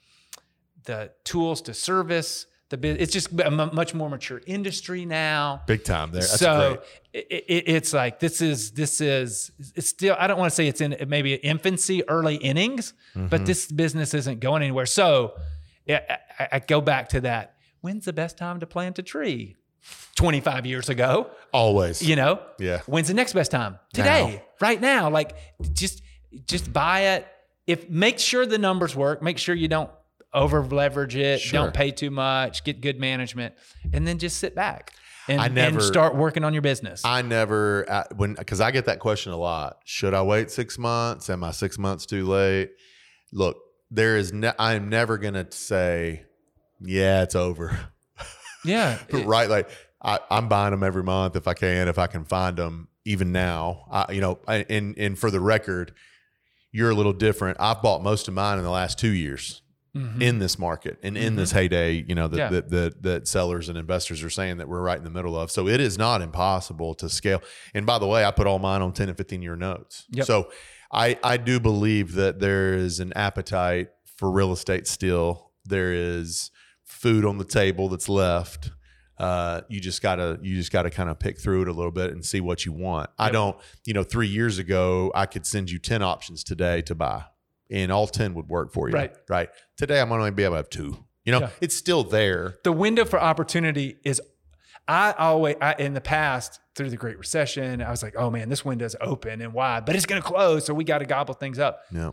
the 0.86 1.12
tools 1.24 1.62
to 1.64 1.74
service 1.76 2.48
the. 2.70 2.78
It's 3.02 3.12
just 3.14 3.32
a 3.40 3.46
m- 3.48 3.70
much 3.74 3.94
more 3.94 4.10
mature 4.10 4.42
industry 4.46 5.06
now. 5.06 5.62
Big 5.68 5.84
time 5.84 6.12
there. 6.12 6.22
That's 6.22 6.40
so 6.40 6.82
it, 7.14 7.28
it, 7.30 7.64
it's 7.68 7.94
like 7.94 8.20
this 8.20 8.42
is 8.42 8.72
this 8.72 9.02
is 9.02 9.52
it's 9.76 9.90
still 9.90 10.16
I 10.20 10.28
don't 10.28 10.38
want 10.40 10.52
to 10.52 10.56
say 10.56 10.68
it's 10.68 10.82
in 10.82 10.96
maybe 11.08 11.34
infancy, 11.36 12.08
early 12.08 12.36
innings, 12.36 12.94
Mm-hmm. 13.16 13.28
but 13.28 13.46
this 13.46 13.72
business 13.72 14.14
isn't 14.14 14.40
going 14.40 14.62
anywhere. 14.62 14.86
So 14.86 15.34
I, 15.90 16.02
I, 16.40 16.48
I 16.54 16.60
go 16.60 16.80
back 16.82 17.10
to 17.10 17.22
that. 17.22 17.56
When's 17.82 18.06
the 18.06 18.14
best 18.14 18.38
time 18.38 18.60
to 18.60 18.68
plant 18.68 19.00
a 19.00 19.04
tree? 19.04 19.56
25 20.16 20.66
years 20.66 20.90
ago, 20.90 21.32
Always. 21.54 22.02
you 22.02 22.16
know? 22.18 22.42
Yeah. 22.60 22.82
When's 22.86 23.08
the 23.08 23.14
next 23.14 23.32
best 23.34 23.50
time? 23.52 23.80
Today, 23.94 24.44
right 24.60 24.80
now. 24.80 25.10
Like 25.10 25.36
just 25.74 26.02
just 26.46 26.72
buy 26.72 27.00
it. 27.16 27.28
If 27.66 27.90
make 27.90 28.20
sure 28.20 28.46
the 28.46 28.58
numbers 28.58 28.96
work, 28.96 29.22
make 29.24 29.38
sure 29.38 29.56
you 29.56 29.68
don't 29.68 29.90
over 30.34 30.64
leverage 30.64 31.16
it, 31.16 31.40
Sure. 31.42 31.62
don't 31.62 31.74
pay 31.74 31.92
too 31.92 32.12
much, 32.12 32.64
get 32.64 32.82
good 32.82 33.00
management, 33.00 33.56
and 33.94 34.08
then 34.08 34.20
just 34.20 34.38
sit 34.38 34.56
back 34.56 34.94
and, 35.28 35.42
I 35.42 35.48
and 35.48 35.82
start 35.82 36.16
working 36.16 36.44
on 36.44 36.54
your 36.54 36.62
business. 36.62 37.04
I 37.06 37.22
never 37.22 37.86
uh, 37.90 38.04
when 38.16 38.34
because 38.36 38.62
I 38.62 38.72
get 38.72 38.86
that 38.86 39.00
question 39.00 39.32
a 39.32 39.38
lot. 39.38 39.78
Should 39.86 40.14
I 40.14 40.22
wait 40.24 40.52
six 40.52 40.78
months? 40.78 41.30
Am 41.30 41.44
I 41.44 41.52
six 41.52 41.78
months 41.78 42.06
too 42.06 42.26
late? 42.26 42.72
Look, 43.32 43.58
there 43.92 44.18
is. 44.18 44.34
Ne- 44.34 44.54
I 44.58 44.74
am 44.76 44.90
never 44.90 45.18
gonna 45.18 45.48
say, 45.52 46.24
yeah, 46.82 47.24
it's 47.24 47.36
over. 47.36 47.78
yeah. 48.66 48.98
But 49.10 49.26
right, 49.26 49.50
like 49.50 49.70
I, 50.02 50.20
I'm 50.32 50.48
buying 50.48 50.72
them 50.72 50.84
every 50.84 51.04
month 51.04 51.36
if 51.36 51.48
I 51.48 51.54
can, 51.54 51.88
if 51.88 51.98
I 52.00 52.08
can 52.08 52.26
find 52.26 52.58
them. 52.58 52.88
Even 53.06 53.32
now, 53.32 53.86
I, 53.90 54.12
you 54.12 54.22
know, 54.22 54.40
I- 54.48 54.66
and 54.70 54.96
and 54.98 55.18
for 55.18 55.32
the 55.32 55.40
record, 55.40 55.94
you're 56.72 56.90
a 56.92 56.94
little 56.96 57.14
different. 57.14 57.58
I've 57.60 57.82
bought 57.82 58.04
most 58.04 58.28
of 58.28 58.34
mine 58.36 58.58
in 58.60 58.64
the 58.64 58.70
last 58.70 59.00
two 59.00 59.10
years 59.10 59.62
Mhm. 59.96 60.22
in 60.22 60.40
this 60.40 60.60
market 60.60 61.00
and 61.02 61.18
in 61.18 61.36
this 61.36 61.52
heyday, 61.52 62.06
you 62.08 62.14
know, 62.16 62.28
that, 62.28 62.38
Yeah. 62.38 62.50
that, 62.50 62.70
that, 62.70 63.04
that 63.04 63.28
sellers 63.28 63.70
and 63.70 63.78
investors 63.78 64.24
are 64.24 64.30
saying 64.30 64.58
that 64.58 64.68
we're 64.70 64.82
right 64.82 64.98
in 64.98 65.04
the 65.04 65.10
middle 65.10 65.38
of. 65.38 65.50
So 65.52 65.68
it 65.68 65.80
is 65.80 65.98
not 65.98 66.22
impossible 66.22 66.94
to 66.96 67.10
scale. 67.10 67.42
And 67.74 67.86
by 67.86 67.98
the 67.98 68.06
way, 68.08 68.24
I 68.24 68.32
put 68.32 68.46
all 68.46 68.60
mine 68.60 68.82
on 68.84 68.94
10 68.94 69.10
and 69.10 69.18
15 69.18 69.42
year 69.42 69.56
notes. 69.56 70.06
Yep. 70.12 70.26
So 70.28 70.52
I, 70.92 71.18
I 71.24 71.38
do 71.38 71.60
believe 71.60 72.14
that 72.14 72.40
there 72.40 72.74
is 72.76 73.00
an 73.00 73.14
appetite 73.16 73.90
for 74.16 74.32
real 74.32 74.52
estate 74.52 74.88
still. 74.88 75.52
There 75.66 75.92
is 75.94 76.52
food 76.86 77.26
on 77.26 77.38
the 77.38 77.46
table 77.46 77.90
that's 77.90 78.10
left. 78.10 78.72
Uh, 79.18 79.62
you 79.70 79.80
just 79.82 80.02
gotta 80.02 80.40
you 80.42 80.56
just 80.56 80.72
gotta 80.72 80.90
kind 80.90 81.10
of 81.10 81.20
pick 81.20 81.40
through 81.42 81.64
it 81.64 81.68
a 81.68 81.74
little 81.74 81.92
bit 81.92 82.12
and 82.12 82.24
see 82.26 82.40
what 82.40 82.66
you 82.66 82.72
want. 82.72 83.10
I 83.20 83.32
don't, 83.32 83.58
you 83.86 83.94
know, 83.94 84.04
three 84.04 84.28
years 84.30 84.60
ago 84.60 85.12
I 85.14 85.26
could 85.26 85.46
send 85.46 85.70
you 85.70 85.78
ten 85.78 86.02
options 86.02 86.42
today 86.44 86.82
to 86.84 86.96
buy, 86.96 87.24
and 87.70 87.92
all 87.92 88.08
ten 88.08 88.34
would 88.36 88.48
work 88.48 88.72
for 88.74 88.90
you. 88.90 88.94
Right. 88.96 89.14
right. 89.30 89.50
Today 89.78 90.00
I'm 90.02 90.12
only 90.12 90.32
be 90.32 90.44
able 90.44 90.54
to 90.54 90.58
have 90.58 90.70
two. 90.70 90.98
You 91.26 91.34
know, 91.34 91.40
Yeah. 91.42 91.50
it's 91.62 91.76
still 91.76 92.04
there. 92.04 92.56
the 92.64 92.72
window 92.72 93.06
for 93.06 93.20
opportunity 93.22 93.98
is 94.04 94.22
I 94.88 95.12
always 95.18 95.56
I, 95.62 95.76
in 95.78 95.94
the 95.94 96.02
past 96.02 96.60
through 96.76 96.90
the 96.90 96.98
Great 96.98 97.18
Recession, 97.20 97.82
I 97.82 97.92
was 97.92 98.02
like, 98.02 98.16
oh 98.18 98.32
man, 98.32 98.50
this 98.50 98.66
window's 98.66 98.96
open 99.02 99.42
and 99.42 99.54
wide, 99.54 99.86
but 99.86 99.96
it's 99.96 100.06
gonna 100.08 100.22
close, 100.22 100.66
so 100.66 100.74
we 100.74 100.84
got 100.84 101.00
to 101.00 101.06
gobble 101.06 101.34
things 101.36 101.60
up. 101.60 101.82
Yeah, 101.92 102.12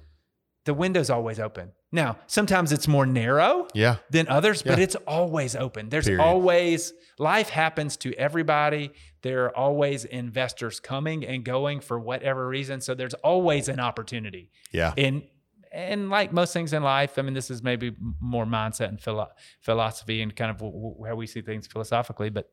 The 0.66 0.74
window's 0.74 1.08
always 1.08 1.38
open. 1.40 1.72
Now, 1.92 2.18
sometimes 2.26 2.72
it's 2.72 2.86
more 2.88 3.06
narrow 3.06 3.68
yeah, 3.72 3.96
than 4.10 4.28
others, 4.28 4.62
but 4.62 4.78
it's 4.78 4.96
always 5.06 5.56
open. 5.56 5.88
There's 5.88 6.04
Period. 6.06 6.20
always 6.22 6.92
life 7.18 7.48
happens 7.48 7.96
to 7.98 8.12
everybody. 8.14 8.90
There 9.22 9.44
are 9.46 9.56
always 9.56 10.04
investors 10.04 10.78
coming 10.80 11.24
and 11.24 11.44
going 11.44 11.80
for 11.80 11.98
whatever 11.98 12.46
reason. 12.46 12.80
So 12.82 12.94
there's 12.94 13.14
always 13.14 13.68
an 13.68 13.80
opportunity. 13.80 14.50
yeah. 14.72 14.92
And 14.98 15.22
and 15.72 16.10
like 16.10 16.32
most 16.32 16.52
things 16.52 16.72
in 16.72 16.82
life, 16.82 17.18
I 17.18 17.22
mean, 17.22 17.34
this 17.34 17.50
is 17.50 17.62
maybe 17.62 17.94
more 18.20 18.44
mindset 18.46 18.88
and 18.88 19.00
philo- 19.00 19.30
philosophy 19.60 20.22
and 20.22 20.34
kind 20.34 20.50
of 20.50 20.58
w- 20.58 20.72
w- 20.76 21.04
how 21.06 21.14
we 21.16 21.26
see 21.26 21.40
things 21.42 21.66
philosophically, 21.66 22.30
but 22.30 22.50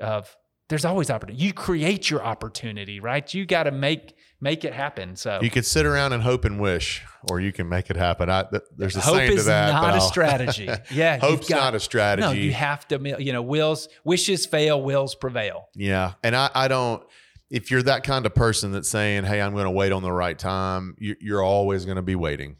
of 0.00 0.36
there's 0.68 0.84
always 0.84 1.08
opportunity. 1.10 1.42
You 1.44 1.54
create 1.54 2.10
your 2.10 2.22
opportunity, 2.22 3.00
right? 3.00 3.32
You 3.32 3.46
got 3.46 3.62
to 3.64 3.70
make 3.70 4.14
make 4.40 4.64
it 4.64 4.74
happen. 4.74 5.16
So 5.16 5.40
You 5.42 5.48
could 5.50 5.64
sit 5.64 5.86
around 5.86 6.12
and 6.12 6.22
hope 6.22 6.44
and 6.44 6.60
wish, 6.60 7.02
or 7.30 7.40
you 7.40 7.52
can 7.52 7.68
make 7.70 7.88
it 7.90 7.96
happen. 7.96 8.28
I, 8.28 8.42
th- 8.44 8.62
there's 8.76 8.94
a 8.94 9.00
hope 9.00 9.16
saying 9.16 9.30
to 9.32 9.36
is 9.38 9.46
that. 9.46 9.72
but 9.72 9.80
not 9.80 9.96
a 9.96 10.00
strategy. 10.02 10.68
Yeah, 10.90 11.18
Hope's 11.18 11.48
got- 11.48 11.56
not 11.56 11.74
a 11.74 11.80
strategy. 11.80 12.26
No, 12.26 12.32
you 12.32 12.52
have 12.52 12.86
to. 12.88 13.16
You 13.18 13.32
know, 13.32 13.42
wills 13.42 13.88
wishes 14.04 14.44
fail, 14.46 14.80
wills 14.82 15.14
prevail. 15.14 15.68
Yeah. 15.74 16.12
And 16.22 16.36
I, 16.36 16.50
I 16.54 16.68
don't, 16.68 17.02
if 17.50 17.70
you're 17.70 17.82
that 17.82 18.04
kind 18.04 18.26
of 18.26 18.34
person 18.34 18.72
that's 18.72 18.88
saying, 18.88 19.24
hey, 19.24 19.40
I'm 19.40 19.52
going 19.52 19.64
to 19.64 19.70
wait 19.70 19.92
on 19.92 20.02
the 20.02 20.12
right 20.12 20.38
time, 20.38 20.94
you, 20.98 21.16
you're 21.20 21.42
always 21.42 21.84
going 21.84 21.96
to 21.96 22.02
be 22.02 22.14
waiting. 22.14 22.56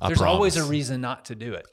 I 0.00 0.08
There's 0.08 0.22
always 0.22 0.56
a 0.56 0.64
reason 0.64 1.00
not 1.00 1.26
to 1.26 1.34
do 1.34 1.52
it. 1.52 1.66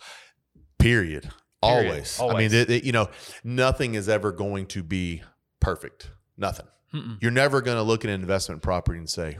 Period. 0.80 1.24
Period. 1.24 1.32
Always. 1.62 2.20
I 2.20 2.34
mean, 2.38 2.54
it, 2.54 2.70
it- 2.70 2.84
you 2.84 2.92
know, 2.92 3.10
nothing 3.44 3.96
is 3.96 4.10
ever 4.10 4.32
going 4.32 4.66
to 4.68 4.84
be 4.84 5.24
perfect. 5.60 6.12
Nothing. 6.38 6.68
Mm-mm. 6.94 7.18
You're 7.22 7.32
never 7.32 7.62
going 7.62 7.78
to 7.78 7.84
look 7.84 8.04
at 8.06 8.10
an 8.12 8.20
investment 8.22 8.62
property 8.62 9.00
and 9.00 9.10
say, 9.10 9.38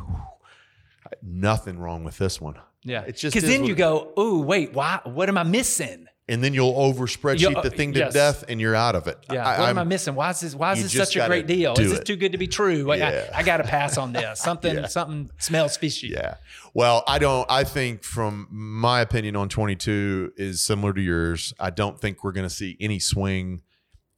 nothing 1.22 1.80
wrong 1.80 2.04
with 2.04 2.18
this 2.18 2.40
one. 2.42 2.56
Yeah, 2.84 3.04
it's 3.08 3.20
just 3.22 3.34
because 3.34 3.50
then 3.50 3.66
you 3.66 3.76
go, 3.76 4.14
"Oh, 4.16 4.40
wait, 4.42 4.74
why? 4.74 5.00
What 5.04 5.30
am 5.30 5.38
I 5.38 5.44
missing? 5.44 6.08
And 6.30 6.44
then 6.44 6.54
you'll 6.54 6.74
over 6.78 7.08
spreadsheet 7.08 7.40
You'll- 7.40 7.62
the 7.62 7.70
thing 7.70 7.94
to 7.94 8.00
yes. 8.00 8.14
death 8.14 8.44
and 8.50 8.60
you're 8.60 8.76
out 8.76 8.96
of 8.96 9.08
it. 9.08 9.18
Yeah, 9.32 9.48
I, 9.48 9.60
what 9.62 9.70
am 9.70 9.78
I 9.78 9.82
I'm- 9.82 9.88
missing? 9.88 10.14
Why 10.14 10.32
is 10.32 10.42
this? 10.42 10.54
Why 10.54 10.74
is 10.74 10.84
this 10.84 10.92
such 10.94 11.16
a 11.16 11.26
great 11.26 11.48
deal? 11.48 11.74
Is 11.80 11.90
this 11.92 12.00
it. 12.00 12.06
too 12.06 12.18
good 12.18 12.34
to 12.34 12.38
be 12.38 12.48
true? 12.48 12.84
Like, 12.84 13.00
Yeah. 13.00 13.30
I, 13.34 13.40
I 13.40 13.44
got 13.44 13.58
to 13.58 13.64
pass 13.64 13.98
on 13.98 14.12
this. 14.12 14.40
Something, 14.42 14.76
Yeah. 14.76 14.88
something 14.88 15.30
smells 15.38 15.78
fishy. 15.78 16.08
Yeah. 16.10 16.36
Well, 16.74 17.04
I 17.08 17.18
don't. 17.20 17.50
I 17.50 17.64
think 17.64 18.04
from 18.04 18.48
my 18.52 19.00
opinion 19.00 19.38
on 19.38 19.48
22 19.48 20.34
is 20.36 20.60
similar 20.62 20.92
to 20.94 21.02
yours. 21.02 21.54
I 21.62 21.70
don't 21.70 21.98
think 22.00 22.24
we're 22.26 22.34
going 22.34 22.48
to 22.48 22.54
see 22.54 22.76
any 22.82 23.00
swing 23.00 23.62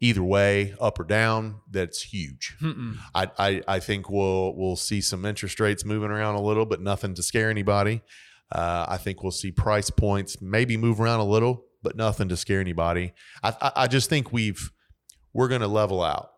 either 0.02 0.24
way, 0.24 0.74
up 0.82 1.00
or 1.00 1.04
down. 1.04 1.58
That's 1.70 2.02
huge. 2.02 2.56
I, 3.14 3.30
I 3.38 3.62
I 3.68 3.80
think 3.80 4.10
we'll 4.10 4.56
we'll 4.56 4.78
see 4.78 5.00
some 5.02 5.26
interest 5.26 5.60
rates 5.60 5.86
moving 5.86 6.10
around 6.10 6.36
a 6.36 6.42
little, 6.42 6.66
but 6.66 6.82
nothing 6.82 7.14
to 7.14 7.22
scare 7.22 7.52
anybody. 7.52 8.02
Uh, 8.52 8.86
I 8.90 8.98
think 8.98 9.22
we'll 9.22 9.32
see 9.32 9.52
price 9.52 9.92
points 9.92 10.42
maybe 10.42 10.76
move 10.76 11.00
around 11.00 11.20
a 11.20 11.26
little, 11.26 11.66
but 11.82 11.96
nothing 11.96 12.30
to 12.30 12.38
scare 12.38 12.60
anybody. 12.60 13.14
I 13.44 13.56
I, 13.62 13.72
I 13.76 13.88
just 13.88 14.10
think 14.10 14.32
we've 14.32 14.72
we're 15.34 15.48
going 15.48 15.62
to 15.62 15.68
level 15.68 16.02
out. 16.04 16.32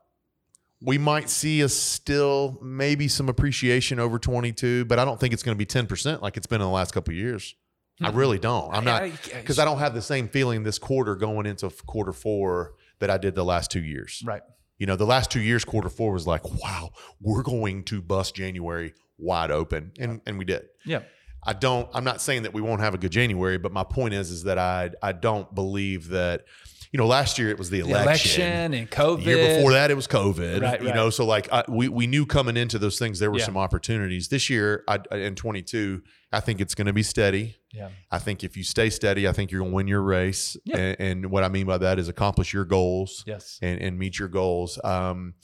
We 0.83 0.97
might 0.97 1.29
see 1.29 1.61
a 1.61 1.69
still 1.69 2.57
maybe 2.61 3.07
some 3.07 3.29
appreciation 3.29 3.99
over 3.99 4.17
22, 4.17 4.85
but 4.85 4.97
I 4.97 5.05
don't 5.05 5.19
think 5.19 5.31
it's 5.31 5.43
going 5.43 5.55
to 5.55 5.57
be 5.57 5.65
10% 5.65 6.21
like 6.21 6.37
it's 6.37 6.47
been 6.47 6.59
in 6.59 6.65
the 6.65 6.73
last 6.73 6.91
couple 6.91 7.11
of 7.11 7.17
years. 7.17 7.55
I 8.03 8.09
really 8.09 8.39
don't. 8.39 8.73
I'm 8.73 8.83
not 8.83 9.03
because 9.31 9.59
I 9.59 9.65
don't 9.65 9.77
have 9.77 9.93
the 9.93 10.01
same 10.01 10.27
feeling 10.27 10.63
this 10.63 10.79
quarter 10.79 11.15
going 11.15 11.45
into 11.45 11.69
quarter 11.85 12.11
four 12.11 12.73
that 12.99 13.09
I 13.09 13.17
did 13.17 13.35
the 13.35 13.45
last 13.45 13.69
two 13.71 13.83
years. 13.83 14.23
Right. 14.25 14.41
You 14.79 14.87
know, 14.87 14.95
the 14.95 15.05
last 15.05 15.29
two 15.29 15.41
years, 15.41 15.63
quarter 15.63 15.89
four 15.89 16.11
was 16.11 16.25
like, 16.25 16.43
wow, 16.63 16.89
we're 17.19 17.43
going 17.43 17.83
to 17.85 18.01
bust 18.01 18.35
January 18.35 18.93
wide 19.19 19.51
open, 19.51 19.91
and 19.99 20.21
and 20.25 20.39
we 20.39 20.45
did. 20.45 20.63
Yeah. 20.85 21.01
I 21.43 21.53
don't. 21.53 21.89
I'm 21.93 22.03
not 22.03 22.21
saying 22.21 22.43
that 22.43 22.53
we 22.53 22.61
won't 22.61 22.81
have 22.81 22.93
a 22.93 22.97
good 22.97 23.11
January, 23.11 23.57
but 23.57 23.71
my 23.71 23.83
point 23.83 24.13
is, 24.13 24.29
is 24.31 24.43
that 24.43 24.57
I 24.57 24.91
I 25.01 25.11
don't 25.11 25.53
believe 25.53 26.09
that. 26.09 26.45
You 26.93 26.97
know, 26.97 27.07
last 27.07 27.39
year 27.39 27.49
it 27.49 27.57
was 27.57 27.69
the 27.69 27.81
The 27.83 27.89
election. 27.91 28.41
election 28.41 28.73
and 28.73 28.91
COVID. 28.91 29.23
The 29.23 29.31
year 29.31 29.55
before 29.55 29.71
that, 29.71 29.91
it 29.91 29.93
was 29.93 30.07
COVID. 30.07 30.61
Right, 30.61 30.81
you 30.81 30.87
right. 30.87 30.95
know, 30.95 31.09
so 31.09 31.25
like 31.25 31.47
I, 31.49 31.63
we 31.69 31.87
we 31.87 32.05
knew 32.05 32.25
coming 32.25 32.57
into 32.57 32.77
those 32.77 32.99
things 32.99 33.17
there 33.17 33.31
were 33.31 33.37
Yeah. 33.39 33.45
some 33.45 33.55
opportunities. 33.55 34.27
This 34.27 34.49
year, 34.49 34.83
I, 34.89 34.99
in 35.11 35.35
22, 35.35 36.01
I 36.33 36.41
think 36.41 36.59
it's 36.59 36.75
going 36.75 36.87
to 36.87 36.91
be 36.93 37.01
steady. 37.01 37.55
Yeah. 37.71 37.91
I 38.11 38.19
think 38.19 38.43
if 38.43 38.57
you 38.57 38.65
stay 38.65 38.89
steady, 38.89 39.25
I 39.25 39.31
think 39.31 39.51
you're 39.51 39.61
going 39.61 39.71
to 39.71 39.75
win 39.77 39.87
your 39.87 40.01
race. 40.01 40.57
Yeah. 40.65 40.75
And, 40.79 40.95
and 40.99 41.31
what 41.31 41.45
I 41.45 41.47
mean 41.47 41.65
by 41.65 41.77
that 41.77 41.97
is 41.97 42.09
accomplish 42.09 42.51
your 42.51 42.65
goals 42.65 43.23
Yes. 43.25 43.57
and, 43.61 43.81
and 43.81 43.97
meet 43.97 44.19
your 44.19 44.27
goals. 44.27 44.77
Um, 44.83 45.35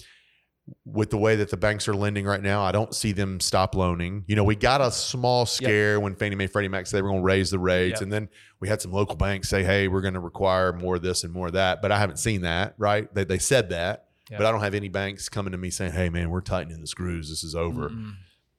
with 0.85 1.09
the 1.09 1.17
way 1.17 1.35
that 1.37 1.49
the 1.49 1.57
banks 1.57 1.87
are 1.87 1.95
lending 1.95 2.25
right 2.25 2.41
now, 2.41 2.61
I 2.61 2.71
don't 2.71 2.93
see 2.93 3.11
them 3.11 3.39
stop 3.39 3.75
loaning. 3.75 4.23
You 4.27 4.35
know, 4.35 4.43
we 4.43 4.55
got 4.55 4.81
a 4.81 4.91
small 4.91 5.45
scare 5.45 5.99
when 5.99 6.15
Fannie 6.15 6.35
Mae, 6.35 6.47
Freddie 6.47 6.67
Mac 6.67 6.87
said 6.87 6.97
they 6.97 7.01
were 7.01 7.09
going 7.09 7.21
to 7.21 7.25
raise 7.25 7.51
the 7.51 7.59
rates, 7.59 7.95
Yep. 7.97 8.01
and 8.01 8.11
then 8.11 8.29
we 8.59 8.67
had 8.67 8.81
some 8.81 8.91
local 8.91 9.15
banks 9.15 9.47
say, 9.49 9.63
"Hey, 9.63 9.87
we're 9.87 10.01
going 10.01 10.15
to 10.15 10.19
require 10.19 10.73
more 10.73 10.95
of 10.95 11.01
this 11.01 11.23
and 11.23 11.31
more 11.33 11.47
of 11.47 11.53
that." 11.53 11.81
But 11.81 11.91
I 11.91 11.99
haven't 11.99 12.17
seen 12.17 12.41
that. 12.41 12.73
Right? 12.77 13.13
They, 13.13 13.23
they 13.23 13.37
said 13.37 13.69
that, 13.69 14.07
Yep. 14.29 14.39
but 14.39 14.45
I 14.47 14.51
don't 14.51 14.61
have 14.61 14.73
any 14.73 14.89
banks 14.89 15.29
coming 15.29 15.51
to 15.51 15.57
me 15.57 15.69
saying, 15.69 15.93
"Hey, 15.93 16.09
man, 16.09 16.29
we're 16.29 16.41
tightening 16.41 16.81
the 16.81 16.87
screws. 16.87 17.29
This 17.29 17.43
is 17.43 17.55
over." 17.55 17.89
Mm-mm. 17.89 18.13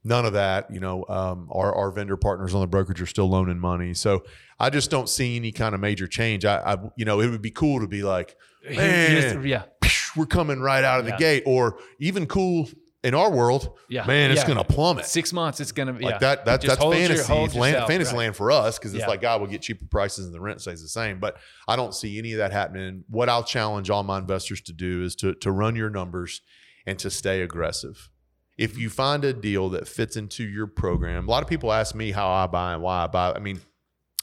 none 0.04 0.24
of 0.24 0.32
that. 0.34 0.70
You 0.70 0.80
know, 0.80 1.04
um, 1.08 1.48
our 1.52 1.74
our 1.74 1.90
vendor 1.90 2.16
partners 2.16 2.54
on 2.54 2.60
the 2.62 2.66
brokerage 2.66 3.02
are 3.02 3.06
still 3.06 3.28
loaning 3.28 3.58
money, 3.58 3.92
so 3.94 4.22
I 4.58 4.70
just 4.70 4.90
don't 4.90 5.08
see 5.08 5.36
any 5.36 5.52
kind 5.52 5.74
of 5.74 5.80
major 5.80 6.06
change. 6.06 6.44
I, 6.46 6.58
I 6.60 6.76
you 6.96 7.04
know, 7.04 7.20
it 7.20 7.28
would 7.28 7.42
be 7.42 7.50
cool 7.50 7.80
to 7.80 7.86
be 7.88 8.02
like, 8.02 8.36
Man. 8.70 9.44
yeah. 9.46 9.64
"Psh, 9.88 10.16
we're 10.16 10.26
coming 10.26 10.60
right 10.60 10.84
out 10.84 11.00
of 11.00 11.06
the 11.06 11.12
gate, 11.16 11.42
or 11.46 11.78
even 11.98 12.26
cool 12.26 12.68
in 13.04 13.14
our 13.14 13.30
world, 13.30 13.76
Yeah. 13.88 14.04
man, 14.06 14.32
it's 14.32 14.40
Yeah. 14.40 14.46
going 14.48 14.58
to 14.58 14.64
plummet. 14.64 15.06
Six 15.06 15.32
months. 15.32 15.60
It's 15.60 15.70
gonna 15.70 15.92
be 15.92 16.04
Like 16.04 16.14
yeah. 16.14 16.18
that, 16.18 16.44
that 16.46 16.60
that's 16.62 16.78
hold 16.80 16.94
your- 16.96 17.06
fantasy 17.06 17.32
land, 17.32 17.52
yourself, 17.74 17.88
fantasy 17.88 18.12
right. 18.12 18.18
land 18.18 18.36
for 18.36 18.50
us 18.50 18.76
because 18.76 18.92
it's 18.92 19.02
Yeah. 19.02 19.06
like 19.08 19.20
God 19.20 19.40
will 19.40 19.46
get 19.46 19.62
cheaper 19.62 19.84
prices 19.88 20.26
and 20.26 20.34
the 20.34 20.40
rent 20.40 20.60
stays 20.60 20.82
the 20.82 20.88
same. 20.88 21.20
But 21.20 21.36
I 21.68 21.76
don't 21.76 21.94
see 21.94 22.18
any 22.18 22.32
of 22.32 22.38
that 22.38 22.50
happening. 22.52 23.04
What 23.08 23.28
I'll 23.28 23.44
challenge 23.44 23.88
all 23.88 24.02
my 24.02 24.18
investors 24.18 24.60
to 24.62 24.72
do 24.72 25.04
is 25.04 25.14
to 25.16 25.34
to 25.34 25.52
run 25.52 25.76
your 25.76 25.90
numbers 25.90 26.40
and 26.86 26.98
to 26.98 27.08
stay 27.08 27.40
aggressive. 27.42 28.10
If 28.56 28.76
you 28.76 28.90
find 28.90 29.24
a 29.24 29.32
deal 29.32 29.68
that 29.70 29.86
fits 29.86 30.16
into 30.16 30.42
your 30.42 30.66
program, 30.66 31.28
a 31.28 31.30
lot 31.30 31.44
of 31.44 31.48
people 31.48 31.72
ask 31.72 31.94
me 31.94 32.10
how 32.10 32.28
I 32.28 32.48
buy 32.48 32.72
and 32.74 32.82
why 32.82 33.04
I 33.04 33.06
buy. 33.06 33.32
I 33.32 33.38
mean, 33.38 33.60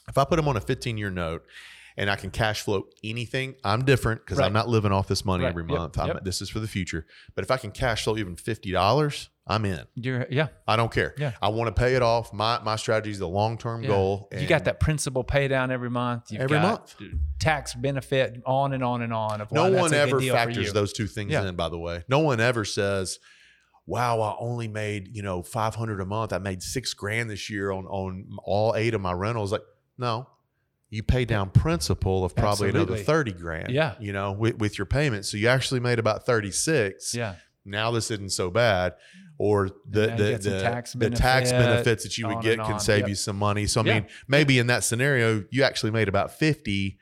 if 0.06 0.18
I 0.18 0.24
put 0.24 0.36
them 0.36 0.48
on 0.48 0.56
a 0.58 0.60
15 0.60 0.98
year 0.98 1.10
note 1.10 1.42
and 1.96 2.10
I 2.10 2.16
can 2.16 2.30
cash 2.30 2.60
flow 2.62 2.84
anything, 3.02 3.54
I'm 3.64 3.84
different 3.84 4.20
because 4.24 4.38
Right. 4.38 4.46
I'm 4.46 4.52
not 4.52 4.68
living 4.68 4.92
off 4.92 5.08
this 5.08 5.24
money 5.24 5.44
Right. 5.44 5.50
every 5.50 5.62
Yep. 5.64 5.70
month. 5.78 5.98
I'm, 5.98 6.08
Yep. 6.08 6.24
This 6.24 6.42
is 6.42 6.50
for 6.50 6.60
the 6.60 6.68
future. 6.68 7.06
But 7.34 7.44
if 7.44 7.50
I 7.50 7.56
can 7.56 7.70
cash 7.70 8.04
flow 8.04 8.16
even 8.16 8.36
$50, 8.36 9.28
I'm 9.48 9.64
in. 9.64 9.80
You're 9.94 10.26
yeah. 10.28 10.48
I 10.66 10.74
don't 10.76 10.90
care. 10.92 11.14
Yeah. 11.18 11.32
I 11.40 11.48
want 11.50 11.74
to 11.74 11.80
pay 11.80 11.94
it 11.94 12.02
off. 12.02 12.32
My 12.32 12.58
my 12.64 12.74
strategy 12.76 13.12
is 13.12 13.20
the 13.20 13.28
long 13.28 13.56
term 13.58 13.82
Yeah. 13.82 13.88
goal. 13.90 14.28
you 14.36 14.46
got 14.48 14.64
that 14.64 14.80
principal 14.80 15.22
pay 15.22 15.46
down 15.46 15.70
every 15.70 15.88
month. 15.90 16.32
You've 16.32 16.42
Every 16.42 16.56
got 16.58 16.62
month. 17.00 17.12
tax 17.38 17.72
benefit 17.74 18.42
on 18.44 18.72
and 18.72 18.82
on 18.82 19.02
and 19.02 19.12
on. 19.14 19.40
Of 19.40 19.52
No 19.52 19.70
one 19.70 19.94
ever 19.94 20.20
factors 20.20 20.72
those 20.72 20.92
two 20.92 21.06
things 21.06 21.30
Yeah. 21.30 21.46
in. 21.46 21.54
By 21.54 21.68
the 21.68 21.78
way, 21.78 22.02
no 22.08 22.18
one 22.18 22.40
ever 22.40 22.64
says, 22.64 23.20
"Wow, 23.86 24.20
I 24.20 24.34
only 24.40 24.66
made 24.66 25.14
you 25.16 25.22
know 25.22 25.42
five 25.44 25.76
hundred 25.76 26.00
a 26.00 26.04
month. 26.06 26.32
I 26.32 26.38
made 26.38 26.60
six 26.62 26.92
grand 26.92 27.30
this 27.30 27.48
year 27.48 27.70
on 27.70 27.86
on 27.86 28.26
all 28.44 28.74
eight 28.74 28.94
of 28.94 29.00
my 29.00 29.12
rentals." 29.12 29.52
Like, 29.52 29.62
no, 29.96 30.26
you 30.90 31.02
pay 31.02 31.24
down 31.24 31.50
principal 31.50 32.24
of 32.24 32.34
probably 32.36 32.68
another 32.70 32.96
thirty 32.96 33.32
grand. 33.32 33.70
Yeah. 33.70 33.94
you 34.00 34.12
know, 34.12 34.32
with, 34.32 34.58
with 34.58 34.78
your 34.78 34.86
payments, 34.86 35.30
so 35.30 35.36
you 35.36 35.48
actually 35.48 35.80
made 35.80 35.98
about 35.98 36.24
thirty 36.26 36.50
six. 36.50 37.14
Yeah. 37.14 37.34
Now 37.64 37.90
this 37.90 38.10
isn't 38.10 38.32
so 38.32 38.50
bad. 38.50 38.94
Or 39.38 39.68
the 39.90 40.06
the, 40.16 40.38
the, 40.40 40.60
tax 40.62 40.92
the 40.94 41.10
tax 41.10 41.50
benefits 41.50 42.04
that 42.04 42.16
you 42.16 42.26
would 42.28 42.40
get 42.40 42.58
can 42.58 42.74
on. 42.74 42.80
save 42.80 43.00
Yep. 43.00 43.08
you 43.10 43.14
some 43.16 43.36
money. 43.36 43.66
So 43.66 43.82
I 43.82 43.84
Yeah. 43.84 43.94
mean, 43.94 44.06
maybe 44.28 44.58
in 44.58 44.68
that 44.68 44.82
scenario, 44.84 45.44
you 45.50 45.62
actually 45.62 45.90
made 45.90 46.08
about 46.08 46.32
50. 46.32 46.96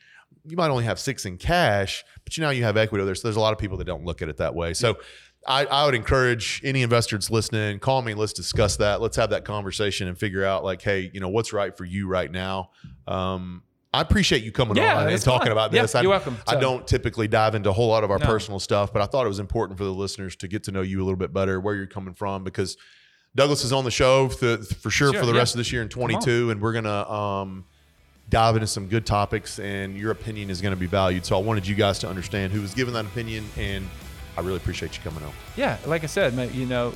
You 0.47 0.57
might 0.57 0.69
only 0.71 0.85
have 0.85 0.99
six 0.99 1.27
in 1.27 1.37
cash, 1.39 2.05
but 2.25 2.37
you 2.37 2.41
know 2.43 2.51
you 2.51 2.65
have 2.65 2.77
equity 2.77 3.05
there. 3.05 3.15
So 3.15 3.29
there's 3.29 3.37
a 3.37 3.41
lot 3.41 3.53
of 3.53 3.59
people 3.59 3.77
that 3.79 3.85
don't 3.85 4.05
look 4.05 4.21
at 4.23 4.29
it 4.29 4.39
that 4.39 4.55
way. 4.55 4.75
So 4.75 4.97
I, 5.47 5.67
I 5.67 5.85
would 5.85 5.95
encourage 5.95 6.61
any 6.65 6.83
investors 6.83 7.31
listening, 7.31 7.79
call 7.79 8.01
me, 8.03 8.15
let's 8.15 8.33
discuss 8.33 8.77
that. 8.79 9.01
Let's 9.03 9.17
have 9.17 9.31
that 9.31 9.45
conversation 9.45 10.09
and 10.09 10.19
figure 10.19 10.45
out 10.45 10.65
like, 10.65 10.81
hey, 10.83 11.11
you 11.15 11.21
know, 11.21 11.29
what's 11.29 11.53
right 11.53 11.77
for 11.77 11.85
you 11.85 12.09
right 12.09 12.31
now. 12.33 12.71
Um, 13.07 13.63
I 13.95 14.01
appreciate 14.01 14.43
you 14.43 14.53
coming 14.53 14.77
Yeah, 14.77 14.99
on 15.01 15.09
and 15.09 15.23
talking 15.23 15.47
fun. 15.47 15.53
about 15.53 15.71
this. 15.73 15.95
I, 15.95 16.03
you're 16.03 16.11
welcome. 16.11 16.37
I 16.49 16.57
don't 16.57 16.87
typically 16.87 17.29
dive 17.29 17.55
into 17.55 17.71
a 17.71 17.73
whole 17.73 17.89
lot 17.89 18.05
of 18.05 18.11
our 18.11 18.19
No. 18.19 18.27
personal 18.27 18.59
stuff, 18.61 18.93
but 18.93 19.01
I 19.03 19.07
thought 19.07 19.25
it 19.25 19.29
was 19.29 19.39
important 19.39 19.79
for 19.79 19.85
the 19.85 19.93
listeners 19.95 20.35
to 20.37 20.49
get 20.49 20.65
to 20.65 20.73
know 20.73 20.83
you 20.83 20.99
a 21.01 21.05
little 21.05 21.17
bit 21.19 21.33
better, 21.33 21.61
where 21.61 21.75
you're 21.75 21.87
coming 21.87 22.13
from, 22.15 22.45
because 22.45 22.77
Douglas 23.37 23.65
is 23.65 23.73
on 23.73 23.85
the 23.85 23.91
show 23.91 24.29
for, 24.29 24.59
for 24.59 24.91
sure, 24.91 25.13
Sure, 25.13 25.21
for 25.21 25.27
the 25.27 25.33
yeah. 25.33 25.39
rest 25.39 25.55
of 25.55 25.59
this 25.59 25.73
year 25.73 25.83
in 25.83 25.89
22, 25.89 26.51
and 26.51 26.61
we're 26.61 26.73
gonna 26.73 27.11
um, 27.11 27.65
dive 28.31 28.57
into 28.57 28.67
some 28.67 28.87
good 28.89 29.05
topics, 29.07 29.59
and 29.59 29.97
your 29.97 30.11
opinion 30.11 30.51
is 30.51 30.61
going 30.61 30.73
to 30.75 30.81
be 30.81 30.87
valued. 30.87 31.27
So 31.27 31.37
I 31.37 31.43
wanted 31.43 31.67
you 31.67 31.75
guys 31.75 31.99
to 32.01 32.09
understand 32.09 32.53
who 32.53 32.61
was 32.63 32.73
giving 32.75 32.95
that 32.95 33.05
opinion, 33.05 33.45
and 33.59 33.87
I 34.37 34.41
really 34.41 34.57
appreciate 34.57 34.97
you 34.97 35.03
coming 35.03 35.23
on. 35.23 35.33
Yeah, 35.57 35.77
like 35.87 36.05
I 36.05 36.07
said, 36.07 36.33
you 36.55 36.65
know, 36.67 36.93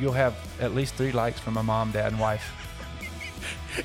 you'll 0.00 0.12
have 0.12 0.34
at 0.60 0.74
least 0.74 0.94
three 0.94 1.12
likes 1.12 1.38
from 1.40 1.54
my 1.54 1.62
mom, 1.62 1.90
dad, 1.90 2.12
and 2.12 2.20
wife, 2.20 2.50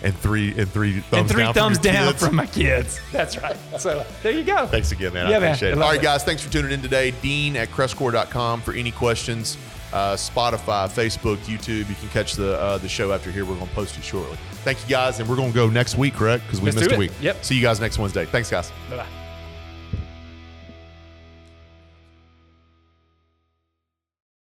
And 0.04 0.16
three 0.18 0.54
and 0.58 0.70
three 0.70 1.00
thumbs 1.00 1.14
and 1.14 1.30
three 1.30 1.44
down 1.44 1.54
thumbs 1.54 1.78
from 1.78 1.84
down 1.84 2.08
kids. 2.08 2.26
from 2.26 2.36
my 2.36 2.46
kids. 2.46 3.00
That's 3.12 3.38
right. 3.42 3.56
So 3.80 4.06
there 4.22 4.34
you 4.34 4.44
go. 4.44 4.68
Thanks 4.68 4.92
again, 4.92 5.14
man. 5.14 5.30
Yeah, 5.30 5.38
I 5.38 5.46
appreciate 5.46 5.70
I 5.70 5.72
it. 5.72 5.82
All 5.82 5.90
right, 5.90 6.00
it. 6.00 6.04
guys. 6.04 6.24
Thanks 6.24 6.44
for 6.44 6.52
tuning 6.52 6.72
in 6.72 6.82
today. 6.82 7.12
Dean 7.22 7.56
at 7.56 7.70
crestcore.com 7.70 8.62
for 8.62 8.74
any 8.74 8.92
questions. 8.92 9.58
Uh, 9.94 10.16
Spotify, 10.16 10.88
Facebook, 10.90 11.38
YouTube. 11.38 11.88
You 11.88 11.96
can 11.96 12.10
catch 12.10 12.34
the 12.34 12.60
uh, 12.60 12.78
the 12.78 12.90
show 12.90 13.14
after 13.14 13.32
here. 13.32 13.46
We're 13.46 13.56
going 13.56 13.68
to 13.68 13.74
post 13.74 13.98
it 13.98 14.04
shortly. 14.04 14.38
Thank 14.64 14.82
you, 14.84 14.90
guys. 14.90 15.20
And 15.20 15.30
we're 15.30 15.38
going 15.38 15.52
to 15.52 15.56
go 15.56 15.70
next 15.70 15.98
week, 15.98 16.14
correct? 16.14 16.44
Because 16.44 16.60
we 16.60 16.66
Let's 16.66 16.82
missed 16.82 16.92
a 16.92 16.98
week. 16.98 17.12
Yep. 17.22 17.46
See 17.46 17.56
you 17.56 17.62
guys 17.62 17.80
next 17.80 17.98
Wednesday. 17.98 18.26
Thanks, 18.26 18.50
guys. 18.52 18.72
Bye 18.90 18.98
bye. 18.98 19.27